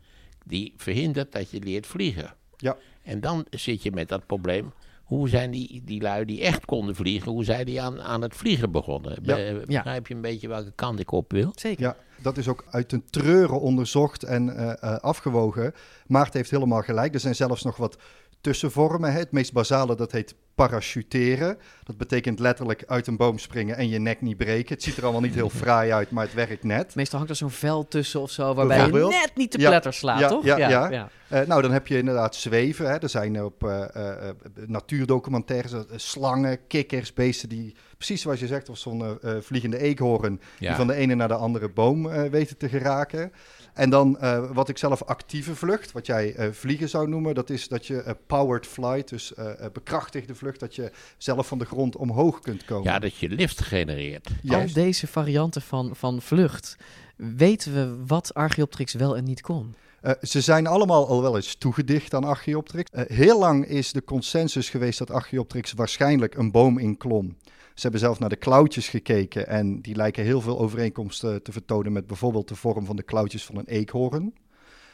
die 0.45 0.73
verhindert 0.77 1.31
dat 1.31 1.51
je 1.51 1.60
leert 1.60 1.88
vliegen. 1.88 2.34
Ja. 2.57 2.77
En 3.03 3.19
dan 3.19 3.45
zit 3.49 3.84
je 3.84 3.91
met 3.91 4.10
dat 4.10 4.25
probleem. 4.25 4.73
Hoe 5.12 5.30
zijn 5.30 5.52
die, 5.52 5.82
die 5.86 6.02
lui 6.02 6.26
die 6.26 6.41
echt 6.41 6.65
konden 6.65 6.95
vliegen, 6.95 7.32
hoe 7.32 7.43
zijn 7.43 7.65
die 7.65 7.82
aan, 7.82 8.02
aan 8.02 8.21
het 8.21 8.36
vliegen 8.36 8.71
begonnen? 8.71 9.17
Ja. 9.21 9.36
Be, 9.36 9.63
begrijp 9.65 10.08
je 10.08 10.13
een 10.13 10.21
beetje 10.21 10.47
welke 10.47 10.71
kant 10.76 11.00
ik 11.00 11.12
op 11.12 11.32
wil? 11.32 11.52
Zeker. 11.56 11.84
Ja, 11.84 11.95
dat 12.21 12.38
is 12.38 12.47
ook 12.47 12.65
uit 12.69 12.91
een 12.91 13.04
treuren 13.10 13.62
onderzocht 13.62 14.24
en 14.24 14.47
uh, 14.47 14.74
uh, 14.84 14.97
afgewogen. 14.97 15.74
Maarten 16.08 16.38
heeft 16.38 16.52
helemaal 16.52 16.82
gelijk. 16.82 17.13
Er 17.13 17.19
zijn 17.19 17.36
zelfs 17.36 17.63
nog 17.63 17.78
wat 17.78 17.97
tussenvormen. 18.41 19.12
Hè. 19.12 19.19
Het 19.19 19.32
meest 19.32 19.54
basale, 19.54 19.95
dat 19.95 20.12
heet 20.12 20.36
parachuteren. 20.67 21.58
Dat 21.84 21.97
betekent 21.97 22.39
letterlijk 22.39 22.84
uit 22.88 23.08
een 23.08 23.17
boom 23.17 23.38
springen 23.38 23.78
en 23.78 23.89
je 23.89 24.00
nek 24.00 24.21
niet 24.21 24.38
breken. 24.38 24.74
Het 24.76 24.84
ziet 24.84 24.97
er 24.97 25.04
allemaal 25.04 25.21
niet 25.21 25.34
heel 25.34 25.50
fraai 25.63 25.91
uit, 25.91 26.12
maar 26.12 26.26
het 26.26 26.34
werkt 26.34 26.63
net. 26.63 26.95
Meestal 26.95 27.17
hangt 27.17 27.32
er 27.34 27.38
zo'n 27.38 27.52
vel 27.52 27.88
tussen 27.88 28.21
of 28.21 28.32
zo, 28.32 28.54
waarbij 28.54 28.86
je 28.86 28.91
net 28.91 29.32
niet 29.36 29.52
de 29.52 29.58
pletter 29.58 29.93
slaat, 29.93 30.19
ja, 30.19 30.28
toch? 30.28 30.43
Ja, 30.45 30.58
ja. 30.58 30.89
ja. 30.89 31.10
Uh, 31.32 31.39
nou, 31.41 31.62
dan 31.62 31.71
heb 31.71 31.88
je 31.88 31.97
inderdaad 31.97 32.36
zweven. 32.36 32.89
Hè. 32.89 32.97
Er 32.97 33.10
zijn 33.10 33.43
op 33.43 33.63
uh, 33.63 33.84
uh, 33.97 34.30
natuurdocumentaires 34.65 35.74
slangen, 35.95 36.67
kikkers, 36.67 37.13
beesten 37.13 37.50
die, 37.50 37.76
precies 37.97 38.21
zoals 38.21 38.39
je 38.39 38.47
zegt, 38.47 38.69
of 38.69 38.78
zo'n 38.78 39.19
vliegende 39.41 39.78
eekhoorn, 39.78 40.41
Ja. 40.60 40.67
die 40.67 40.78
van 40.78 40.88
de 40.88 40.93
ene 40.93 41.15
naar 41.15 41.28
de 41.28 41.34
andere 41.34 41.69
boom 41.69 42.08
weten 42.30 42.58
te 42.58 42.69
geraken. 42.69 43.32
En 43.82 43.89
dan 43.89 44.17
uh, 44.22 44.52
wat 44.52 44.70
ik 44.70 44.78
zelf 44.78 45.04
actieve 45.04 45.56
vlucht, 45.56 45.91
wat 45.91 46.06
jij 46.06 46.36
uh, 46.38 46.52
vliegen 46.52 46.89
zou 46.89 47.08
noemen, 47.08 47.36
dat 47.36 47.50
is 47.50 47.67
dat 47.67 47.88
je 47.88 48.04
uh, 48.08 48.12
powered 48.28 48.67
flight, 48.67 49.10
dus 49.10 49.34
bekrachtigde 49.74 50.36
vlucht, 50.36 50.60
dat 50.60 50.76
je 50.76 50.91
zelf 51.17 51.48
van 51.48 51.58
de 51.58 51.65
grond 51.65 51.96
omhoog 51.96 52.39
kunt 52.39 52.65
komen. 52.65 52.91
Ja, 52.91 53.00
dat 53.00 53.15
je 53.15 53.30
lift 53.30 53.62
genereert. 53.62 54.30
Al 54.48 54.74
deze 54.74 55.08
varianten 55.08 55.62
van, 55.62 55.96
van 55.96 56.22
vlucht, 56.22 56.76
weten 57.15 57.74
we 57.74 58.06
wat 58.08 58.34
Archaeopteryx 58.34 58.94
wel 58.94 59.17
en 59.17 59.24
niet 59.24 59.41
kon? 59.41 59.76
Uh, 60.04 60.12
ze 60.22 60.41
zijn 60.41 60.67
allemaal 60.67 61.08
al 61.08 61.22
wel 61.22 61.36
eens 61.36 61.56
toegedicht 61.56 62.13
aan 62.13 62.24
Archaeopteryx. 62.24 62.89
Uh, 62.94 63.02
heel 63.08 63.39
lang 63.39 63.65
is 63.65 63.91
de 63.91 64.04
consensus 64.04 64.70
geweest 64.70 65.00
dat 65.00 65.12
Archaeopteryx 65.12 65.74
waarschijnlijk 65.74 66.36
een 66.36 66.52
boom 66.52 66.78
inklom. 66.78 67.36
Ze 67.82 67.88
hebben 67.88 68.06
zelf 68.06 68.20
naar 68.20 68.30
de 68.30 68.36
klauwtjes 68.36 68.89
gekeken 68.89 69.48
en 69.48 69.82
die 69.82 69.96
lijken 69.96 70.24
heel 70.24 70.41
veel 70.41 70.60
overeenkomsten 70.60 71.44
te 71.44 71.52
vertonen 71.52 71.91
met 71.91 72.08
bijvoorbeeld 72.08 72.48
de 72.48 72.56
vorm 72.56 72.86
van 72.86 72.96
de 72.96 73.04
klauwtjes 73.04 73.46
van 73.46 73.58
een 73.58 73.65
eekhoorn. 73.65 74.34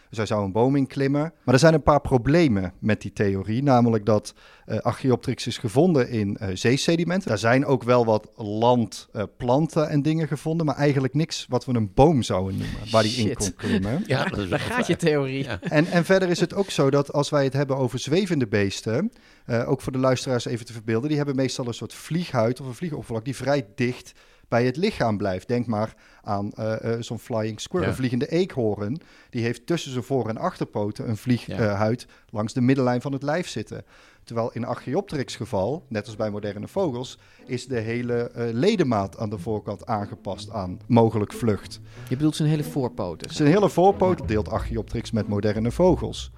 Dus 0.09 0.17
hij 0.17 0.27
zou 0.27 0.43
een 0.43 0.51
boom 0.51 0.75
inklimmen. 0.75 1.33
Maar 1.43 1.53
er 1.53 1.59
zijn 1.59 1.73
een 1.73 1.83
paar 1.83 2.01
problemen 2.01 2.73
met 2.79 3.01
die 3.01 3.13
theorie. 3.13 3.63
Namelijk 3.63 4.05
dat 4.05 4.33
uh, 4.67 4.77
Archaeopteryx 4.77 5.47
is 5.47 5.57
gevonden 5.57 6.09
in 6.09 6.37
uh, 6.41 6.47
zeesedimenten. 6.53 7.27
Daar 7.27 7.37
zijn 7.37 7.65
ook 7.65 7.83
wel 7.83 8.05
wat 8.05 8.31
landplanten 8.35 9.85
uh, 9.85 9.91
en 9.91 10.01
dingen 10.01 10.27
gevonden. 10.27 10.65
Maar 10.65 10.75
eigenlijk 10.75 11.13
niks 11.13 11.45
wat 11.49 11.65
we 11.65 11.73
een 11.73 11.93
boom 11.93 12.21
zouden 12.21 12.57
noemen. 12.57 12.91
Waar 12.91 13.03
die 13.03 13.29
in 13.29 13.35
kon 13.35 13.55
klimmen. 13.55 14.03
Ja, 14.07 14.23
dat 14.23 14.39
is 14.39 14.49
Daar 14.49 14.59
gaat 14.59 14.87
je 14.87 14.95
theorie. 14.95 15.43
Ja. 15.43 15.59
En, 15.61 15.85
en 15.85 16.05
verder 16.05 16.29
is 16.29 16.39
het 16.39 16.53
ook 16.53 16.69
zo 16.69 16.89
dat 16.89 17.13
als 17.13 17.29
wij 17.29 17.43
het 17.43 17.53
hebben 17.53 17.77
over 17.77 17.99
zwevende 17.99 18.47
beesten. 18.47 19.11
Uh, 19.47 19.69
ook 19.69 19.81
voor 19.81 19.91
de 19.91 19.97
luisteraars 19.97 20.45
even 20.45 20.65
te 20.65 20.73
verbeelden. 20.73 21.07
Die 21.07 21.17
hebben 21.17 21.35
meestal 21.35 21.67
een 21.67 21.73
soort 21.73 21.93
vlieghuid 21.93 22.61
of 22.61 22.67
een 22.67 22.75
vliegoppervlak 22.75 23.25
die 23.25 23.35
vrij 23.35 23.67
dicht 23.75 24.13
bij 24.47 24.65
het 24.65 24.77
lichaam 24.77 25.17
blijft. 25.17 25.47
Denk 25.47 25.65
maar 25.67 25.93
aan 26.23 26.51
uh, 26.59 26.73
uh, 26.85 26.95
zo'n 26.99 27.19
flying 27.19 27.59
squirrel, 27.61 27.89
Ja. 27.89 27.95
een 27.95 27.99
vliegende 27.99 28.27
eekhoorn. 28.27 29.01
Die 29.29 29.43
heeft 29.43 29.65
tussen 29.65 29.91
zijn 29.91 30.03
voor- 30.03 30.29
en 30.29 30.37
achterpoten 30.37 31.09
een 31.09 31.17
vlieghuid 31.17 31.59
Ja. 31.59 31.73
huid 31.75 32.07
langs 32.29 32.53
de 32.53 32.61
middenlijn 32.61 33.01
van 33.01 33.11
het 33.13 33.23
lijf 33.23 33.47
zitten. 33.47 33.83
Terwijl 34.23 34.49
in 34.53 34.65
Archaeopteryx 34.65 35.35
geval, 35.35 35.85
net 35.89 36.05
als 36.05 36.15
bij 36.15 36.29
moderne 36.29 36.67
vogels, 36.67 37.17
is 37.45 37.67
de 37.67 37.79
hele 37.79 38.31
uh, 38.37 38.43
ledemaat 38.51 39.17
aan 39.17 39.29
de 39.29 39.37
voorkant 39.37 39.85
aangepast 39.85 40.51
aan 40.51 40.79
mogelijk 40.87 41.33
vlucht. 41.33 41.79
Je 42.09 42.15
bedoelt 42.15 42.35
zijn 42.35 42.49
hele 42.49 42.63
voorpoten. 42.63 43.33
Zijn 43.33 43.47
hele 43.49 43.69
voorpoot 43.69 44.27
deelt 44.27 44.49
Archaeopteryx 44.49 45.11
met 45.11 45.27
moderne 45.27 45.71
vogels. 45.71 46.31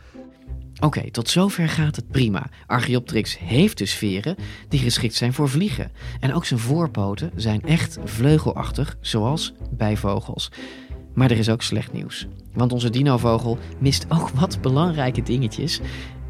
Oké, 0.79 1.11
tot 1.11 1.29
zover 1.29 1.69
gaat 1.69 1.95
het 1.95 2.07
prima. 2.07 2.49
Archaeopteryx 2.65 3.37
heeft 3.39 3.77
dus 3.77 3.93
veren 3.93 4.35
die 4.67 4.79
geschikt 4.79 5.13
zijn 5.15 5.33
voor 5.33 5.49
vliegen. 5.49 5.91
En 6.19 6.33
ook 6.33 6.45
zijn 6.45 6.59
voorpoten 6.59 7.31
zijn 7.35 7.61
echt 7.61 7.97
vleugelachtig, 8.03 8.97
zoals 9.01 9.53
bij 9.71 9.97
vogels. 9.97 10.51
Maar 11.13 11.31
er 11.31 11.37
is 11.37 11.49
ook 11.49 11.61
slecht 11.61 11.93
nieuws. 11.93 12.27
Want 12.53 12.73
onze 12.73 12.89
dinovogel 12.89 13.57
mist 13.79 14.05
ook 14.09 14.29
wat 14.29 14.61
belangrijke 14.61 15.21
dingetjes 15.21 15.79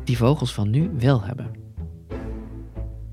die 0.03 0.17
vogels 0.17 0.53
van 0.53 0.69
nu 0.69 0.89
wel 0.97 1.23
hebben. 1.23 1.51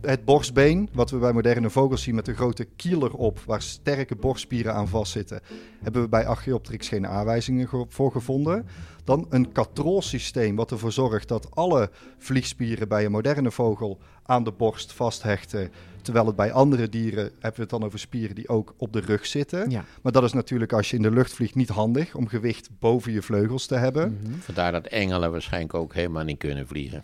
Het 0.00 0.24
borstbeen, 0.24 0.88
wat 0.92 1.10
we 1.10 1.18
bij 1.18 1.32
moderne 1.32 1.70
vogels 1.70 2.02
zien 2.02 2.14
met 2.14 2.24
de 2.24 2.34
grote 2.34 2.64
kieler 2.64 3.12
op, 3.12 3.40
waar 3.46 3.62
sterke 3.62 4.16
borstspieren 4.16 4.74
aan 4.74 4.88
vastzitten, 4.88 5.40
hebben 5.82 6.02
we 6.02 6.08
bij 6.08 6.26
Archaeopteryx 6.26 6.88
geen 6.88 7.06
aanwijzingen 7.06 7.68
ge- 7.68 7.86
voor 7.88 8.12
gevonden. 8.12 8.66
Dan 9.06 9.26
een 9.30 9.52
katrolsysteem, 9.52 10.56
wat 10.56 10.70
ervoor 10.70 10.92
zorgt 10.92 11.28
dat 11.28 11.48
alle 11.54 11.90
vliegspieren 12.18 12.88
bij 12.88 13.04
een 13.04 13.10
moderne 13.10 13.50
vogel 13.50 13.98
aan 14.22 14.44
de 14.44 14.52
borst 14.52 14.92
vasthechten. 14.92 15.70
Terwijl 16.02 16.26
het 16.26 16.36
bij 16.36 16.52
andere 16.52 16.88
dieren, 16.88 17.22
hebben 17.24 17.54
we 17.54 17.60
het 17.60 17.70
dan 17.70 17.84
over 17.84 17.98
spieren 17.98 18.34
die 18.34 18.48
ook 18.48 18.74
op 18.76 18.92
de 18.92 19.00
rug 19.00 19.26
zitten. 19.26 19.70
Ja. 19.70 19.84
Maar 20.02 20.12
dat 20.12 20.22
is 20.22 20.32
natuurlijk 20.32 20.72
als 20.72 20.90
je 20.90 20.96
in 20.96 21.02
de 21.02 21.10
lucht 21.10 21.32
vliegt 21.34 21.54
niet 21.54 21.68
handig 21.68 22.14
om 22.14 22.28
gewicht 22.28 22.68
boven 22.78 23.12
je 23.12 23.22
vleugels 23.22 23.66
te 23.66 23.74
hebben. 23.74 24.18
Vandaar 24.38 24.72
dat 24.72 24.86
engelen 24.86 25.30
waarschijnlijk 25.30 25.74
ook 25.74 25.94
helemaal 25.94 26.24
niet 26.24 26.38
kunnen 26.38 26.66
vliegen. 26.66 27.02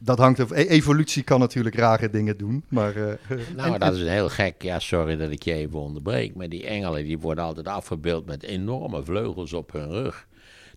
Dat 0.00 0.18
hangt 0.18 0.38
er. 0.38 0.46
e- 0.52 0.62
Evolutie 0.66 1.22
kan 1.22 1.40
natuurlijk 1.40 1.74
rare 1.76 2.10
dingen 2.10 2.36
doen, 2.36 2.64
maar. 2.68 2.96
eh, 2.96 3.14
Nou, 3.56 3.72
en- 3.74 3.80
dat 3.80 3.94
is 3.94 4.02
heel 4.02 4.28
gek. 4.28 4.62
Ja, 4.62 4.78
sorry 4.78 5.16
dat 5.16 5.30
ik 5.30 5.42
je 5.42 5.52
even 5.52 5.78
onderbreek. 5.78 6.34
Maar 6.34 6.48
die 6.48 6.66
engelen 6.66 7.04
die 7.04 7.18
worden 7.18 7.44
altijd 7.44 7.66
afgebeeld 7.68 8.26
met 8.26 8.42
enorme 8.42 9.04
vleugels 9.04 9.52
op 9.52 9.72
hun 9.72 9.88
rug. 9.90 10.26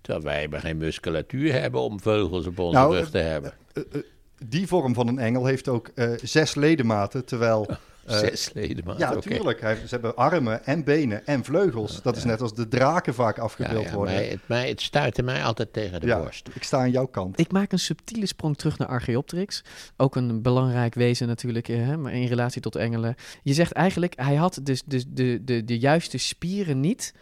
Terwijl 0.02 0.26
wij 0.26 0.42
hebben 0.42 0.60
geen 0.60 0.78
musculatuur 0.78 1.54
hebben 1.54 1.82
om 1.82 2.00
vleugels 2.00 2.46
op 2.48 2.60
onze 2.60 2.78
Nou, 2.78 2.96
rug 2.96 3.10
te 3.10 3.18
hebben. 3.18 3.54
eh, 3.74 3.84
eh, 3.92 4.02
die 4.46 4.68
vorm 4.68 4.94
van 4.94 5.08
een 5.08 5.20
engel 5.20 5.46
heeft 5.46 5.68
ook 5.68 5.88
eh, 5.96 6.10
zes 6.24 6.56
ledematen, 6.56 7.26
terwijl... 7.26 7.68
eh, 8.06 8.18
Zes 8.18 8.54
ledematen, 8.54 9.00
Ja, 9.08 9.14
natuurlijk. 9.14 9.60
Ze 9.60 9.88
hebben 9.90 10.16
armen 10.16 10.66
en 10.66 10.84
benen 10.84 11.26
en 11.26 11.44
vleugels. 11.44 12.02
Dat 12.02 12.16
is 12.18 12.24
net 12.24 12.42
als 12.42 12.54
de 12.54 12.68
draken 12.68 13.14
vaak 13.14 13.38
afgebeeld 13.40 13.84
ja, 13.86 13.94
worden. 13.94 14.14
mij, 14.16 14.26
het, 14.26 14.40
mij, 14.46 14.70
het 14.70 14.82
stuitte 14.82 15.24
mij 15.24 15.44
altijd 15.44 15.74
tegen 15.74 16.00
de 16.00 16.08
Ja, 16.08 16.20
borst. 16.20 16.50
ik 16.54 16.64
sta 16.64 16.78
aan 16.78 16.92
jouw 16.92 17.06
kant. 17.06 17.40
Ik 17.40 17.52
maak 17.52 17.72
een 17.72 17.80
subtiele 17.80 18.26
sprong 18.26 18.58
terug 18.58 18.78
naar 18.78 18.88
Archaeopteryx. 18.88 19.64
Ook 19.98 20.16
een 20.16 20.42
belangrijk 20.42 20.94
wezen 20.94 21.28
natuurlijk, 21.28 21.68
eh, 21.70 21.78
hè, 21.78 21.98
maar 21.98 22.14
in 22.14 22.28
relatie 22.28 22.62
tot 22.62 22.76
engelen. 22.76 23.16
Je 23.44 23.54
zegt 23.54 23.72
eigenlijk, 23.72 24.14
hij 24.16 24.36
had 24.36 24.60
dus 24.64 24.84
de, 24.86 25.04
de, 25.14 25.42
de, 25.44 25.64
de 25.66 25.80
juiste 25.80 26.18
spieren 26.18 26.80
niet. 26.80 27.14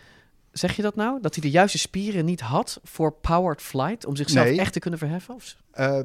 Zeg 0.51 0.75
je 0.75 0.81
dat 0.81 0.95
nou? 0.95 1.21
Dat 1.21 1.33
hij 1.33 1.43
de 1.43 1.49
juiste 1.49 1.77
spieren 1.77 2.25
niet 2.25 2.41
had 2.41 2.79
voor 2.83 3.11
powered 3.11 3.61
flight, 3.61 4.05
om 4.05 4.15
zichzelf 4.15 4.45
Nee. 4.45 4.59
echt 4.59 4.73
te 4.73 4.79
kunnen 4.79 4.99
verheffen? 4.99 5.35
Of? 5.35 5.55
Eh, 5.71 5.99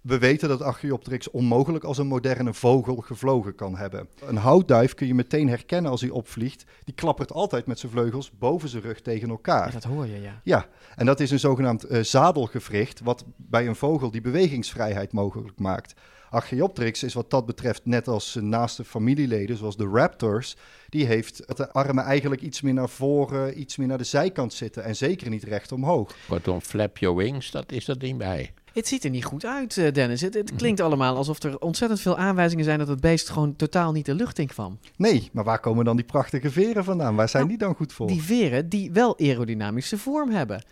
we 0.00 0.18
weten 0.18 0.48
dat 0.48 0.62
Archaeopteryx 0.62 1.30
onmogelijk 1.30 1.84
als 1.84 1.98
een 1.98 2.06
moderne 2.06 2.54
vogel 2.54 2.96
gevlogen 2.96 3.54
kan 3.54 3.76
hebben. 3.76 4.08
Een 4.26 4.36
houtduif 4.36 4.94
kun 4.94 5.06
je 5.06 5.14
meteen 5.14 5.48
herkennen 5.48 5.90
als 5.90 6.00
hij 6.00 6.10
opvliegt. 6.10 6.64
Die 6.84 6.94
klappert 6.94 7.32
altijd 7.32 7.66
met 7.66 7.78
zijn 7.78 7.92
vleugels 7.92 8.30
boven 8.38 8.68
zijn 8.68 8.82
rug 8.82 9.00
tegen 9.00 9.28
elkaar. 9.28 9.66
Ja, 9.66 9.72
dat 9.72 9.84
hoor 9.84 10.06
je, 10.06 10.20
ja. 10.20 10.40
Ja, 10.44 10.66
en 10.96 11.06
dat 11.06 11.20
is 11.20 11.30
een 11.30 11.38
zogenaamd 11.38 11.84
eh, 11.84 12.02
zadelgewricht, 12.02 13.00
wat 13.00 13.24
bij 13.36 13.66
een 13.66 13.76
vogel 13.76 14.10
die 14.10 14.20
bewegingsvrijheid 14.20 15.12
mogelijk 15.12 15.58
maakt. 15.58 15.94
Archaeopteryx 16.30 17.02
is 17.02 17.14
wat 17.14 17.30
dat 17.30 17.46
betreft 17.46 17.80
net 17.84 18.08
als 18.08 18.32
zijn 18.32 18.48
naaste 18.48 18.84
familieleden, 18.84 19.56
zoals 19.56 19.76
de 19.76 19.86
raptors. 19.86 20.56
Die 20.88 21.06
heeft 21.06 21.56
de 21.56 21.72
armen 21.72 22.04
eigenlijk 22.04 22.42
iets 22.42 22.60
meer 22.60 22.74
naar 22.74 22.88
voren, 22.88 23.60
iets 23.60 23.76
meer 23.76 23.86
naar 23.86 23.98
de 23.98 24.04
zijkant 24.04 24.52
zitten 24.52 24.84
en 24.84 24.96
zeker 24.96 25.30
niet 25.30 25.44
recht 25.44 25.72
omhoog. 25.72 26.14
Kortom, 26.28 26.60
flap 26.60 26.98
your 26.98 27.16
wings, 27.16 27.50
dat 27.50 27.72
is 27.72 27.88
er 27.88 27.96
niet 27.98 28.18
bij. 28.18 28.52
Het 28.76 28.88
ziet 28.88 29.04
er 29.04 29.10
niet 29.10 29.24
goed 29.24 29.44
uit, 29.44 29.76
eh, 29.76 29.92
Dennis. 29.92 30.20
Het, 30.20 30.34
het 30.34 30.54
klinkt 30.56 30.80
allemaal 30.80 31.16
alsof 31.16 31.42
er 31.42 31.58
ontzettend 31.58 32.00
veel 32.00 32.16
aanwijzingen 32.16 32.64
zijn 32.64 32.78
dat 32.78 32.88
het 32.88 33.00
beest 33.00 33.28
gewoon 33.28 33.56
totaal 33.56 33.92
niet 33.92 34.06
de 34.06 34.14
lucht 34.14 34.38
in 34.38 34.46
kwam. 34.46 34.78
Nee, 34.96 35.30
maar 35.32 35.44
waar 35.44 35.60
komen 35.60 35.84
dan 35.84 35.96
die 35.96 36.04
prachtige 36.04 36.50
veren 36.50 36.84
vandaan? 36.84 37.14
Waar 37.14 37.28
zijn 37.28 37.46
die 37.46 37.58
dan 37.58 37.74
goed 37.74 37.92
voor? 37.92 38.06
Die 38.06 38.22
veren 38.22 38.68
die 38.68 38.92
wel 38.92 39.18
aerodynamische 39.18 39.98
vorm 39.98 40.30
hebben. 40.30 40.64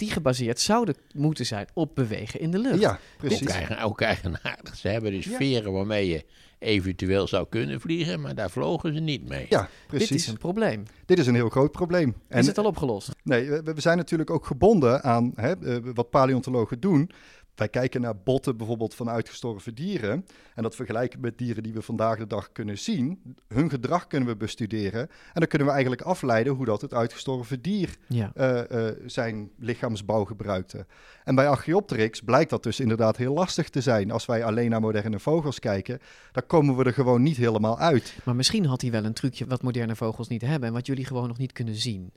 Die 0.00 0.10
gebaseerd 0.10 0.60
zouden 0.60 0.94
moeten 1.14 1.46
zijn 1.46 1.66
op 1.74 1.94
bewegen 1.94 2.40
in 2.40 2.50
de 2.50 2.58
lucht. 2.58 2.80
Ja, 2.80 2.90
Ook, 2.90 2.98
precies. 3.18 3.46
eigen, 3.46 3.80
ook 3.82 4.00
eigenaardig. 4.00 4.76
Ze 4.76 4.88
hebben 4.88 5.10
dus 5.10 5.24
Ja. 5.24 5.36
veren 5.36 5.72
waarmee 5.72 6.08
je 6.08 6.24
eventueel 6.58 7.28
zou 7.28 7.46
kunnen 7.48 7.80
vliegen, 7.80 8.20
maar 8.20 8.34
daar 8.34 8.50
vlogen 8.50 8.94
ze 8.94 9.00
niet 9.00 9.28
mee. 9.28 9.46
Ja, 9.48 9.68
precies. 9.86 10.08
Dit 10.08 10.18
is 10.18 10.26
een 10.26 10.36
probleem. 10.38 10.82
Dit 11.06 11.18
is 11.18 11.26
een 11.26 11.34
heel 11.34 11.48
groot 11.48 11.72
probleem. 11.72 12.14
Is 12.28 12.46
het 12.46 12.58
al 12.58 12.64
opgelost? 12.64 13.10
Nee, 13.22 13.50
we, 13.50 13.62
we 13.74 13.80
zijn 13.80 13.96
natuurlijk 13.96 14.30
ook 14.30 14.46
gebonden 14.46 15.02
aan 15.02 15.32
hè, 15.34 15.52
eh, 15.56 15.76
wat 15.94 16.10
paleontologen 16.10 16.80
doen. 16.80 17.10
Wij 17.54 17.68
kijken 17.68 18.00
naar 18.00 18.16
botten 18.16 18.56
bijvoorbeeld 18.56 18.94
van 18.94 19.08
uitgestorven 19.08 19.74
dieren. 19.74 20.26
En 20.54 20.62
dat 20.62 20.74
vergelijken 20.76 21.20
met 21.20 21.38
dieren 21.38 21.62
die 21.62 21.72
we 21.72 21.82
vandaag 21.82 22.18
de 22.18 22.26
dag 22.26 22.52
kunnen 22.52 22.78
zien. 22.78 23.36
Hun 23.48 23.70
gedrag 23.70 24.06
kunnen 24.06 24.28
we 24.28 24.36
bestuderen. 24.36 25.00
En 25.00 25.08
dan 25.40 25.46
kunnen 25.46 25.66
we 25.66 25.72
eigenlijk 25.72 26.02
afleiden 26.02 26.52
hoe 26.52 26.64
dat 26.64 26.80
het 26.80 26.94
uitgestorven 26.94 27.62
dier 27.62 27.96
Ja. 28.06 28.30
eh, 28.34 28.88
eh, 28.88 28.96
zijn 29.06 29.50
lichaamsbouw 29.58 30.24
gebruikte. 30.24 30.86
En 31.24 31.34
bij 31.34 31.48
Archaeopteryx 31.48 32.20
blijkt 32.20 32.50
dat 32.50 32.62
dus 32.62 32.80
inderdaad 32.80 33.16
heel 33.16 33.34
lastig 33.34 33.68
te 33.68 33.80
zijn. 33.80 34.10
Als 34.10 34.26
wij 34.26 34.44
alleen 34.44 34.70
naar 34.70 34.80
moderne 34.80 35.18
vogels 35.18 35.58
kijken, 35.58 35.98
dan 36.32 36.46
komen 36.46 36.76
we 36.76 36.84
er 36.84 36.92
gewoon 36.92 37.22
niet 37.22 37.36
helemaal 37.36 37.78
uit. 37.78 38.16
Maar 38.24 38.36
misschien 38.36 38.66
had 38.66 38.80
hij 38.80 38.90
wel 38.90 39.04
een 39.04 39.12
trucje 39.12 39.46
wat 39.46 39.62
moderne 39.62 39.96
vogels 39.96 40.28
niet 40.28 40.42
hebben 40.42 40.68
en 40.68 40.74
wat 40.74 40.86
jullie 40.86 41.04
gewoon 41.04 41.28
nog 41.28 41.38
niet 41.38 41.52
kunnen 41.52 41.74
zien. 41.74 42.12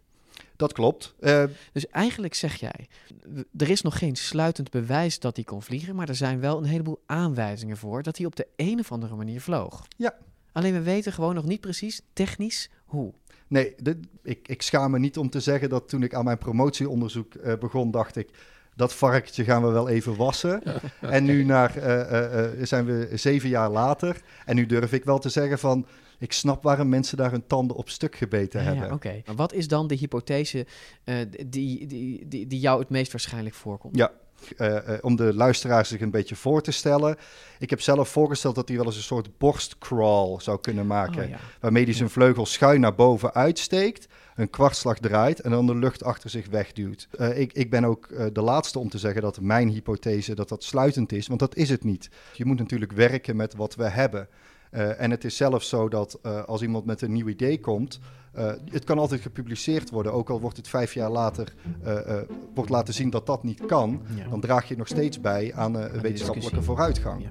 Dat 0.55 0.73
klopt. 0.73 1.13
Eh, 1.19 1.43
Dus 1.71 1.87
eigenlijk 1.87 2.33
zeg 2.33 2.55
jij, 2.55 2.87
er 3.57 3.69
is 3.69 3.81
nog 3.81 3.97
geen 3.97 4.15
sluitend 4.15 4.69
bewijs 4.71 5.19
dat 5.19 5.35
hij 5.35 5.45
kon 5.45 5.61
vliegen, 5.63 5.95
maar 5.95 6.09
er 6.09 6.15
zijn 6.15 6.39
wel 6.39 6.57
een 6.57 6.63
heleboel 6.65 7.01
aanwijzingen 7.05 7.77
voor 7.77 8.03
dat 8.03 8.17
hij 8.17 8.25
op 8.25 8.35
de 8.35 8.47
een 8.55 8.79
of 8.79 8.91
andere 8.91 9.15
manier 9.15 9.41
vloog. 9.41 9.85
Ja. 9.97 10.15
Alleen 10.51 10.73
we 10.73 10.81
weten 10.81 11.13
gewoon 11.13 11.35
nog 11.35 11.45
niet 11.45 11.61
precies 11.61 12.01
technisch 12.13 12.69
hoe. 12.85 13.13
Nee, 13.47 13.73
dit- 13.77 14.07
ik, 14.23 14.47
ik 14.47 14.61
schaam 14.61 14.91
me 14.91 14.99
niet 14.99 15.17
om 15.17 15.29
te 15.29 15.39
zeggen 15.39 15.69
dat 15.69 15.89
toen 15.89 16.03
ik 16.03 16.13
aan 16.13 16.23
mijn 16.23 16.37
promotieonderzoek 16.37 17.33
eh, 17.35 17.53
begon, 17.59 17.91
dacht 17.91 18.15
ik, 18.15 18.29
dat 18.75 18.93
varkentje 18.93 19.43
gaan 19.43 19.63
we 19.63 19.69
wel 19.69 19.89
even 19.89 20.15
wassen. 20.15 20.61
en 21.01 21.23
nu 21.23 21.43
naar, 21.43 21.75
eh, 21.77 22.01
eh, 22.01 22.45
eh, 22.61 22.65
zijn 22.67 22.85
we 22.85 23.09
zeven 23.13 23.49
jaar 23.49 23.69
later. 23.69 24.21
En 24.45 24.55
nu 24.55 24.65
durf 24.65 24.93
ik 24.93 25.03
wel 25.03 25.19
te 25.19 25.29
zeggen 25.29 25.59
van, 25.59 25.85
ik 26.23 26.33
snap 26.33 26.63
waarom 26.63 26.89
mensen 26.89 27.17
daar 27.17 27.31
hun 27.31 27.47
tanden 27.47 27.75
op 27.77 27.89
stuk 27.89 28.15
gebeten 28.15 28.59
Ja, 28.59 28.65
hebben. 28.65 28.87
ja, 28.87 28.93
Oké, 28.93 29.21
Maar 29.25 29.35
wat 29.35 29.53
is 29.53 29.67
dan 29.67 29.87
de 29.87 29.95
hypothese 29.95 30.65
eh, 31.03 31.15
die, 31.47 31.87
die, 31.87 32.27
die, 32.27 32.47
die 32.47 32.59
jou 32.59 32.79
het 32.79 32.89
meest 32.89 33.11
waarschijnlijk 33.11 33.55
voorkomt? 33.55 33.97
Ja, 33.97 34.11
eh, 34.57 34.93
eh, 34.93 34.97
om 35.01 35.15
de 35.15 35.33
luisteraar 35.33 35.85
zich 35.85 36.01
een 36.01 36.11
beetje 36.11 36.35
voor 36.35 36.61
te 36.61 36.71
stellen. 36.71 37.15
Ik 37.59 37.69
heb 37.69 37.81
zelf 37.81 38.09
voorgesteld 38.09 38.55
dat 38.55 38.67
hij 38.67 38.77
wel 38.77 38.85
eens 38.85 38.95
een 38.95 39.01
soort 39.01 39.37
borstcrawl 39.37 40.39
zou 40.39 40.59
kunnen 40.59 40.87
maken. 40.87 41.23
Oh, 41.23 41.29
ja. 41.29 41.37
Waarmee 41.59 41.83
hij 41.83 41.93
zijn 41.93 42.09
vleugels 42.09 42.53
schuin 42.53 42.81
naar 42.81 42.95
boven 42.95 43.33
uitsteekt, 43.33 44.07
een 44.35 44.49
kwartslag 44.49 44.99
draait 44.99 45.39
en 45.39 45.51
dan 45.51 45.65
de 45.67 45.75
lucht 45.75 46.03
achter 46.03 46.29
zich 46.29 46.47
wegduwt. 46.49 47.07
Ik, 47.35 47.53
ik 47.53 47.69
ben 47.69 47.85
ook 47.85 48.33
de 48.33 48.41
laatste 48.41 48.79
om 48.79 48.89
te 48.89 48.97
zeggen 48.97 49.21
dat 49.21 49.41
mijn 49.41 49.69
hypothese 49.69 50.35
dat 50.35 50.49
dat 50.49 50.63
sluitend 50.63 51.11
is, 51.11 51.27
want 51.27 51.39
dat 51.39 51.55
is 51.55 51.69
het 51.69 51.83
niet. 51.83 52.09
Je 52.33 52.45
moet 52.45 52.57
natuurlijk 52.57 52.91
werken 52.91 53.35
met 53.35 53.55
wat 53.55 53.75
we 53.75 53.89
hebben. 53.89 54.27
Eh, 54.73 55.01
en 55.01 55.11
het 55.11 55.23
is 55.23 55.37
zelfs 55.37 55.69
zo 55.69 55.89
dat 55.89 56.19
eh, 56.21 56.43
als 56.43 56.61
iemand 56.61 56.85
met 56.85 57.01
een 57.01 57.11
nieuw 57.11 57.27
idee 57.27 57.59
komt, 57.59 57.99
eh, 58.33 58.51
het 58.71 58.83
kan 58.83 58.99
altijd 58.99 59.21
gepubliceerd 59.21 59.89
worden, 59.89 60.13
ook 60.13 60.29
al 60.29 60.39
wordt 60.39 60.57
het 60.57 60.67
vijf 60.67 60.93
jaar 60.93 61.09
later 61.11 61.53
eh, 61.83 62.17
eh, 62.17 62.23
wordt 62.53 62.69
laten 62.69 62.93
zien 62.93 63.09
dat 63.09 63.25
dat 63.25 63.43
niet 63.43 63.65
kan, 63.65 64.01
Ja. 64.15 64.29
dan 64.29 64.39
draag 64.41 64.67
je 64.67 64.77
nog 64.77 64.87
steeds 64.87 65.21
bij 65.21 65.53
aan 65.55 65.79
eh, 65.79 66.01
wetenschappelijke 66.01 66.61
vooruitgang. 66.61 67.25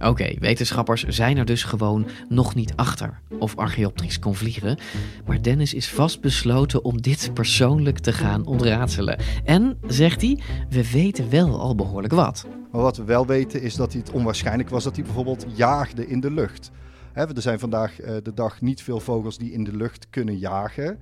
Oké, 0.00 0.34
wetenschappers 0.38 1.04
zijn 1.04 1.36
er 1.36 1.44
dus 1.44 1.64
gewoon 1.64 2.06
nog 2.28 2.54
niet 2.54 2.72
achter 2.76 3.20
of 3.38 3.56
Archaeopteryx 3.56 4.18
kon 4.18 4.34
vliegen. 4.34 4.78
Maar 5.26 5.42
Dennis 5.42 5.74
is 5.74 5.88
vastbesloten 5.90 6.84
om 6.84 7.00
dit 7.00 7.30
persoonlijk 7.34 7.98
te 7.98 8.12
gaan 8.12 8.46
ontraadselen. 8.46 9.18
En, 9.44 9.78
zegt 9.86 10.20
hij, 10.20 10.40
we 10.70 10.90
weten 10.90 11.30
wel 11.30 11.60
al 11.60 11.74
behoorlijk 11.74 12.12
wat. 12.14 12.46
Maar 12.72 12.82
wat 12.82 12.96
we 12.96 13.04
wel 13.04 13.26
weten 13.26 13.62
is 13.62 13.74
dat 13.74 13.92
het 13.92 14.10
onwaarschijnlijk 14.10 14.68
was 14.68 14.84
dat 14.84 14.94
hij 14.96 15.04
bijvoorbeeld 15.04 15.46
jaagde 15.54 16.08
in 16.08 16.20
de 16.20 16.30
lucht. 16.30 16.70
Er 17.14 17.42
zijn 17.42 17.58
vandaag 17.58 18.00
eh, 18.00 18.16
de 18.22 18.34
dag 18.34 18.60
niet 18.60 18.82
veel 18.82 19.00
vogels 19.00 19.38
die 19.38 19.52
in 19.52 19.64
de 19.64 19.76
lucht 19.76 20.06
kunnen 20.10 20.38
jagen. 20.38 20.98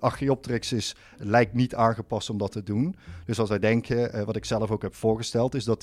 Archaeopteryx 0.00 0.72
is, 0.72 0.96
lijkt 1.16 1.54
niet 1.54 1.74
aangepast 1.74 2.30
om 2.30 2.38
dat 2.38 2.52
te 2.52 2.62
doen. 2.62 2.96
Dus 3.24 3.38
als 3.38 3.48
wij 3.48 3.58
denken, 3.58 4.12
eh, 4.12 4.22
wat 4.22 4.36
ik 4.36 4.44
zelf 4.44 4.70
ook 4.70 4.82
heb 4.82 4.94
voorgesteld, 4.94 5.54
is 5.54 5.64
dat 5.64 5.80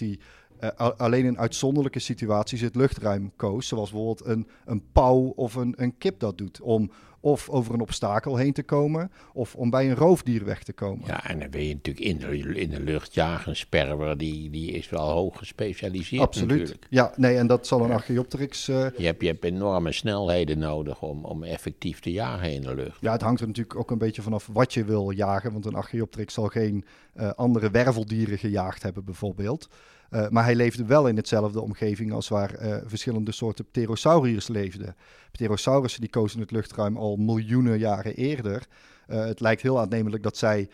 a- 0.64 0.94
alleen 0.98 1.26
in 1.26 1.40
uitzonderlijke 1.40 2.00
situaties 2.00 2.62
het 2.62 2.76
luchtruim 2.76 3.32
koos. 3.36 3.68
Zoals 3.68 3.92
bijvoorbeeld 3.92 4.26
een, 4.28 4.48
een 4.66 4.84
pauw 4.92 5.20
of 5.36 5.56
een, 5.56 5.74
een 5.78 5.98
kip 5.98 6.20
dat 6.20 6.38
doet. 6.38 6.62
Om 6.62 6.92
of 7.24 7.50
over 7.50 7.74
een 7.74 7.82
obstakel 7.82 8.36
heen 8.38 8.54
te 8.54 8.64
komen, 8.64 9.12
of 9.34 9.56
om 9.56 9.70
bij 9.70 9.90
een 9.90 9.96
roofdier 9.96 10.46
weg 10.46 10.64
te 10.64 10.74
komen. 10.74 11.08
Ja, 11.08 11.28
en 11.28 11.40
dan 11.40 11.50
ben 11.50 11.68
je 11.68 11.74
natuurlijk 11.74 12.06
in 12.06 12.18
de, 12.18 12.60
in 12.60 12.70
de 12.70 12.80
lucht 12.80 13.14
jagen. 13.14 13.50
Een 13.50 13.56
sperwer, 13.56 14.18
die, 14.18 14.50
die 14.50 14.72
is 14.72 14.90
wel 14.90 15.10
hoog 15.10 15.38
gespecialiseerd 15.38 16.22
Absoluut. 16.22 16.50
natuurlijk. 16.60 16.88
Ja, 16.90 17.14
nee, 17.16 17.38
en 17.38 17.48
dat 17.48 17.68
zal 17.68 17.84
een 17.84 17.92
Archaeopteryx... 17.92 18.68
eh, 18.68 18.86
Je 18.98 19.06
hebt, 19.06 19.22
je 19.22 19.28
hebt 19.28 19.44
enorme 19.44 19.92
snelheden 19.92 20.58
nodig 20.60 21.02
om, 21.02 21.26
om 21.26 21.44
effectief 21.44 22.00
te 22.00 22.12
jagen 22.12 22.54
in 22.54 22.62
de 22.62 22.76
lucht. 22.76 22.98
Ja, 23.02 23.12
het 23.12 23.22
hangt 23.22 23.42
er 23.42 23.48
natuurlijk 23.48 23.76
ook 23.80 23.92
een 23.92 23.98
beetje 23.98 24.22
vanaf 24.22 24.50
wat 24.52 24.74
je 24.74 24.84
wil 24.84 25.10
jagen. 25.10 25.52
Want 25.52 25.66
een 25.66 25.76
Archaeopteryx 25.76 26.34
zal 26.34 26.48
geen 26.48 26.86
eh, 27.14 27.30
andere 27.32 27.70
werveldieren 27.72 28.38
gejaagd 28.38 28.84
hebben, 28.84 29.04
bijvoorbeeld. 29.06 29.70
Eh, 30.14 30.28
maar 30.30 30.44
hij 30.44 30.56
leefde 30.56 30.86
wel 30.86 31.08
in 31.08 31.16
hetzelfde 31.16 31.62
omgeving 31.62 32.12
als 32.12 32.28
waar 32.28 32.54
eh, 32.54 32.78
verschillende 32.86 33.32
soorten 33.32 33.66
pterosauriërs 33.66 34.48
leefden. 34.48 34.96
Pterosaurussen 35.32 36.02
die 36.02 36.10
kozen 36.10 36.40
het 36.40 36.52
luchtruim 36.52 36.98
al 36.98 37.16
miljoenen 37.16 37.80
jaren 37.80 38.16
eerder. 38.16 38.68
Eh, 39.08 39.26
het 39.26 39.40
lijkt 39.40 39.62
heel 39.62 39.80
aannemelijk 39.80 40.24
dat 40.24 40.38
zij 40.38 40.70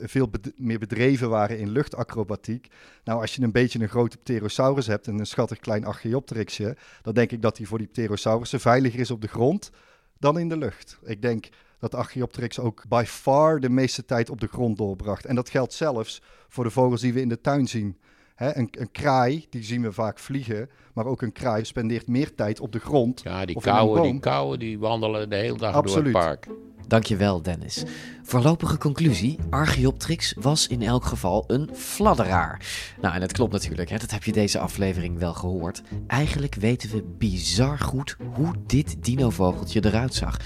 veel 0.00 0.30
meer 0.56 0.78
bedreven 0.78 1.28
waren 1.28 1.58
in 1.58 1.70
luchtacrobatiek. 1.70 2.68
Nou, 3.04 3.20
als 3.20 3.34
je 3.34 3.42
een 3.42 3.52
beetje 3.52 3.80
een 3.80 3.88
grote 3.88 4.16
pterosaurus 4.16 4.86
hebt 4.86 5.06
en 5.06 5.18
een 5.18 5.26
schattig 5.26 5.58
klein 5.58 5.84
Archaeopteryxje, 5.84 6.76
dan 7.02 7.14
denk 7.14 7.30
ik 7.30 7.42
dat 7.42 7.56
die 7.56 7.68
voor 7.68 7.78
die 7.78 7.86
pterosaurussen 7.86 8.60
veiliger 8.60 9.00
is 9.00 9.10
op 9.10 9.20
de 9.20 9.28
grond 9.28 9.70
dan 10.18 10.38
in 10.38 10.48
de 10.48 10.56
lucht. 10.56 10.98
Ik 11.02 11.22
denk 11.22 11.48
dat 11.78 11.90
de 11.90 11.96
Archaeopteryx 11.96 12.58
ook 12.58 12.84
by 12.88 13.04
far 13.06 13.60
de 13.60 13.70
meeste 13.70 14.04
tijd 14.04 14.30
op 14.30 14.40
de 14.40 14.48
grond 14.48 14.76
doorbracht. 14.76 15.24
En 15.24 15.34
dat 15.34 15.48
geldt 15.48 15.72
zelfs 15.72 16.22
voor 16.48 16.64
de 16.64 16.70
vogels 16.70 17.00
die 17.00 17.12
we 17.12 17.20
in 17.20 17.28
de 17.28 17.40
tuin 17.40 17.68
zien. 17.68 17.96
Hè, 18.40 18.56
een, 18.56 18.68
een 18.70 18.90
kraai, 18.92 19.46
die 19.50 19.64
zien 19.64 19.82
we 19.82 19.92
vaak 19.92 20.18
vliegen, 20.18 20.68
maar 20.92 21.06
ook 21.06 21.22
een 21.22 21.32
kraai 21.32 21.64
spendeert 21.64 22.08
meer 22.08 22.34
tijd 22.34 22.60
op 22.60 22.72
de 22.72 22.78
grond. 22.78 23.20
Ja, 23.24 23.44
die 23.44 23.56
of 23.56 23.66
in 23.66 23.70
een 23.70 23.76
kauwen, 23.76 24.02
die 24.02 24.20
kauwen 24.20 24.58
die 24.58 24.78
wandelen 24.78 25.30
de 25.30 25.36
hele 25.36 25.56
dag 25.56 25.74
Absoluut. 25.74 26.12
door 26.12 26.22
het 26.22 26.40
park. 26.40 26.48
Dankjewel, 26.90 27.42
Dennis. 27.42 27.84
Voorlopige 28.22 28.78
conclusie: 28.78 29.38
Archaeopteryx 29.50 30.34
was 30.38 30.66
in 30.66 30.82
elk 30.82 31.04
geval 31.04 31.44
een 31.46 31.70
fladderaar. 31.72 32.66
Nou, 33.00 33.14
en 33.14 33.20
dat 33.20 33.32
klopt 33.32 33.52
natuurlijk, 33.52 33.90
hè? 33.90 33.98
dat 33.98 34.10
heb 34.10 34.24
je 34.24 34.32
deze 34.32 34.58
aflevering 34.58 35.18
wel 35.18 35.34
gehoord. 35.34 35.82
Eigenlijk 36.06 36.54
weten 36.54 36.90
we 36.90 37.02
bizar 37.18 37.78
goed 37.78 38.16
hoe 38.34 38.52
dit 38.66 39.04
dinovogeltje 39.04 39.84
eruit 39.84 40.14
zag. 40.14 40.36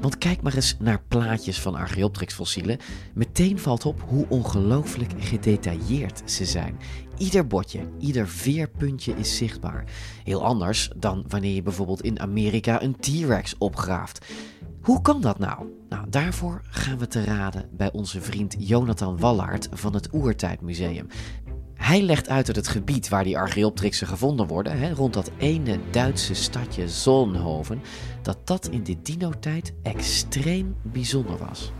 Want 0.00 0.18
kijk 0.18 0.42
maar 0.42 0.54
eens 0.54 0.76
naar 0.78 1.02
plaatjes 1.08 1.60
van 1.60 1.74
Archaeopteryx-fossielen. 1.74 2.78
Meteen 3.14 3.58
valt 3.58 3.86
op 3.86 4.00
hoe 4.06 4.26
ongelooflijk 4.28 5.12
gedetailleerd 5.18 6.22
ze 6.24 6.44
zijn. 6.44 6.78
Ieder 7.18 7.46
botje, 7.46 7.80
ieder 7.98 8.28
veerpuntje 8.28 9.14
is 9.16 9.36
zichtbaar. 9.36 9.84
Heel 10.24 10.44
anders 10.44 10.90
dan 10.96 11.24
wanneer 11.28 11.54
je 11.54 11.62
bijvoorbeeld 11.62 12.02
in 12.02 12.20
Amerika 12.20 12.82
een 12.82 12.96
T-Rex 12.96 13.54
opgraaft. 13.58 14.24
Hoe 14.82 15.00
kan 15.00 15.20
dat 15.20 15.38
nou? 15.38 15.66
Nou, 15.88 16.06
daarvoor 16.08 16.60
gaan 16.68 16.98
we 16.98 17.06
te 17.06 17.24
raden 17.24 17.68
bij 17.72 17.92
onze 17.92 18.20
vriend 18.20 18.56
Jonathan 18.58 19.18
Wallaert 19.18 19.68
van 19.72 19.94
het 19.94 20.08
Oertijdmuseum. 20.12 21.06
Hij 21.74 22.02
legt 22.02 22.28
uit 22.28 22.46
dat 22.46 22.56
het 22.56 22.68
gebied 22.68 23.08
waar 23.08 23.24
die 23.24 23.38
Archaeopteryxen 23.38 24.06
gevonden 24.06 24.46
worden, 24.46 24.78
hè, 24.78 24.92
rond 24.92 25.14
dat 25.14 25.30
ene 25.36 25.78
Duitse 25.90 26.34
stadje 26.34 26.88
Solnhoven, 26.88 27.80
dat 28.22 28.46
dat 28.46 28.68
in 28.68 28.84
de 28.84 29.02
dino-tijd 29.02 29.72
extreem 29.82 30.76
bijzonder 30.82 31.38
was. 31.38 31.72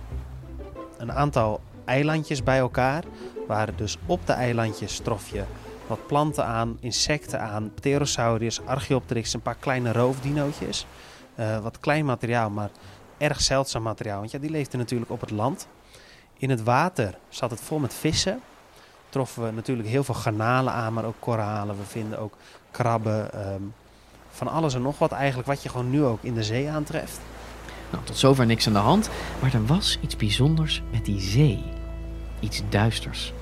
een 0.98 1.12
aantal 1.12 1.60
eilandjes 1.84 2.42
bij 2.42 2.58
elkaar. 2.58 3.04
Waren 3.46 3.76
dus 3.76 3.98
op 4.06 4.26
de 4.26 4.32
eilandjes 4.32 4.98
trof 4.98 5.30
je 5.30 5.44
wat 5.86 6.06
planten 6.06 6.44
aan, 6.46 6.76
insecten 6.80 7.40
aan, 7.40 7.72
pterosauriërs, 7.74 8.60
archaeopteryx, 8.64 9.32
een 9.32 9.40
paar 9.40 9.56
kleine 9.60 9.92
roofdinootjes. 9.92 10.86
Eh, 11.34 11.58
wat 11.58 11.80
klein 11.80 12.04
materiaal, 12.04 12.50
maar 12.50 12.70
erg 13.18 13.40
zeldzaam 13.40 13.82
materiaal. 13.82 14.18
Want 14.18 14.30
ja, 14.30 14.38
die 14.38 14.50
leefden 14.50 14.78
natuurlijk 14.78 15.10
op 15.10 15.20
het 15.20 15.30
land. 15.30 15.68
In 16.38 16.50
het 16.50 16.62
water 16.62 17.18
zat 17.28 17.50
het 17.50 17.60
vol 17.60 17.78
met 17.78 17.94
vissen. 17.94 18.40
Troffen 19.08 19.44
we 19.44 19.50
natuurlijk 19.52 19.88
heel 19.88 20.04
veel 20.04 20.14
garnalen 20.14 20.72
aan, 20.72 20.92
maar 20.92 21.04
ook 21.04 21.16
koralen. 21.18 21.76
We 21.76 21.84
vinden 21.84 22.18
ook 22.18 22.36
krabben. 22.70 23.32
ehm, 23.32 23.62
van 24.30 24.48
alles 24.48 24.74
en 24.74 24.82
nog 24.82 24.98
wat 24.98 25.12
eigenlijk, 25.12 25.48
wat 25.48 25.62
je 25.62 25.68
gewoon 25.68 25.90
nu 25.90 26.04
ook 26.04 26.22
in 26.22 26.34
de 26.34 26.42
zee 26.42 26.70
aantreft. 26.70 27.20
Nou, 27.90 28.04
tot 28.04 28.16
zover 28.16 28.46
niks 28.46 28.66
aan 28.66 28.72
de 28.72 28.78
hand, 28.78 29.10
maar 29.40 29.54
er 29.54 29.66
was 29.66 29.98
iets 30.00 30.16
bijzonders 30.16 30.82
met 30.90 31.04
die 31.04 31.20
zee. 31.20 31.62
Iets 32.44 32.62
duisters. 32.68 33.32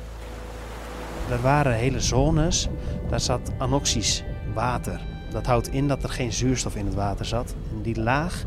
Er 1.30 1.40
waren 1.40 1.74
hele 1.74 2.00
zones, 2.00 2.68
daar 3.08 3.20
zat 3.20 3.52
anoxisch 3.58 4.22
water. 4.54 5.00
Dat 5.30 5.46
houdt 5.46 5.68
in 5.68 5.88
dat 5.88 6.02
er 6.02 6.08
geen 6.10 6.32
zuurstof 6.32 6.76
in 6.76 6.86
het 6.86 6.94
water 6.94 7.24
zat. 7.24 7.54
En 7.70 7.82
die 7.82 8.00
laag 8.00 8.44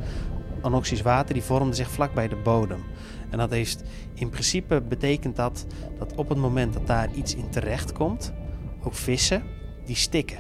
anoxisch 0.62 1.02
water 1.02 1.34
die 1.34 1.44
vormde 1.44 1.76
zich 1.76 1.90
vlak 1.90 2.14
bij 2.14 2.28
de 2.28 2.36
bodem. 2.36 2.84
En 3.30 3.38
dat 3.38 3.50
heeft 3.50 3.84
in 4.14 4.30
principe 4.30 4.82
betekent 4.82 5.36
dat 5.36 5.66
dat 5.98 6.14
op 6.16 6.30
het 6.30 6.38
moment 6.38 6.74
dat 6.74 6.88
daar 6.88 7.14
iets 7.14 7.36
in 7.36 7.50
terecht 7.50 7.92
komt, 7.92 8.34
ook 8.84 8.96
vissen, 8.96 9.44
die 9.86 9.96
stikken. 9.96 10.38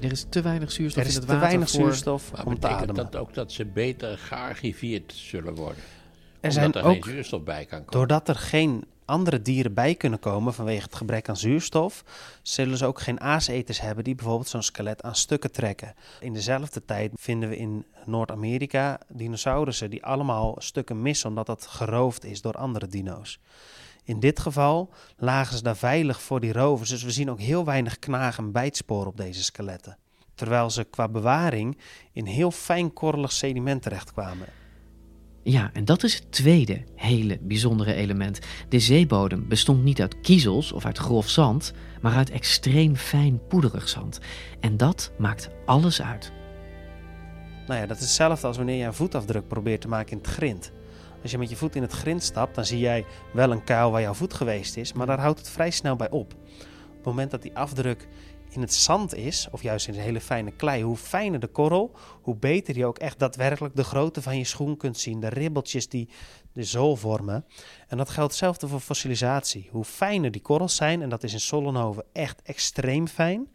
Er 0.00 0.12
is 0.12 0.26
te 0.28 0.42
weinig 0.42 0.72
zuurstof 0.72 1.02
Er 1.02 1.08
is 1.08 1.14
in 1.14 1.20
het 1.20 1.28
te 1.28 1.34
water 1.34 1.48
weinig 1.48 1.70
voor... 1.70 1.80
zuurstof 1.80 2.32
Maar 2.32 2.46
om 2.46 2.54
te 2.54 2.60
betekent 2.60 2.90
ademen. 2.90 3.10
dat 3.10 3.16
ook 3.16 3.34
dat 3.34 3.52
ze 3.52 3.64
beter 3.64 4.18
gearchiveerd 4.18 5.12
zullen 5.16 5.54
worden? 5.54 5.82
Er 6.40 6.50
Omdat 6.50 6.52
zijn 6.52 6.72
er 6.72 6.82
ook, 6.82 7.04
geen 7.04 7.12
zuurstof 7.12 7.42
bij 7.42 7.64
kan 7.64 7.78
komen. 7.78 7.92
doordat 7.92 8.28
er 8.28 8.34
geen 8.36 8.84
andere 9.08 9.42
dieren 9.42 9.74
bij 9.74 9.94
kunnen 9.94 10.18
komen 10.18 10.54
vanwege 10.54 10.82
het 10.82 10.94
gebrek 10.94 11.28
aan 11.28 11.36
zuurstof, 11.36 12.04
zullen 12.42 12.76
ze 12.76 12.86
ook 12.86 13.00
geen 13.00 13.20
aaseters 13.20 13.80
hebben 13.80 14.04
die 14.04 14.14
bijvoorbeeld 14.14 14.48
zo'n 14.48 14.62
skelet 14.62 15.02
aan 15.02 15.14
stukken 15.14 15.52
trekken. 15.52 15.94
In 16.20 16.32
dezelfde 16.32 16.84
tijd 16.84 17.12
vinden 17.14 17.48
we 17.48 17.56
in 17.56 17.84
Noord-Amerika 18.04 19.00
dinosaurussen 19.08 19.90
die 19.90 20.04
allemaal 20.04 20.54
stukken 20.58 21.02
missen 21.02 21.28
omdat 21.28 21.46
dat 21.46 21.66
geroofd 21.66 22.24
is 22.24 22.40
door 22.40 22.54
andere 22.54 22.86
dino's. 22.86 23.40
In 24.04 24.20
dit 24.20 24.40
geval 24.40 24.90
lagen 25.16 25.56
ze 25.56 25.62
daar 25.62 25.76
veilig 25.76 26.22
voor 26.22 26.40
die 26.40 26.52
rovers, 26.52 26.90
dus 26.90 27.02
we 27.02 27.10
zien 27.10 27.30
ook 27.30 27.40
heel 27.40 27.64
weinig 27.64 27.98
knaag- 27.98 28.38
en 28.38 28.52
bijtsporen 28.52 29.06
op 29.06 29.16
deze 29.16 29.42
skeletten. 29.42 29.96
Terwijl 30.34 30.70
ze 30.70 30.84
qua 30.84 31.08
bewaring 31.08 31.78
in 32.12 32.26
heel 32.26 32.50
fijnkorrelig 32.50 33.32
sediment 33.32 33.82
terechtkwamen. 33.82 34.48
Ja, 35.50 35.70
en 35.72 35.84
dat 35.84 36.02
is 36.02 36.14
het 36.14 36.32
tweede 36.32 36.82
hele 36.94 37.38
bijzondere 37.40 37.94
element. 37.94 38.38
De 38.68 38.78
zeebodem 38.78 39.48
bestond 39.48 39.84
niet 39.84 40.00
uit 40.00 40.20
kiezels 40.20 40.72
of 40.72 40.84
uit 40.84 40.98
grof 40.98 41.28
zand, 41.28 41.72
maar 42.00 42.14
uit 42.14 42.30
extreem 42.30 42.96
fijn 42.96 43.40
poederig 43.46 43.88
zand. 43.88 44.20
En 44.60 44.76
dat 44.76 45.12
maakt 45.18 45.50
alles 45.66 46.02
uit. 46.02 46.32
Nou 47.66 47.80
ja, 47.80 47.86
dat 47.86 47.96
is 47.96 48.02
hetzelfde 48.02 48.46
als 48.46 48.56
wanneer 48.56 48.76
je 48.76 48.84
een 48.84 48.94
voetafdruk 48.94 49.48
probeert 49.48 49.80
te 49.80 49.88
maken 49.88 50.12
in 50.12 50.18
het 50.18 50.26
grind. 50.26 50.72
Als 51.22 51.30
je 51.30 51.38
met 51.38 51.50
je 51.50 51.56
voet 51.56 51.76
in 51.76 51.82
het 51.82 51.92
grind 51.92 52.22
stapt, 52.22 52.54
dan 52.54 52.64
zie 52.64 52.78
jij 52.78 53.04
wel 53.32 53.52
een 53.52 53.64
kuil 53.64 53.90
waar 53.90 54.00
jouw 54.00 54.14
voet 54.14 54.34
geweest 54.34 54.76
is, 54.76 54.92
maar 54.92 55.06
daar 55.06 55.20
houdt 55.20 55.38
het 55.38 55.50
vrij 55.50 55.70
snel 55.70 55.96
bij 55.96 56.10
op. 56.10 56.34
Op 56.88 56.94
het 56.96 57.04
moment 57.04 57.30
dat 57.30 57.42
die 57.42 57.56
afdruk 57.56 58.08
in 58.50 58.60
het 58.60 58.74
zand 58.74 59.14
is, 59.14 59.48
of 59.50 59.62
juist 59.62 59.88
in 59.88 59.94
een 59.94 60.00
hele 60.00 60.20
fijne 60.20 60.50
klei, 60.50 60.82
hoe 60.82 60.96
fijner 60.96 61.40
de 61.40 61.46
korrel, 61.46 61.96
hoe 62.22 62.36
beter 62.36 62.76
je 62.76 62.86
ook 62.86 62.98
echt 62.98 63.18
daadwerkelijk 63.18 63.76
de 63.76 63.84
grootte 63.84 64.22
van 64.22 64.38
je 64.38 64.44
schoen 64.44 64.76
kunt 64.76 64.98
zien, 64.98 65.20
de 65.20 65.28
ribbeltjes 65.28 65.88
die 65.88 66.08
de 66.52 66.64
zool 66.64 66.96
vormen. 66.96 67.44
En 67.88 67.96
dat 67.96 68.08
geldt 68.08 68.30
hetzelfde 68.30 68.68
voor 68.68 68.80
fossilisatie. 68.80 69.68
Hoe 69.70 69.84
fijner 69.84 70.30
die 70.30 70.42
korrels 70.42 70.76
zijn, 70.76 71.02
en 71.02 71.08
dat 71.08 71.22
is 71.22 71.32
in 71.32 71.40
Sollenhoven 71.40 72.04
echt 72.12 72.42
extreem 72.42 73.08
fijn, 73.08 73.48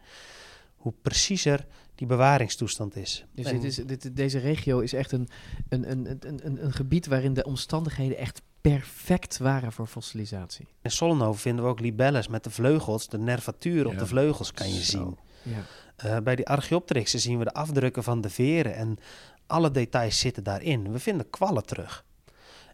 hoe 0.76 0.94
preciezer 1.02 1.66
die 1.94 2.06
bewaringstoestand 2.06 2.96
is. 2.96 3.24
Dus 3.32 3.46
En- 3.46 3.60
dit 3.60 3.64
is, 3.64 3.76
dit, 3.76 4.16
deze 4.16 4.38
regio 4.38 4.80
is 4.80 4.92
echt 4.92 5.12
een, 5.12 5.28
een, 5.68 5.90
een, 5.90 6.06
een, 6.20 6.46
een, 6.46 6.64
een 6.64 6.72
gebied 6.72 7.06
waarin 7.06 7.34
de 7.34 7.44
omstandigheden 7.44 8.16
echt 8.16 8.42
perfect 8.70 9.38
waren 9.38 9.72
voor 9.72 9.86
fossilisatie. 9.86 10.66
In 10.82 10.90
Sollenhoven 10.90 11.40
vinden 11.40 11.64
we 11.64 11.70
ook 11.70 11.80
libelles 11.80 12.28
met 12.28 12.44
de 12.44 12.50
vleugels, 12.50 13.08
de 13.08 13.18
nervatuur 13.18 13.86
op 13.86 13.92
Ja. 13.92 13.98
de 13.98 14.06
vleugels 14.06 14.52
kan 14.52 14.68
je 14.68 14.84
Zo. 14.84 14.90
zien. 14.90 15.18
Ja. 15.54 15.62
Eh, 15.96 16.22
bij 16.22 16.36
die 16.36 16.46
Archaeopteryxen 16.48 17.20
zien 17.20 17.38
we 17.38 17.44
de 17.44 17.52
afdrukken 17.52 18.02
van 18.02 18.20
de 18.20 18.30
veren 18.30 18.74
en 18.74 18.96
alle 19.46 19.70
details 19.70 20.18
zitten 20.18 20.42
daarin. 20.44 20.92
We 20.92 20.98
vinden 20.98 21.30
kwallen 21.30 21.66
terug. 21.66 22.04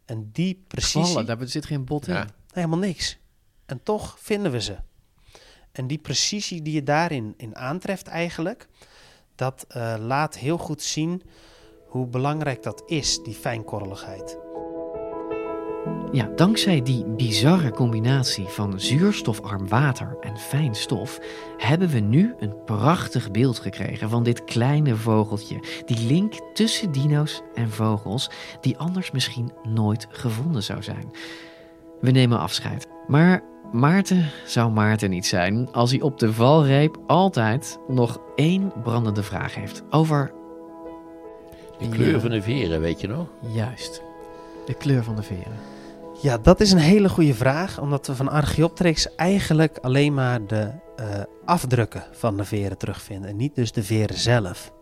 En 0.05 0.30
die 0.32 0.64
precisie... 0.68 1.03
Kwallen, 1.03 1.26
daar 1.26 1.49
zit 1.49 1.66
geen 1.66 1.84
bot 1.84 2.07
in. 2.09 2.14
Nee, 2.14 2.24
helemaal 2.53 2.78
niks. 2.78 3.18
En 3.66 3.82
toch 3.82 4.16
vinden 4.20 4.53
we 4.53 4.61
ze. 4.61 4.76
En 5.72 5.86
die 5.86 5.99
precisie 5.99 6.62
die 6.62 6.72
je 6.74 6.82
daarin 6.82 7.34
in 7.36 7.57
aantreft 7.57 8.07
eigenlijk, 8.07 8.68
dat 9.34 9.64
eh, 9.68 9.95
laat 9.99 10.38
heel 10.38 10.59
goed 10.59 10.82
zien 10.82 11.22
hoe 11.86 12.07
belangrijk 12.07 12.62
dat 12.62 12.82
is, 12.86 13.22
die 13.22 13.34
fijnkorreligheid. 13.34 14.36
Ja, 16.12 16.28
dankzij 16.36 16.82
die 16.82 17.04
bizarre 17.04 17.70
combinatie 17.70 18.46
van 18.46 18.80
zuurstofarm 18.80 19.68
water 19.68 20.16
en 20.20 20.38
fijn 20.38 20.74
stof 20.74 21.20
hebben 21.56 21.88
we 21.88 21.98
nu 21.98 22.34
een 22.38 22.64
prachtig 22.64 23.30
beeld 23.30 23.58
gekregen 23.58 24.08
van 24.08 24.22
dit 24.22 24.44
kleine 24.44 24.96
vogeltje. 24.96 25.60
Die 25.84 26.06
link 26.06 26.34
tussen 26.54 26.92
dino's 26.92 27.42
en 27.54 27.70
vogels 27.70 28.30
die 28.60 28.78
anders 28.78 29.10
misschien 29.10 29.52
nooit 29.62 30.06
gevonden 30.10 30.62
zou 30.62 30.82
zijn. 30.82 31.10
We 32.00 32.10
nemen 32.10 32.38
afscheid. 32.38 32.86
Maar 33.06 33.42
Maarten 33.72 34.30
zou 34.46 34.70
Maarten 34.70 35.10
niet 35.10 35.26
zijn 35.26 35.72
als 35.72 35.90
hij 35.90 36.00
op 36.00 36.18
de 36.18 36.32
valreep 36.32 36.98
altijd 37.06 37.78
nog 37.88 38.20
één 38.36 38.72
brandende 38.82 39.22
vraag 39.22 39.54
heeft 39.54 39.82
over 39.90 40.32
De 41.78 41.88
kleur 41.88 42.20
van 42.20 42.30
de 42.30 42.42
veren, 42.42 42.80
weet 42.80 43.00
je 43.00 43.08
nog? 43.08 43.26
Juist. 43.54 44.09
De 44.70 44.76
kleur 44.76 45.04
van 45.04 45.16
de 45.16 45.22
veren. 45.22 45.58
Ja, 46.22 46.38
dat 46.38 46.60
is 46.60 46.72
een 46.72 46.78
hele 46.78 47.08
goede 47.08 47.34
vraag, 47.34 47.80
omdat 47.80 48.06
we 48.06 48.16
van 48.16 48.28
Archaeopteryx 48.28 49.14
eigenlijk 49.14 49.78
alleen 49.78 50.14
maar 50.14 50.46
de 50.46 50.70
eh, 50.96 51.06
afdrukken 51.44 52.04
van 52.12 52.36
de 52.36 52.44
veren 52.44 52.78
terugvinden 52.78 53.30
en 53.30 53.36
niet 53.36 53.54
dus 53.54 53.72
de 53.72 53.82
veren 53.82 54.18
zelf. 54.18 54.72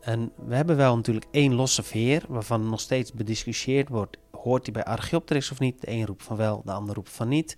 En 0.00 0.32
we 0.46 0.54
hebben 0.54 0.76
wel 0.76 0.96
natuurlijk 0.96 1.26
één 1.30 1.54
losse 1.54 1.82
veer, 1.82 2.22
waarvan 2.28 2.68
nog 2.68 2.80
steeds 2.80 3.12
bediscussieerd 3.12 3.88
wordt, 3.88 4.16
hoort 4.30 4.64
die 4.64 4.72
bij 4.72 4.84
Archaeopteryx 4.84 5.50
of 5.50 5.58
niet? 5.58 5.80
De 5.80 5.90
een 5.90 6.06
roept 6.06 6.22
van 6.22 6.36
wel, 6.36 6.62
de 6.64 6.72
ander 6.72 6.94
roept 6.94 7.10
van 7.10 7.28
niet. 7.28 7.56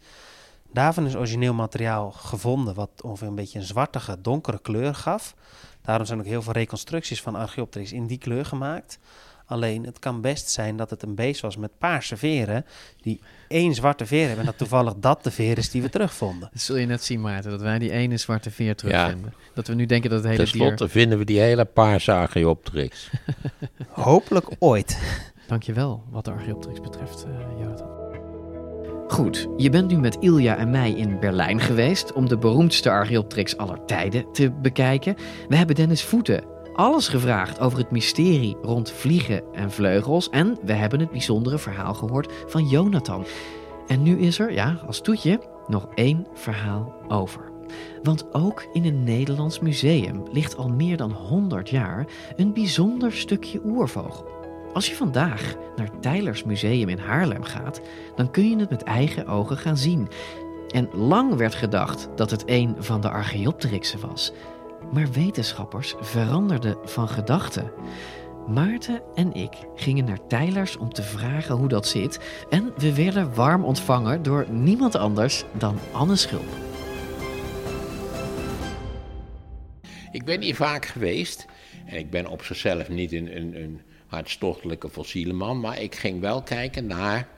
Daarvan 0.73 1.07
is 1.07 1.17
origineel 1.17 1.55
materiaal 1.55 2.11
gevonden 2.11 2.75
wat 2.75 3.03
ongeveer 3.03 3.29
een 3.29 3.35
beetje 3.35 3.59
een 3.59 3.65
zwartige, 3.65 4.21
donkere 4.21 4.59
kleur 4.59 4.95
gaf. 4.95 5.35
Daarom 5.83 6.07
zijn 6.07 6.19
ook 6.19 6.27
heel 6.27 6.43
veel 6.43 6.53
reconstructies 6.53 7.23
van 7.23 7.35
Archaeopteryx 7.35 7.93
in 7.93 8.07
die 8.07 8.19
kleur 8.19 8.45
gemaakt. 8.45 8.99
Alleen 9.47 9.85
het 9.85 9.99
kan 9.99 10.21
best 10.21 10.51
zijn 10.51 10.77
dat 10.77 10.91
het 10.91 11.03
een 11.03 11.15
beest 11.15 11.41
was 11.41 11.57
met 11.57 11.79
paarse 11.79 12.17
veren, 12.17 12.65
die 13.01 13.21
één 13.49 13.75
zwarte 13.75 14.07
veer 14.07 14.21
hebben. 14.27 14.39
En 14.39 14.47
dat 14.47 14.59
toevallig 14.59 14.95
dat 14.97 15.25
de 15.25 15.31
veer 15.31 15.59
is 15.59 15.71
die 15.71 15.83
we 15.83 15.89
terugvonden. 15.89 16.49
Dat 16.53 16.63
zul 16.63 16.77
je 16.77 16.87
net 16.87 17.05
zien, 17.05 17.21
Maarten, 17.21 17.51
dat 17.51 17.61
wij 17.61 17.79
die 17.79 17.91
ene 17.91 18.17
zwarte 18.17 18.51
veer 18.51 18.77
terugvinden. 18.77 19.35
Dat 19.55 19.67
we 19.67 19.75
nu 19.75 19.87
denken 19.87 20.11
dat 20.11 20.19
het 20.19 20.29
hele 20.29 20.43
Ten 20.43 20.53
slotte 20.53 20.77
dier... 20.77 20.89
vinden 20.89 21.19
we 21.19 21.25
die 21.25 21.41
hele 21.41 21.65
paarse 21.65 22.13
Archaeopteryx. 22.13 23.11
Hopelijk 23.89 24.47
ooit. 24.59 24.99
Dankjewel, 25.47 26.05
wat 26.11 26.25
de 26.25 26.31
Archaeopteryx 26.31 26.81
betreft, 26.81 27.25
eh 27.25 27.61
Jonathan. 27.61 28.03
Goed, 29.09 29.49
je 29.57 29.71
bent 29.71 29.91
nu 29.91 29.99
met 29.99 30.17
Ilja 30.21 30.57
en 30.57 30.71
mij 30.71 30.91
in 30.91 31.21
Berlijn 31.21 31.61
geweest 31.61 32.13
om 32.13 32.29
de 32.29 32.39
beroemdste 32.39 32.91
Archaeopteryx 32.91 33.57
aller 33.57 33.85
tijden 33.85 34.33
te 34.33 34.51
bekijken. 34.51 35.17
We 35.49 35.57
hebben 35.57 35.77
Dennis 35.77 36.03
Voeten 36.03 36.54
alles 36.75 37.09
gevraagd 37.09 37.61
over 37.61 37.79
het 37.79 37.91
mysterie 37.91 38.57
rond 38.63 38.91
vliegen 38.91 39.43
en 39.53 39.71
vleugels 39.71 40.31
en 40.31 40.59
we 40.63 40.73
hebben 40.73 41.01
het 41.01 41.11
bijzondere 41.11 41.59
verhaal 41.59 41.95
gehoord 41.95 42.33
van 42.47 42.69
Jonathan. 42.69 43.25
En 43.87 44.03
nu 44.03 44.19
is 44.19 44.39
er, 44.39 44.53
ja, 44.53 44.81
als 44.87 45.01
toetje, 45.01 45.41
nog 45.67 45.89
één 45.95 46.27
verhaal 46.35 46.95
over. 47.09 47.53
Want 48.03 48.35
ook 48.35 48.67
in 48.73 48.85
een 48.85 49.05
Nederlands 49.05 49.61
museum 49.61 50.23
ligt 50.33 50.57
al 50.57 50.69
meer 50.69 50.97
dan 50.97 51.13
100 51.13 51.69
jaar 51.69 52.07
een 52.37 52.53
bijzonder 52.53 53.13
stukje 53.13 53.61
oervogel. 53.65 54.33
Als 54.73 54.89
je 54.89 54.95
vandaag 54.95 55.55
naar 55.77 56.01
Tylers 56.01 56.45
Museum 56.45 56.89
in 56.89 56.99
Haarlem 56.99 57.43
gaat, 57.43 57.81
dan 58.15 58.31
kun 58.31 58.51
je 58.51 58.57
het 58.57 58.71
met 58.71 58.83
eigen 58.83 59.27
ogen 59.27 59.57
gaan 59.57 59.77
zien. 59.77 60.09
En 60.69 60.89
lang 60.93 61.35
werd 61.35 61.55
gedacht 61.55 62.09
dat 62.17 62.31
het 62.31 62.43
een 62.47 62.75
van 62.79 63.01
de 63.01 63.11
Archaeopteryxen 63.11 64.01
was. 64.09 64.33
Maar 64.93 65.13
wetenschappers 65.13 65.95
veranderden 66.01 66.77
van 66.85 67.09
gedachten. 67.09 67.73
Maarten 68.49 69.03
en 69.15 69.33
ik 69.33 69.53
gingen 69.75 70.05
naar 70.05 70.27
Tylers 70.27 70.77
om 70.77 70.93
te 70.93 71.03
vragen 71.03 71.55
hoe 71.55 71.69
dat 71.69 71.87
zit. 71.87 72.45
En 72.51 72.73
we 72.77 72.95
werden 72.95 73.35
warm 73.35 73.65
ontvangen 73.65 74.23
door 74.23 74.47
niemand 74.51 74.95
anders 74.97 75.45
dan 75.53 75.79
Anne 75.93 76.17
Schulp. 76.17 76.49
Ik 80.13 80.25
ben 80.25 80.41
hier 80.41 80.55
vaak 80.55 80.85
geweest. 80.85 81.47
En 81.87 81.99
ik 81.99 82.11
ben 82.11 82.27
op 82.27 82.43
zichzelf 82.43 82.89
niet 82.89 83.13
een, 83.13 83.37
een, 83.37 83.63
een 83.63 83.81
hartstochtelijke 84.07 84.91
fossiele 84.91 85.33
man. 85.33 85.61
Maar 85.61 85.81
ik 85.81 85.95
ging 85.95 86.21
wel 86.21 86.43
kijken 86.43 86.87
naar 86.87 87.29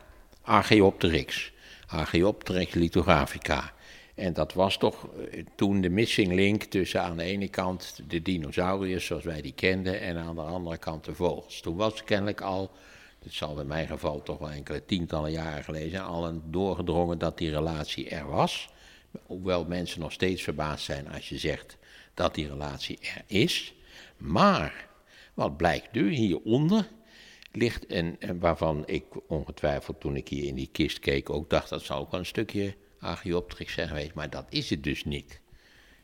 Archaeopteryx. 0.42 1.52
Archaeopteryx 1.86 2.74
lithographica. 2.74 3.72
En 4.16 4.32
dat 4.32 4.52
was 4.52 4.76
toch 4.76 5.08
eh, 5.08 5.44
toen 5.54 5.80
de 5.80 5.88
missing 5.88 6.32
link 6.32 6.62
tussen 6.62 7.02
aan 7.02 7.16
de 7.16 7.22
ene 7.22 7.48
kant 7.48 8.00
de 8.08 8.22
dinosauriërs 8.22 9.06
zoals 9.06 9.24
wij 9.24 9.42
die 9.42 9.52
kenden 9.52 10.00
en 10.00 10.16
aan 10.16 10.34
de 10.34 10.40
andere 10.40 10.78
kant 10.78 11.04
de 11.04 11.14
vogels. 11.14 11.60
Toen 11.60 11.76
was 11.76 12.04
kennelijk 12.04 12.40
al, 12.40 12.70
dit 13.18 13.32
zal 13.32 13.60
in 13.60 13.66
mijn 13.66 13.86
geval 13.86 14.22
toch 14.22 14.38
wel 14.38 14.50
enkele 14.50 14.84
tientallen 14.84 15.30
jaren 15.30 15.64
geleden 15.64 16.04
al 16.04 16.26
een 16.26 16.42
doorgedrongen 16.44 17.18
dat 17.18 17.38
die 17.38 17.50
relatie 17.50 18.08
er 18.08 18.26
was. 18.26 18.68
Hoewel 19.26 19.64
mensen 19.64 20.00
nog 20.00 20.12
steeds 20.12 20.42
verbaasd 20.42 20.84
zijn 20.84 21.08
als 21.08 21.28
je 21.28 21.38
zegt 21.38 21.76
dat 22.14 22.34
die 22.34 22.48
relatie 22.48 22.98
er 23.00 23.22
is. 23.26 23.74
Maar 24.16 24.88
wat 25.34 25.56
blijkt 25.56 25.92
nu 25.92 26.12
hieronder? 26.12 26.88
Ligt 27.52 27.84
een, 27.90 28.16
en 28.18 28.38
waarvan 28.38 28.82
ik 28.86 29.04
ongetwijfeld 29.28 30.00
toen 30.00 30.16
ik 30.16 30.28
hier 30.28 30.44
in 30.44 30.54
die 30.54 30.68
kist 30.72 30.98
keek 30.98 31.30
ook 31.30 31.50
dacht 31.50 31.68
dat 31.68 31.82
zou 31.82 32.00
ook 32.00 32.10
wel 32.10 32.20
een 32.20 32.26
stukje 32.26 32.74
Archaeopteryx 33.06 33.72
zijn 33.72 33.88
geweest, 33.88 34.14
maar 34.14 34.30
dat 34.30 34.46
is 34.48 34.70
het 34.70 34.82
dus 34.82 35.04
niet. 35.04 35.40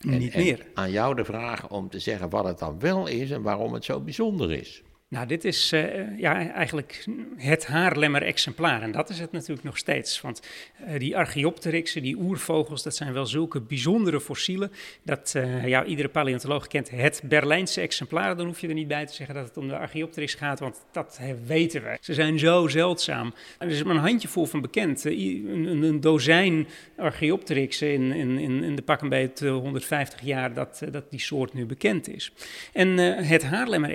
En- 0.01 0.19
Niet 0.19 0.33
en 0.33 0.43
meer. 0.43 0.67
Aan 0.75 0.91
jou 0.91 1.15
de 1.15 1.25
vraag 1.25 1.69
om 1.69 1.89
te 1.89 1.99
zeggen 1.99 2.31
wat 2.31 2.45
het 2.45 2.59
dan 2.59 2.81
wel 2.81 3.07
is 3.07 3.31
en 3.31 3.43
waarom 3.43 3.73
het 3.73 3.85
zo 3.85 4.01
bijzonder 4.01 4.53
is. 4.53 4.83
Nou, 5.13 5.27
dit 5.27 5.45
is 5.45 5.73
eh, 5.73 6.19
ja, 6.19 6.51
eigenlijk 6.51 7.05
het 7.37 7.67
Haarlemmer 7.67 8.23
exemplaar. 8.23 8.83
En 8.83 8.93
dat 8.93 9.11
is 9.11 9.19
het 9.19 9.33
natuurlijk 9.33 9.63
nog 9.63 9.79
steeds. 9.79 10.21
Want 10.21 10.43
eh, 10.87 10.99
die 10.99 11.17
Archaeopteryxen, 11.17 12.03
die 12.03 12.17
oervogels, 12.17 12.83
dat 12.83 12.97
zijn 12.97 13.13
wel 13.13 13.27
zulke 13.27 13.61
bijzondere 13.61 14.21
fossielen. 14.21 14.73
Dat 15.03 15.33
eh, 15.37 15.67
ja, 15.67 15.85
iedere 15.85 16.09
paleontoloog 16.09 16.67
kent 16.67 16.91
het 16.91 17.23
Berlijnse 17.25 17.81
exemplaar. 17.81 18.37
Dan 18.37 18.47
hoef 18.47 18.61
je 18.61 18.69
er 18.69 18.75
niet 18.75 18.89
bij 18.89 19.07
te 19.07 19.15
zeggen 19.15 19.35
dat 19.35 19.45
het 19.45 19.57
om 19.57 19.69
de 19.69 19.77
Archaeopteryx 19.77 20.35
gaat, 20.35 20.61
want 20.61 20.85
dat 20.93 21.21
weten 21.47 21.83
we. 21.83 21.97
Ze 22.01 22.15
zijn 22.15 22.39
zo 22.39 22.69
zeldzaam. 22.69 23.35
Er 23.59 23.69
is 23.69 23.83
maar 23.83 23.95
een 23.95 24.01
handjevol 24.01 24.47
van 24.47 24.61
bekend. 24.61 25.05
Een, 25.05 25.83
een, 25.83 26.01
dozijn 26.01 26.67
Archaeopteryxen 26.97 27.93
in, 27.93 28.13
in, 28.13 28.63
in, 28.63 28.77
de 28.77 28.83
pak 28.83 29.09
beetje 29.09 29.49
150 29.49 30.21
jaar 30.23 30.55
dat, 30.55 30.83
dat 30.91 31.11
die 31.11 31.21
soort 31.21 31.55
nu 31.55 31.67
bekend 31.67 32.09
is. 32.09 32.33
En 32.73 32.89
het 33.27 33.43
Haarlemmer 33.43 33.91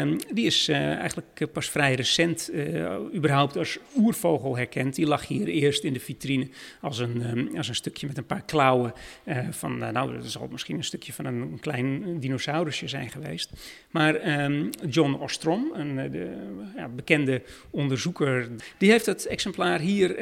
ehm, 0.00 0.18
die 0.32 0.46
is 0.46 0.68
eh, 0.68 0.76
eigenlijk 0.76 1.52
pas 1.52 1.70
vrij 1.70 1.94
recent 1.94 2.48
eh, 2.48 2.96
überhaupt 3.14 3.56
als 3.56 3.78
oervogel 3.96 4.56
herkend. 4.56 4.94
Die 4.94 5.06
lag 5.06 5.26
hier 5.26 5.46
eerst 5.46 5.84
in 5.84 5.92
de 5.92 6.00
vitrine 6.00 6.48
als 6.80 6.98
een, 6.98 7.22
ehm, 7.22 7.56
als 7.56 7.68
een 7.68 7.74
stukje 7.74 8.06
met 8.06 8.16
een 8.16 8.26
paar 8.26 8.42
klauwen 8.42 8.92
eh, 9.24 9.38
van, 9.50 9.78
nou, 9.78 10.12
dat 10.12 10.26
zal 10.30 10.48
misschien 10.50 10.76
een 10.76 10.84
stukje 10.84 11.12
van 11.12 11.24
een, 11.24 11.40
een 11.40 11.60
klein 11.60 12.20
dinosaurusje 12.20 12.88
zijn 12.88 13.10
geweest. 13.10 13.50
Maar 13.90 14.14
ehm, 14.14 14.64
John 14.88 15.12
Ostrom, 15.12 15.70
een 15.74 16.10
de, 16.10 16.36
ja, 16.76 16.88
bekende 16.88 17.42
onderzoeker, 17.70 18.48
die 18.78 18.90
heeft 18.90 19.06
het 19.06 19.26
exemplaar 19.26 19.80
hier 19.80 20.14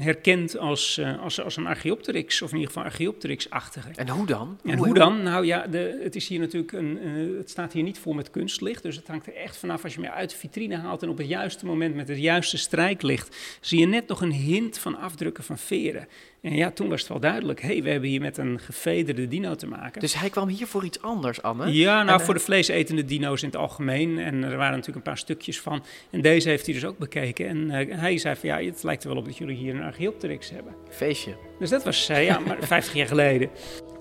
herkend 0.00 0.58
als, 0.58 1.00
als, 1.20 1.40
als 1.40 1.56
een 1.56 1.66
Archaeopteryx, 1.66 2.42
of 2.42 2.50
in 2.50 2.56
ieder 2.56 2.72
geval 2.72 2.88
Archaeopteryx-achtige. 2.90 3.88
En 3.96 4.08
hoe 4.08 4.26
dan? 4.26 4.58
En 4.64 4.76
Hoe- 4.76 4.86
hoe 4.86 4.94
dan? 4.94 5.22
Nou 5.22 5.46
ja, 5.46 5.66
de, 5.66 6.00
het 6.02 6.16
is 6.16 6.28
hier 6.28 6.38
natuurlijk 6.40 6.72
een, 6.72 6.98
het 7.38 7.50
staat 7.50 7.72
hier 7.72 7.82
niet 7.82 7.98
vol 7.98 8.12
met 8.12 8.30
kunstlicht, 8.30 8.82
dus 8.82 8.91
het 8.96 9.06
hangt 9.06 9.26
er 9.26 9.34
echt 9.34 9.56
vanaf 9.56 9.84
als 9.84 9.94
je 9.94 10.00
hem 10.00 10.10
uit 10.10 10.30
de 10.30 10.36
vitrine 10.36 10.76
haalt 10.76 11.02
en 11.02 11.08
op 11.08 11.18
het 11.18 11.28
juiste 11.28 11.66
moment 11.66 11.94
met 11.94 12.08
het 12.08 12.18
juiste 12.18 12.58
strijklicht 12.58 13.58
zie 13.60 13.80
je 13.80 13.86
net 13.86 14.08
nog 14.08 14.20
een 14.20 14.32
hint 14.32 14.78
van 14.78 14.98
afdrukken 14.98 15.44
van 15.44 15.58
veren. 15.58 16.08
En 16.42 16.54
ja, 16.54 16.70
toen 16.70 16.88
was 16.88 17.00
het 17.00 17.08
wel 17.08 17.20
duidelijk, 17.20 17.60
hé, 17.60 17.68
hey, 17.68 17.82
we 17.82 17.90
hebben 17.90 18.08
hier 18.08 18.20
met 18.20 18.36
een 18.38 18.58
gevederde 18.60 19.28
dino 19.28 19.54
te 19.54 19.66
maken. 19.66 20.00
Dus 20.00 20.14
hij 20.14 20.30
kwam 20.30 20.48
hier 20.48 20.66
voor 20.66 20.84
iets 20.84 21.02
anders, 21.02 21.42
Anne? 21.42 21.72
Ja, 21.72 22.02
nou 22.02 22.18
En, 22.18 22.24
voor 22.24 22.34
eh, 22.34 22.40
de 22.40 22.46
vleesetende 22.46 23.04
dino's 23.04 23.42
in 23.42 23.48
het 23.48 23.56
algemeen. 23.56 24.18
En 24.18 24.42
er 24.42 24.56
waren 24.56 24.76
natuurlijk 24.76 24.96
een 24.96 25.12
paar 25.12 25.18
stukjes 25.18 25.60
van. 25.60 25.84
En 26.10 26.20
deze 26.20 26.48
heeft 26.48 26.64
hij 26.64 26.74
dus 26.74 26.84
ook 26.84 26.98
bekeken. 26.98 27.48
En 27.48 27.70
eh, 27.70 27.98
hij 27.98 28.18
zei 28.18 28.36
van 28.36 28.48
ja, 28.48 28.60
het 28.60 28.82
lijkt 28.82 29.02
er 29.02 29.08
wel 29.08 29.18
op 29.18 29.24
dat 29.24 29.36
jullie 29.36 29.56
hier 29.56 29.74
een 29.74 29.82
Archaeopteryx 29.82 30.50
hebben. 30.50 30.74
Feestje. 30.88 31.36
Dus 31.58 31.70
dat 31.70 31.84
was 31.84 32.08
eh, 32.08 32.24
ja, 32.24 32.38
maar 32.38 32.56
50 32.60 32.94
jaar 32.94 33.06
geleden. 33.06 33.50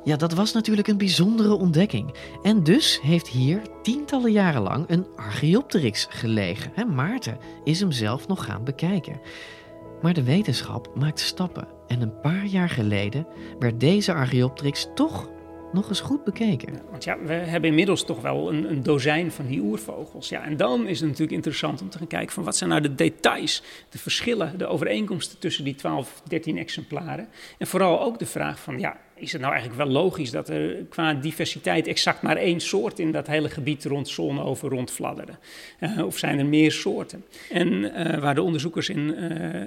Ja, 0.03 0.15
dat 0.15 0.33
was 0.33 0.53
natuurlijk 0.53 0.87
een 0.87 0.97
bijzondere 0.97 1.53
ontdekking. 1.53 2.13
En 2.41 2.63
dus 2.63 2.99
heeft 3.01 3.27
hier 3.27 3.61
tientallen 3.81 4.31
jaren 4.31 4.61
lang 4.61 4.85
een 4.87 5.07
Archaeopteryx 5.15 6.07
gelegen. 6.09 6.75
En 6.75 6.95
Maarten 6.95 7.37
is 7.63 7.79
hem 7.79 7.91
zelf 7.91 8.27
nog 8.27 8.45
gaan 8.45 8.63
bekijken. 8.63 9.21
Maar 10.01 10.13
de 10.13 10.23
wetenschap 10.23 10.91
maakt 10.95 11.19
stappen. 11.19 11.67
En 11.87 12.01
een 12.01 12.19
paar 12.21 12.45
jaar 12.45 12.69
geleden 12.69 13.27
werd 13.59 13.79
deze 13.79 14.13
Archaeopteryx 14.13 14.87
toch 14.95 15.29
nog 15.73 15.89
eens 15.89 15.99
goed 15.99 16.23
bekeken. 16.23 16.81
Want 16.89 17.03
ja, 17.03 17.19
we 17.19 17.33
hebben 17.33 17.69
inmiddels 17.69 18.05
toch 18.05 18.21
wel 18.21 18.49
een, 18.49 18.71
een 18.71 18.83
dozijn 18.83 19.31
van 19.31 19.47
die 19.47 19.59
oervogels. 19.59 20.29
Ja, 20.29 20.43
en 20.43 20.57
dan 20.57 20.87
is 20.87 20.99
het 20.99 21.07
natuurlijk 21.07 21.35
interessant 21.35 21.81
om 21.81 21.89
te 21.89 21.97
gaan 21.97 22.07
kijken 22.07 22.33
van 22.33 22.43
wat 22.43 22.57
zijn 22.57 22.69
nou 22.69 22.81
de 22.81 22.95
details, 22.95 23.63
de 23.89 23.97
verschillen, 23.97 24.57
de 24.57 24.67
overeenkomsten 24.67 25.39
tussen 25.39 25.63
die 25.63 25.75
12, 25.75 26.21
13 26.27 26.57
exemplaren. 26.57 27.27
En 27.57 27.67
vooral 27.67 28.01
ook 28.01 28.19
de 28.19 28.25
vraag 28.25 28.59
van 28.59 28.79
ja, 28.79 28.97
is 29.22 29.32
het 29.32 29.41
nou 29.41 29.53
eigenlijk 29.53 29.84
wel 29.84 29.93
logisch 29.93 30.32
dat 30.32 30.49
er 30.49 30.86
qua 30.89 31.13
diversiteit 31.13 31.88
exact 31.88 32.22
maar 32.22 32.38
één 32.38 32.59
soort 32.59 32.99
in 32.99 33.11
dat 33.11 33.28
hele 33.28 33.49
gebied 33.49 33.86
rond 33.86 34.09
Zonhoven 34.09 34.69
rondfladderde? 34.69 35.34
Eh, 35.80 36.05
of 36.05 36.17
zijn 36.17 36.39
er 36.39 36.45
meer 36.45 36.72
soorten? 36.72 37.26
En 37.49 37.93
eh, 37.93 38.19
waar 38.19 38.36
de 38.36 38.41
onderzoekers 38.41 38.89
in 38.89 39.15
eh, 39.15 39.61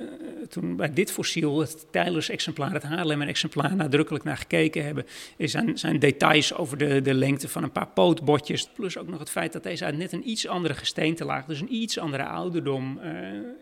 toen 0.49 0.77
bij 0.77 0.93
dit 0.93 1.13
fossiel, 1.13 1.61
het 1.61 1.87
Tylers-exemplaar, 1.91 2.73
het 2.73 2.83
Haarlemmer-exemplaar, 2.83 3.77
nadrukkelijk 3.77 4.25
naar 4.25 4.37
gekeken 4.37 4.85
hebben, 4.85 5.07
zijn, 5.39 5.79
zijn 5.79 5.99
details 5.99 6.55
over 6.55 6.79
de, 6.79 7.03
de 7.03 7.15
lengte 7.15 7.49
van 7.49 7.63
een 7.63 7.73
paar 7.73 7.89
pootbotjes. 7.89 8.69
Plus 8.75 8.99
ook 8.99 9.09
nog 9.09 9.19
het 9.19 9.31
feit 9.31 9.53
dat 9.53 9.63
deze 9.63 9.85
uit 9.85 9.97
net 9.97 10.13
een 10.13 10.29
iets 10.29 10.47
andere 10.47 10.75
gesteentelaag, 10.75 11.45
dus 11.45 11.61
een 11.61 11.75
iets 11.75 11.99
andere 11.99 12.25
ouderdom 12.25 13.01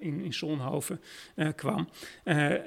in, 0.00 0.20
in 0.24 0.32
Zonhoven 0.32 1.00
kwam. 1.56 1.88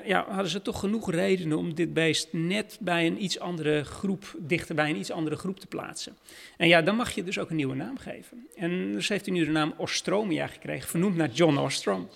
Ja, 0.06 0.26
hadden 0.30 0.52
ze 0.52 0.62
toch 0.62 0.80
genoeg 0.80 1.12
redenen 1.12 1.58
om 1.58 1.76
dit 1.76 1.94
beest 1.94 2.28
net 2.32 2.78
bij 2.82 3.06
een 3.06 3.15
iets 3.24 3.40
andere 3.40 3.84
groep, 3.84 4.36
dichter 4.38 4.76
bij 4.76 4.90
een 4.90 4.98
iets 4.98 5.12
andere 5.12 5.36
groep 5.36 5.60
te 5.60 5.68
plaatsen. 5.68 6.18
En 6.58 6.68
ja, 6.68 6.82
dan 6.82 6.96
mag 6.96 7.12
je 7.12 7.24
dus 7.24 7.40
ook 7.40 7.50
een 7.50 7.56
nieuwe 7.56 7.76
naam 7.76 7.98
geven. 7.98 8.48
En 8.56 8.92
dus 8.94 9.08
heeft 9.10 9.26
hij 9.26 9.36
nu 9.36 9.46
de 9.46 9.52
naam 9.52 9.74
Ostromia 9.78 10.48
gekregen, 10.48 10.90
vernoemd 10.90 11.16
naar 11.16 11.30
John 11.30 11.58
Ostrom 11.58 12.10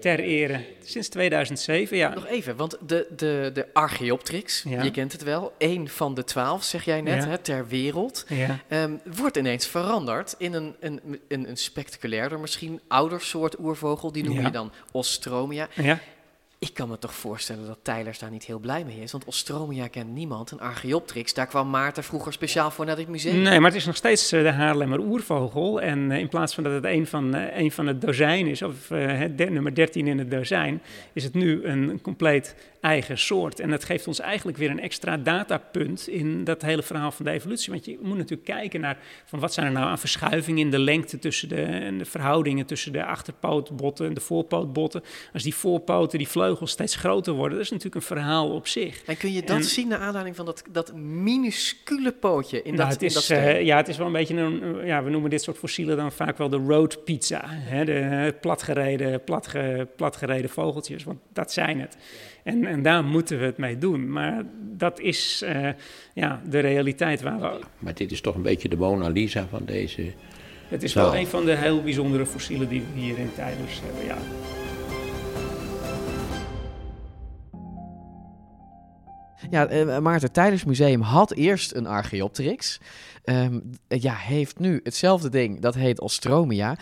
ter 0.00 0.20
ere. 0.20 0.64
Sinds 0.84 1.08
2007, 1.08 1.96
ja. 1.96 2.14
Nog 2.14 2.26
even, 2.26 2.56
want 2.56 2.78
de, 2.86 3.06
de, 3.16 3.50
de 3.54 3.66
ja. 4.64 4.82
je 4.82 4.90
kent 4.90 5.12
het 5.12 5.22
wel, 5.22 5.52
één 5.58 5.88
van 5.88 6.14
de 6.14 6.24
twaalf, 6.24 6.64
zeg 6.64 6.84
jij 6.84 7.00
net, 7.00 7.22
Ja. 7.22 7.28
hè, 7.28 7.38
ter 7.38 7.68
wereld, 7.68 8.24
Ja. 8.28 8.58
ehm, 8.68 8.96
wordt 9.16 9.36
ineens 9.36 9.66
veranderd 9.66 10.34
in 10.38 10.52
een, 10.52 10.74
een, 10.80 11.00
een, 11.28 11.48
een 11.48 11.56
spectaculairder, 11.56 12.40
misschien 12.40 12.80
ouder 12.88 13.20
soort 13.20 13.58
oervogel, 13.58 14.12
die 14.12 14.24
noem 14.24 14.40
je 14.40 14.50
dan 14.50 14.72
Ostromia. 14.92 15.68
Ik 16.62 16.74
kan 16.74 16.88
me 16.88 16.98
toch 16.98 17.14
voorstellen 17.14 17.66
dat 17.66 17.78
Tylers 17.82 18.18
daar 18.18 18.30
niet 18.30 18.44
heel 18.44 18.58
blij 18.58 18.84
mee 18.84 19.00
is, 19.00 19.12
want 19.12 19.24
Ostromia 19.24 19.88
kent 19.88 20.14
niemand. 20.14 20.50
Een 20.50 20.60
Archaeopteryx, 20.60 21.34
daar 21.34 21.46
kwam 21.46 21.70
Maarten 21.70 22.04
vroeger 22.04 22.32
speciaal 22.32 22.70
voor 22.70 22.86
naar 22.86 22.96
dit 22.96 23.08
museum. 23.08 23.42
Nee, 23.42 23.60
maar 23.60 23.70
het 23.70 23.80
is 23.80 23.86
nog 23.86 23.96
steeds 23.96 24.32
eh, 24.32 24.42
de 24.42 24.50
Haarlemmer 24.50 24.98
oervogel. 24.98 25.80
En 25.80 26.10
eh, 26.10 26.18
in 26.18 26.28
plaats 26.28 26.54
van 26.54 26.64
dat 26.64 26.72
het 26.72 26.84
een 26.84 27.06
van, 27.06 27.34
eh, 27.34 27.58
een 27.58 27.72
van 27.72 27.86
het 27.86 28.00
dozijn 28.00 28.46
is, 28.46 28.62
of 28.62 28.90
nummer 28.90 29.74
13 29.74 30.06
in 30.06 30.18
het 30.18 30.30
dozijn, 30.30 30.82
is 31.12 31.24
het 31.24 31.34
nu 31.34 31.64
een 31.64 32.00
compleet 32.02 32.54
eigen 32.80 33.18
soort. 33.18 33.60
En 33.60 33.70
dat 33.70 33.84
geeft 33.84 34.06
ons 34.06 34.20
eigenlijk 34.20 34.58
weer 34.58 34.70
een 34.70 34.80
extra 34.80 35.16
datapunt 35.16 36.08
in 36.08 36.44
dat 36.44 36.62
hele 36.62 36.82
verhaal 36.82 37.12
van 37.12 37.24
de 37.24 37.30
evolutie. 37.30 37.72
Want 37.72 37.84
je 37.84 37.98
moet 38.02 38.16
natuurlijk 38.16 38.44
kijken 38.44 38.80
naar 38.80 38.98
van 39.24 39.38
wat 39.38 39.52
zijn 39.52 39.66
er 39.66 39.72
nou 39.72 39.86
aan 39.86 39.98
verschuivingen 39.98 40.60
in 40.60 40.70
de 40.70 40.78
lengte 40.78 41.18
tussen 41.18 41.48
de, 41.48 41.62
en 41.62 41.98
de 41.98 42.04
verhoudingen 42.04 42.66
tussen 42.66 42.92
de 42.92 43.04
achterpootbotten 43.04 44.06
en 44.06 44.14
de 44.14 44.20
voorpootbotten. 44.20 45.02
Als 45.32 45.42
die 45.42 45.54
voorpoten, 45.54 46.18
die 46.18 46.28
vleugels 46.28 46.70
steeds 46.70 46.96
groter 46.96 47.32
worden, 47.32 47.56
dat 47.56 47.66
is 47.66 47.72
natuurlijk 47.72 47.96
een 47.96 48.16
verhaal 48.16 48.50
op 48.50 48.66
zich. 48.66 49.02
En 49.04 49.16
kun 49.16 49.32
je 49.32 49.42
dat 49.42 49.56
En- 49.56 49.64
zien 49.64 49.88
naar 49.88 49.98
aanleiding 49.98 50.36
van 50.36 50.44
dat, 50.44 50.62
dat 50.70 50.94
minuscule 50.94 52.12
pootje 52.12 52.62
in 52.62 52.74
nou, 52.74 52.84
dat, 52.84 52.92
het 52.92 53.02
is, 53.02 53.14
dat 53.14 53.30
eh, 53.38 53.62
ja, 53.62 53.76
het 53.76 53.88
is 53.88 53.96
wel 53.96 54.06
een 54.06 54.12
beetje 54.12 54.36
een, 54.36 54.86
ja, 54.86 55.02
we 55.02 55.10
noemen 55.10 55.30
dit 55.30 55.42
soort 55.42 55.58
fossielen 55.58 55.96
dan 55.96 56.12
vaak 56.12 56.38
wel 56.38 56.48
de 56.48 56.56
road 56.66 57.04
pizza. 57.04 57.42
Hè? 57.44 57.84
De 57.84 57.92
eh, 57.92 58.40
platgereden, 58.40 59.24
platge, 59.24 59.88
platgereden 59.96 60.50
vogeltjes, 60.50 61.04
want 61.04 61.18
dat 61.32 61.52
zijn 61.52 61.80
het. 61.80 61.96
En, 62.50 62.66
en 62.66 62.82
daar 62.82 63.04
moeten 63.04 63.38
we 63.38 63.44
het 63.44 63.58
mee 63.58 63.78
doen. 63.78 64.12
Maar 64.12 64.44
dat 64.76 65.00
is 65.00 65.42
eh, 65.42 65.68
ja, 66.14 66.42
de 66.48 66.58
realiteit 66.58 67.22
waar 67.22 67.40
we... 67.40 67.60
Maar 67.78 67.94
dit 67.94 68.12
is 68.12 68.20
toch 68.20 68.34
een 68.34 68.42
beetje 68.42 68.68
de 68.68 68.76
Mona 68.76 69.08
Lisa 69.08 69.46
van 69.50 69.62
deze... 69.64 70.12
Het 70.68 70.82
is 70.82 70.92
zaal. 70.92 71.10
wel 71.10 71.20
een 71.20 71.26
van 71.26 71.44
de 71.44 71.56
heel 71.56 71.82
bijzondere 71.82 72.26
fossielen 72.26 72.68
die 72.68 72.82
we 72.94 73.00
hier 73.00 73.18
in 73.18 73.30
Tijders 73.34 73.80
hebben, 73.84 74.04
ja. 74.04 74.16
Ja, 79.50 79.66
eh, 79.66 79.98
Maarten, 79.98 80.32
Tijdens 80.32 80.64
Museum 80.64 81.00
had 81.00 81.32
eerst 81.32 81.74
een 81.74 81.86
Archaeopteryx. 81.86 82.80
Ehm, 83.24 83.60
ja, 83.88 84.14
heeft 84.14 84.58
nu 84.58 84.80
hetzelfde 84.82 85.28
ding, 85.28 85.60
dat 85.60 85.74
heet 85.74 86.00
Ostromia. 86.00 86.76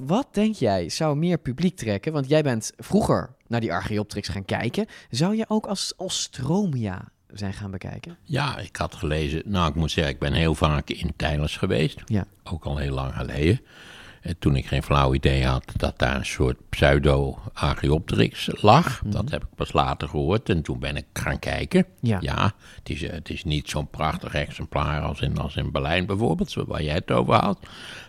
Wat 0.00 0.28
denk 0.30 0.54
jij 0.54 0.88
zou 0.88 1.16
meer 1.16 1.38
publiek 1.38 1.76
trekken? 1.76 2.12
Want 2.12 2.28
jij 2.28 2.42
bent 2.42 2.72
vroeger 2.76 3.34
naar 3.52 3.60
die 3.60 3.72
Archaeopteryx 3.72 4.28
gaan 4.28 4.44
kijken. 4.44 4.86
Zou 5.10 5.36
je 5.36 5.44
ook 5.48 5.66
als 5.66 5.92
Ostromia 5.96 7.08
zijn 7.32 7.52
gaan 7.52 7.70
bekijken? 7.70 8.16
Ja, 8.22 8.58
ik 8.58 8.76
had 8.76 8.94
gelezen. 8.94 9.42
Nou, 9.44 9.68
ik 9.68 9.74
moet 9.74 9.90
zeggen, 9.90 10.12
ik 10.12 10.18
ben 10.18 10.32
heel 10.32 10.54
vaak 10.54 10.90
in 10.90 11.12
Tijlers 11.16 11.56
geweest. 11.56 12.00
Ja. 12.04 12.24
Ook 12.44 12.64
al 12.64 12.76
heel 12.76 12.94
lang 12.94 13.14
geleden. 13.14 13.60
En 14.22 14.38
toen 14.38 14.56
ik 14.56 14.66
geen 14.66 14.82
flauw 14.82 15.14
idee 15.14 15.44
had 15.44 15.64
dat 15.76 15.98
daar 15.98 16.16
een 16.16 16.26
soort 16.26 16.56
pseudo-Archaeopteryx 16.68 18.48
lag. 18.60 19.02
Dat 19.04 19.30
heb 19.30 19.42
ik 19.42 19.54
pas 19.54 19.72
later 19.72 20.08
gehoord. 20.08 20.48
En 20.48 20.62
toen 20.62 20.78
ben 20.78 20.96
ik 20.96 21.04
gaan 21.12 21.38
kijken. 21.38 21.86
Ja. 22.00 22.54
het, 22.76 22.90
is, 22.90 23.00
het 23.00 23.30
is 23.30 23.44
niet 23.44 23.68
zo'n 23.68 23.90
prachtig 23.90 24.34
exemplaar 24.34 25.02
als 25.02 25.20
in, 25.20 25.38
als 25.38 25.56
in 25.56 25.72
Berlijn 25.72 26.06
bijvoorbeeld, 26.06 26.54
waar 26.54 26.82
jij 26.82 26.94
het 26.94 27.10
over 27.10 27.34
had. 27.34 27.58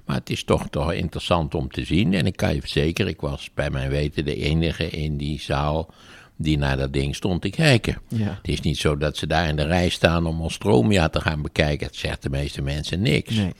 Maar 0.05 0.15
het 0.15 0.29
is 0.29 0.43
toch, 0.43 0.67
toch 0.69 0.93
interessant 0.93 1.55
om 1.55 1.69
te 1.69 1.85
zien. 1.85 2.13
En 2.13 2.25
ik 2.25 2.35
kan 2.35 2.53
je 2.53 2.59
verzekeren, 2.59 3.11
ik 3.11 3.21
was 3.21 3.49
bij 3.53 3.69
mijn 3.69 3.89
weten 3.89 4.25
de 4.25 4.35
enige 4.35 4.89
in 4.89 5.17
die 5.17 5.41
zaal 5.41 5.93
die 6.43 6.57
naar 6.57 6.77
dat 6.77 6.93
ding 6.93 7.15
stond 7.15 7.41
te 7.41 7.49
kijken. 7.49 7.97
Ja. 8.07 8.37
Het 8.41 8.47
is 8.47 8.61
niet 8.61 8.77
zo 8.77 8.97
dat 8.97 9.17
ze 9.17 9.27
daar 9.27 9.47
in 9.47 9.55
de 9.55 9.65
rij 9.65 9.89
staan 9.89 10.25
om 10.25 10.41
Ostromia 10.41 11.09
te 11.09 11.21
gaan 11.21 11.41
bekijken. 11.41 11.87
Het 11.87 11.95
zegt 11.95 12.23
de 12.23 12.29
meeste 12.29 12.61
mensen 12.61 13.01
niks. 13.01 13.35
Nee. 13.35 13.53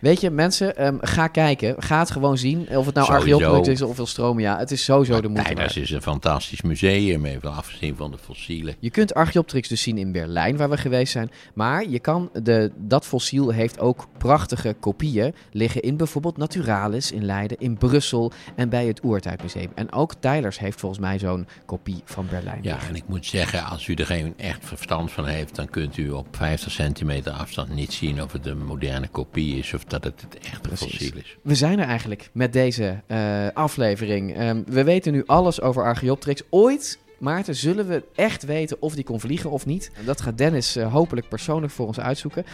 Weet 0.00 0.20
je, 0.20 0.30
mensen, 0.30 0.76
ehm, 0.76 0.96
ga 1.00 1.26
kijken. 1.28 1.82
Ga 1.82 1.98
het 1.98 2.10
gewoon 2.10 2.38
zien. 2.38 2.76
Of 2.76 2.86
het 2.86 2.94
nou 2.94 3.06
Sowieso. 3.06 3.34
Archaeopteryx 3.34 3.80
is 3.80 3.86
of 3.86 4.00
Ostromia. 4.00 4.58
Het 4.58 4.70
is 4.70 4.84
sowieso 4.84 5.20
de 5.20 5.28
moeite 5.28 5.54
waard. 5.54 5.76
Is 5.76 5.90
een 5.90 6.02
fantastisch 6.02 6.62
museum, 6.62 7.24
even 7.24 7.54
afgezien 7.54 7.96
van 7.96 8.10
de 8.10 8.18
fossielen. 8.18 8.74
Je 8.78 8.90
kunt 8.90 9.14
Archaeopteryx 9.14 9.68
dus 9.68 9.82
zien 9.82 9.98
in 9.98 10.12
Berlijn, 10.12 10.56
waar 10.56 10.70
we 10.70 10.76
geweest 10.76 11.12
zijn. 11.12 11.30
Maar 11.54 11.88
je 11.88 11.98
kan 11.98 12.30
de, 12.42 12.72
dat 12.76 13.06
fossiel 13.06 13.50
heeft 13.50 13.80
ook 13.80 14.06
prachtige 14.18 14.76
kopieën 14.80 15.34
liggen 15.52 15.82
in 15.82 15.96
bijvoorbeeld 15.96 16.36
Naturalis 16.36 17.12
in 17.12 17.24
Leiden, 17.24 17.58
in 17.58 17.78
Brussel 17.78 18.32
en 18.56 18.68
bij 18.68 18.86
het 18.86 19.04
Oertijdmuseum. 19.04 19.70
En 19.74 19.92
ook 19.92 20.14
Tylers 20.14 20.58
heeft 20.58 20.80
volgens 20.80 21.00
mij 21.00 21.18
zo'n 21.18 21.46
kopie 21.66 22.02
van 22.04 22.26
Berlijn. 22.30 22.58
Ja, 22.62 22.78
en 22.88 22.94
ik 22.94 23.02
moet 23.06 23.26
zeggen, 23.26 23.64
als 23.64 23.86
u 23.86 23.94
er 23.94 24.06
geen 24.06 24.34
echt 24.36 24.64
verstand 24.64 25.12
van 25.12 25.26
heeft, 25.26 25.54
dan 25.54 25.68
kunt 25.68 25.96
u 25.96 26.10
op 26.10 26.26
50 26.36 26.72
centimeter 26.72 27.32
afstand 27.32 27.74
niet 27.74 27.92
zien 27.92 28.22
of 28.22 28.32
het 28.32 28.46
een 28.46 28.64
moderne 28.64 29.08
kopie 29.08 29.58
is 29.58 29.74
of 29.74 29.84
dat 29.84 30.04
het 30.04 30.20
het 30.20 30.38
echte 30.38 30.76
fossiel 30.76 31.16
is. 31.16 31.36
We 31.42 31.54
zijn 31.54 31.78
er 31.78 31.86
eigenlijk 31.86 32.30
met 32.32 32.52
deze 32.52 33.00
eh, 33.06 33.46
aflevering. 33.54 34.36
Ehm, 34.36 34.62
we 34.66 34.84
weten 34.84 35.12
nu 35.12 35.22
alles 35.26 35.60
over 35.60 35.84
Archaeopteryx. 35.84 36.42
Ooit, 36.50 36.98
Maarten, 37.20 37.54
zullen 37.54 37.86
we 37.86 38.04
echt 38.14 38.42
weten 38.44 38.76
of 38.80 38.94
die 38.94 39.04
kon 39.04 39.20
vliegen 39.20 39.50
of 39.50 39.66
niet. 39.66 39.90
Dat 40.04 40.20
gaat 40.20 40.38
Dennis 40.38 40.76
eh, 40.76 40.92
hopelijk 40.92 41.28
persoonlijk 41.28 41.72
voor 41.72 41.86
ons 41.86 42.00
uitzoeken. 42.00 42.44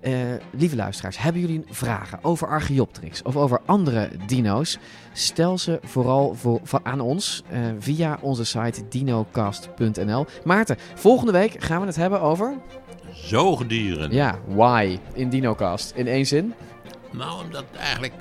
Eh, 0.00 0.12
lieve 0.50 0.76
luisteraars, 0.76 1.18
hebben 1.18 1.40
jullie 1.40 1.64
vragen 1.70 2.18
over 2.24 2.48
Archaeopteryx 2.48 3.22
of 3.22 3.36
over 3.36 3.60
andere 3.66 4.08
dino's? 4.26 4.78
Stel 5.12 5.58
ze 5.58 5.78
vooral 5.82 6.34
voor, 6.34 6.60
voor- 6.62 6.80
aan 6.82 7.00
ons 7.00 7.42
eh, 7.50 7.60
via 7.78 8.18
onze 8.20 8.44
site 8.44 8.88
dinocast.nl. 8.88 10.26
Maarten, 10.44 10.76
volgende 10.94 11.32
week 11.32 11.54
gaan 11.62 11.80
we 11.80 11.86
het 11.86 11.96
hebben 11.96 12.20
over... 12.20 12.54
Zoogdieren. 13.14 14.12
Ja, 14.12 14.38
why 14.46 14.98
in 15.14 15.28
Dinocast? 15.28 15.92
In 15.94 16.06
één 16.06 16.26
zin? 16.26 16.54
Nou, 17.12 17.44
omdat 17.44 17.64
eigenlijk 17.78 18.14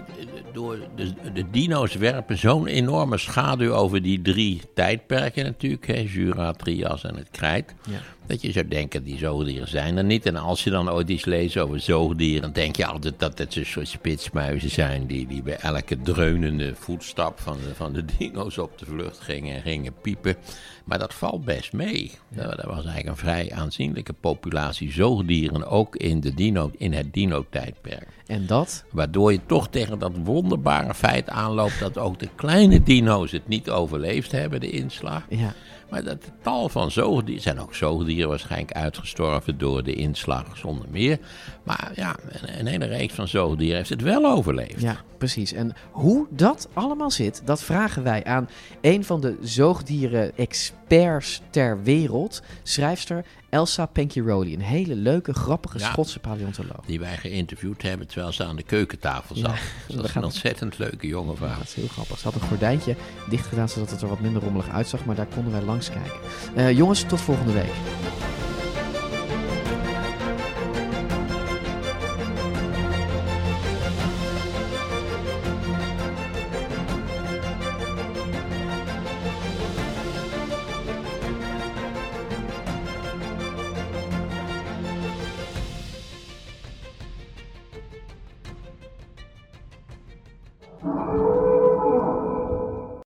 door 0.53 0.79
de, 0.95 1.13
de 1.33 1.49
dino's 1.49 1.95
werpen 1.95 2.37
zo'n 2.37 2.67
enorme 2.67 3.17
schaduw 3.17 3.73
over 3.73 4.01
die 4.01 4.21
drie 4.21 4.61
tijdperken 4.73 5.43
natuurlijk, 5.43 5.87
hè, 5.87 6.05
Jura, 6.07 6.51
Trias 6.51 7.03
en 7.03 7.15
het 7.15 7.29
Krijt. 7.31 7.73
Ja. 7.89 7.99
Dat 8.25 8.41
je 8.41 8.51
zou 8.51 8.67
denken, 8.67 9.03
die 9.03 9.17
zoogdieren 9.17 9.67
zijn 9.67 9.97
er 9.97 10.03
niet. 10.03 10.25
En 10.25 10.35
als 10.35 10.63
je 10.63 10.69
dan 10.69 10.89
ooit 10.89 11.09
iets 11.09 11.25
leest 11.25 11.57
over 11.57 11.79
zoogdieren, 11.79 12.41
dan 12.41 12.51
denk 12.51 12.75
je 12.75 12.85
altijd 12.85 13.19
dat 13.19 13.37
het 13.37 13.55
een 13.55 13.65
soort 13.65 13.87
spitsmuizen 13.87 14.69
zijn 14.69 15.05
die, 15.05 15.27
die 15.27 15.43
bij 15.43 15.57
elke 15.57 16.01
dreunende 16.01 16.75
voetstap 16.75 17.39
van 17.39 17.57
de, 17.57 17.75
van 17.75 17.93
de 17.93 18.05
dino's 18.17 18.57
op 18.57 18.77
de 18.77 18.85
vlucht 18.85 19.19
gingen 19.19 19.55
en 19.55 19.61
gingen 19.61 19.93
piepen. 20.01 20.35
Maar 20.83 20.99
dat 20.99 21.13
valt 21.13 21.45
best 21.45 21.73
mee. 21.73 22.11
Dat, 22.29 22.55
dat 22.55 22.65
was 22.65 22.85
eigenlijk 22.85 23.07
een 23.07 23.15
vrij 23.15 23.51
aanzienlijke 23.51 24.13
populatie 24.13 24.91
zoogdieren, 24.91 25.67
ook 25.67 25.95
in, 25.95 26.19
de 26.19 26.33
dino, 26.33 26.71
in 26.77 26.93
het 26.93 27.13
dino-tijdperk. 27.13 28.07
En 28.25 28.45
dat? 28.45 28.83
Waardoor 28.91 29.31
je 29.31 29.39
toch 29.45 29.69
tegen 29.69 29.99
dat 29.99 30.11
wonderbare 30.23 30.93
feit 30.93 31.29
aanloopt 31.29 31.79
dat 31.79 31.97
ook 31.97 32.19
de 32.19 32.29
kleine 32.35 32.83
dino's 32.83 33.31
het 33.31 33.47
niet 33.47 33.69
overleefd 33.69 34.31
hebben, 34.31 34.59
de 34.59 34.69
inslag. 34.69 35.25
Ja. 35.29 35.53
Maar 35.91 36.03
dat 36.03 36.31
tal 36.41 36.69
van 36.69 36.91
zoogdieren, 36.91 37.43
zijn 37.43 37.59
ook 37.59 37.75
zoogdieren 37.75 38.29
waarschijnlijk 38.29 38.71
uitgestorven 38.71 39.57
door 39.57 39.83
de 39.83 39.93
inslag 39.93 40.57
zonder 40.57 40.85
meer. 40.89 41.19
Maar 41.63 41.91
ja, 41.95 42.15
een, 42.29 42.59
een 42.59 42.65
hele 42.65 42.85
reeks 42.85 43.13
van 43.13 43.27
zoogdieren 43.27 43.77
heeft 43.77 43.89
het 43.89 44.01
wel 44.01 44.25
overleefd. 44.25 44.81
Ja, 44.81 44.97
precies. 45.17 45.53
En 45.53 45.73
hoe 45.91 46.27
dat 46.29 46.69
allemaal 46.73 47.11
zit, 47.11 47.41
dat 47.45 47.63
vragen 47.63 48.03
wij 48.03 48.23
aan 48.23 48.49
een 48.81 49.03
van 49.03 49.21
de 49.21 49.37
zoogdieren-experts 49.41 51.41
ter 51.49 51.83
wereld, 51.83 52.41
schrijfster 52.63 53.25
Elsa 53.51 53.85
Penkiroli. 53.85 54.53
Een 54.53 54.61
hele 54.61 54.95
leuke, 54.95 55.33
grappige 55.33 55.79
Ja. 55.79 55.89
Schotse 55.91 56.19
paleontoloog. 56.19 56.85
Die 56.85 56.99
wij 56.99 57.17
geïnterviewd 57.17 57.81
hebben 57.81 58.07
terwijl 58.07 58.31
ze 58.31 58.43
aan 58.43 58.55
de 58.55 58.63
keukentafel 58.63 59.35
Ja, 59.35 59.41
zat. 59.41 59.55
we 59.87 59.95
dat 59.95 60.05
is 60.05 60.15
een 60.15 60.23
ontzettend 60.23 60.77
leuke 60.77 61.07
jonge 61.07 61.35
vrouw. 61.35 61.57
Dat 61.57 61.63
is 61.67 61.73
heel 61.73 61.87
grappig. 61.87 62.17
Ze 62.19 62.23
had 62.23 62.35
een 62.41 62.47
gordijntje 62.47 62.95
dicht 63.29 63.47
gedaan 63.47 63.69
zodat 63.69 63.89
het 63.89 64.01
er 64.01 64.07
wat 64.07 64.19
minder 64.19 64.41
rommelig 64.41 64.69
uitzag, 64.69 65.05
maar 65.05 65.15
daar 65.15 65.27
konden 65.33 65.51
wij 65.51 65.61
langs 65.61 65.89
kijken. 65.89 66.19
Eh, 66.55 66.71
jongens, 66.77 67.03
tot 67.03 67.21
volgende 67.21 67.53
week. 67.53 67.71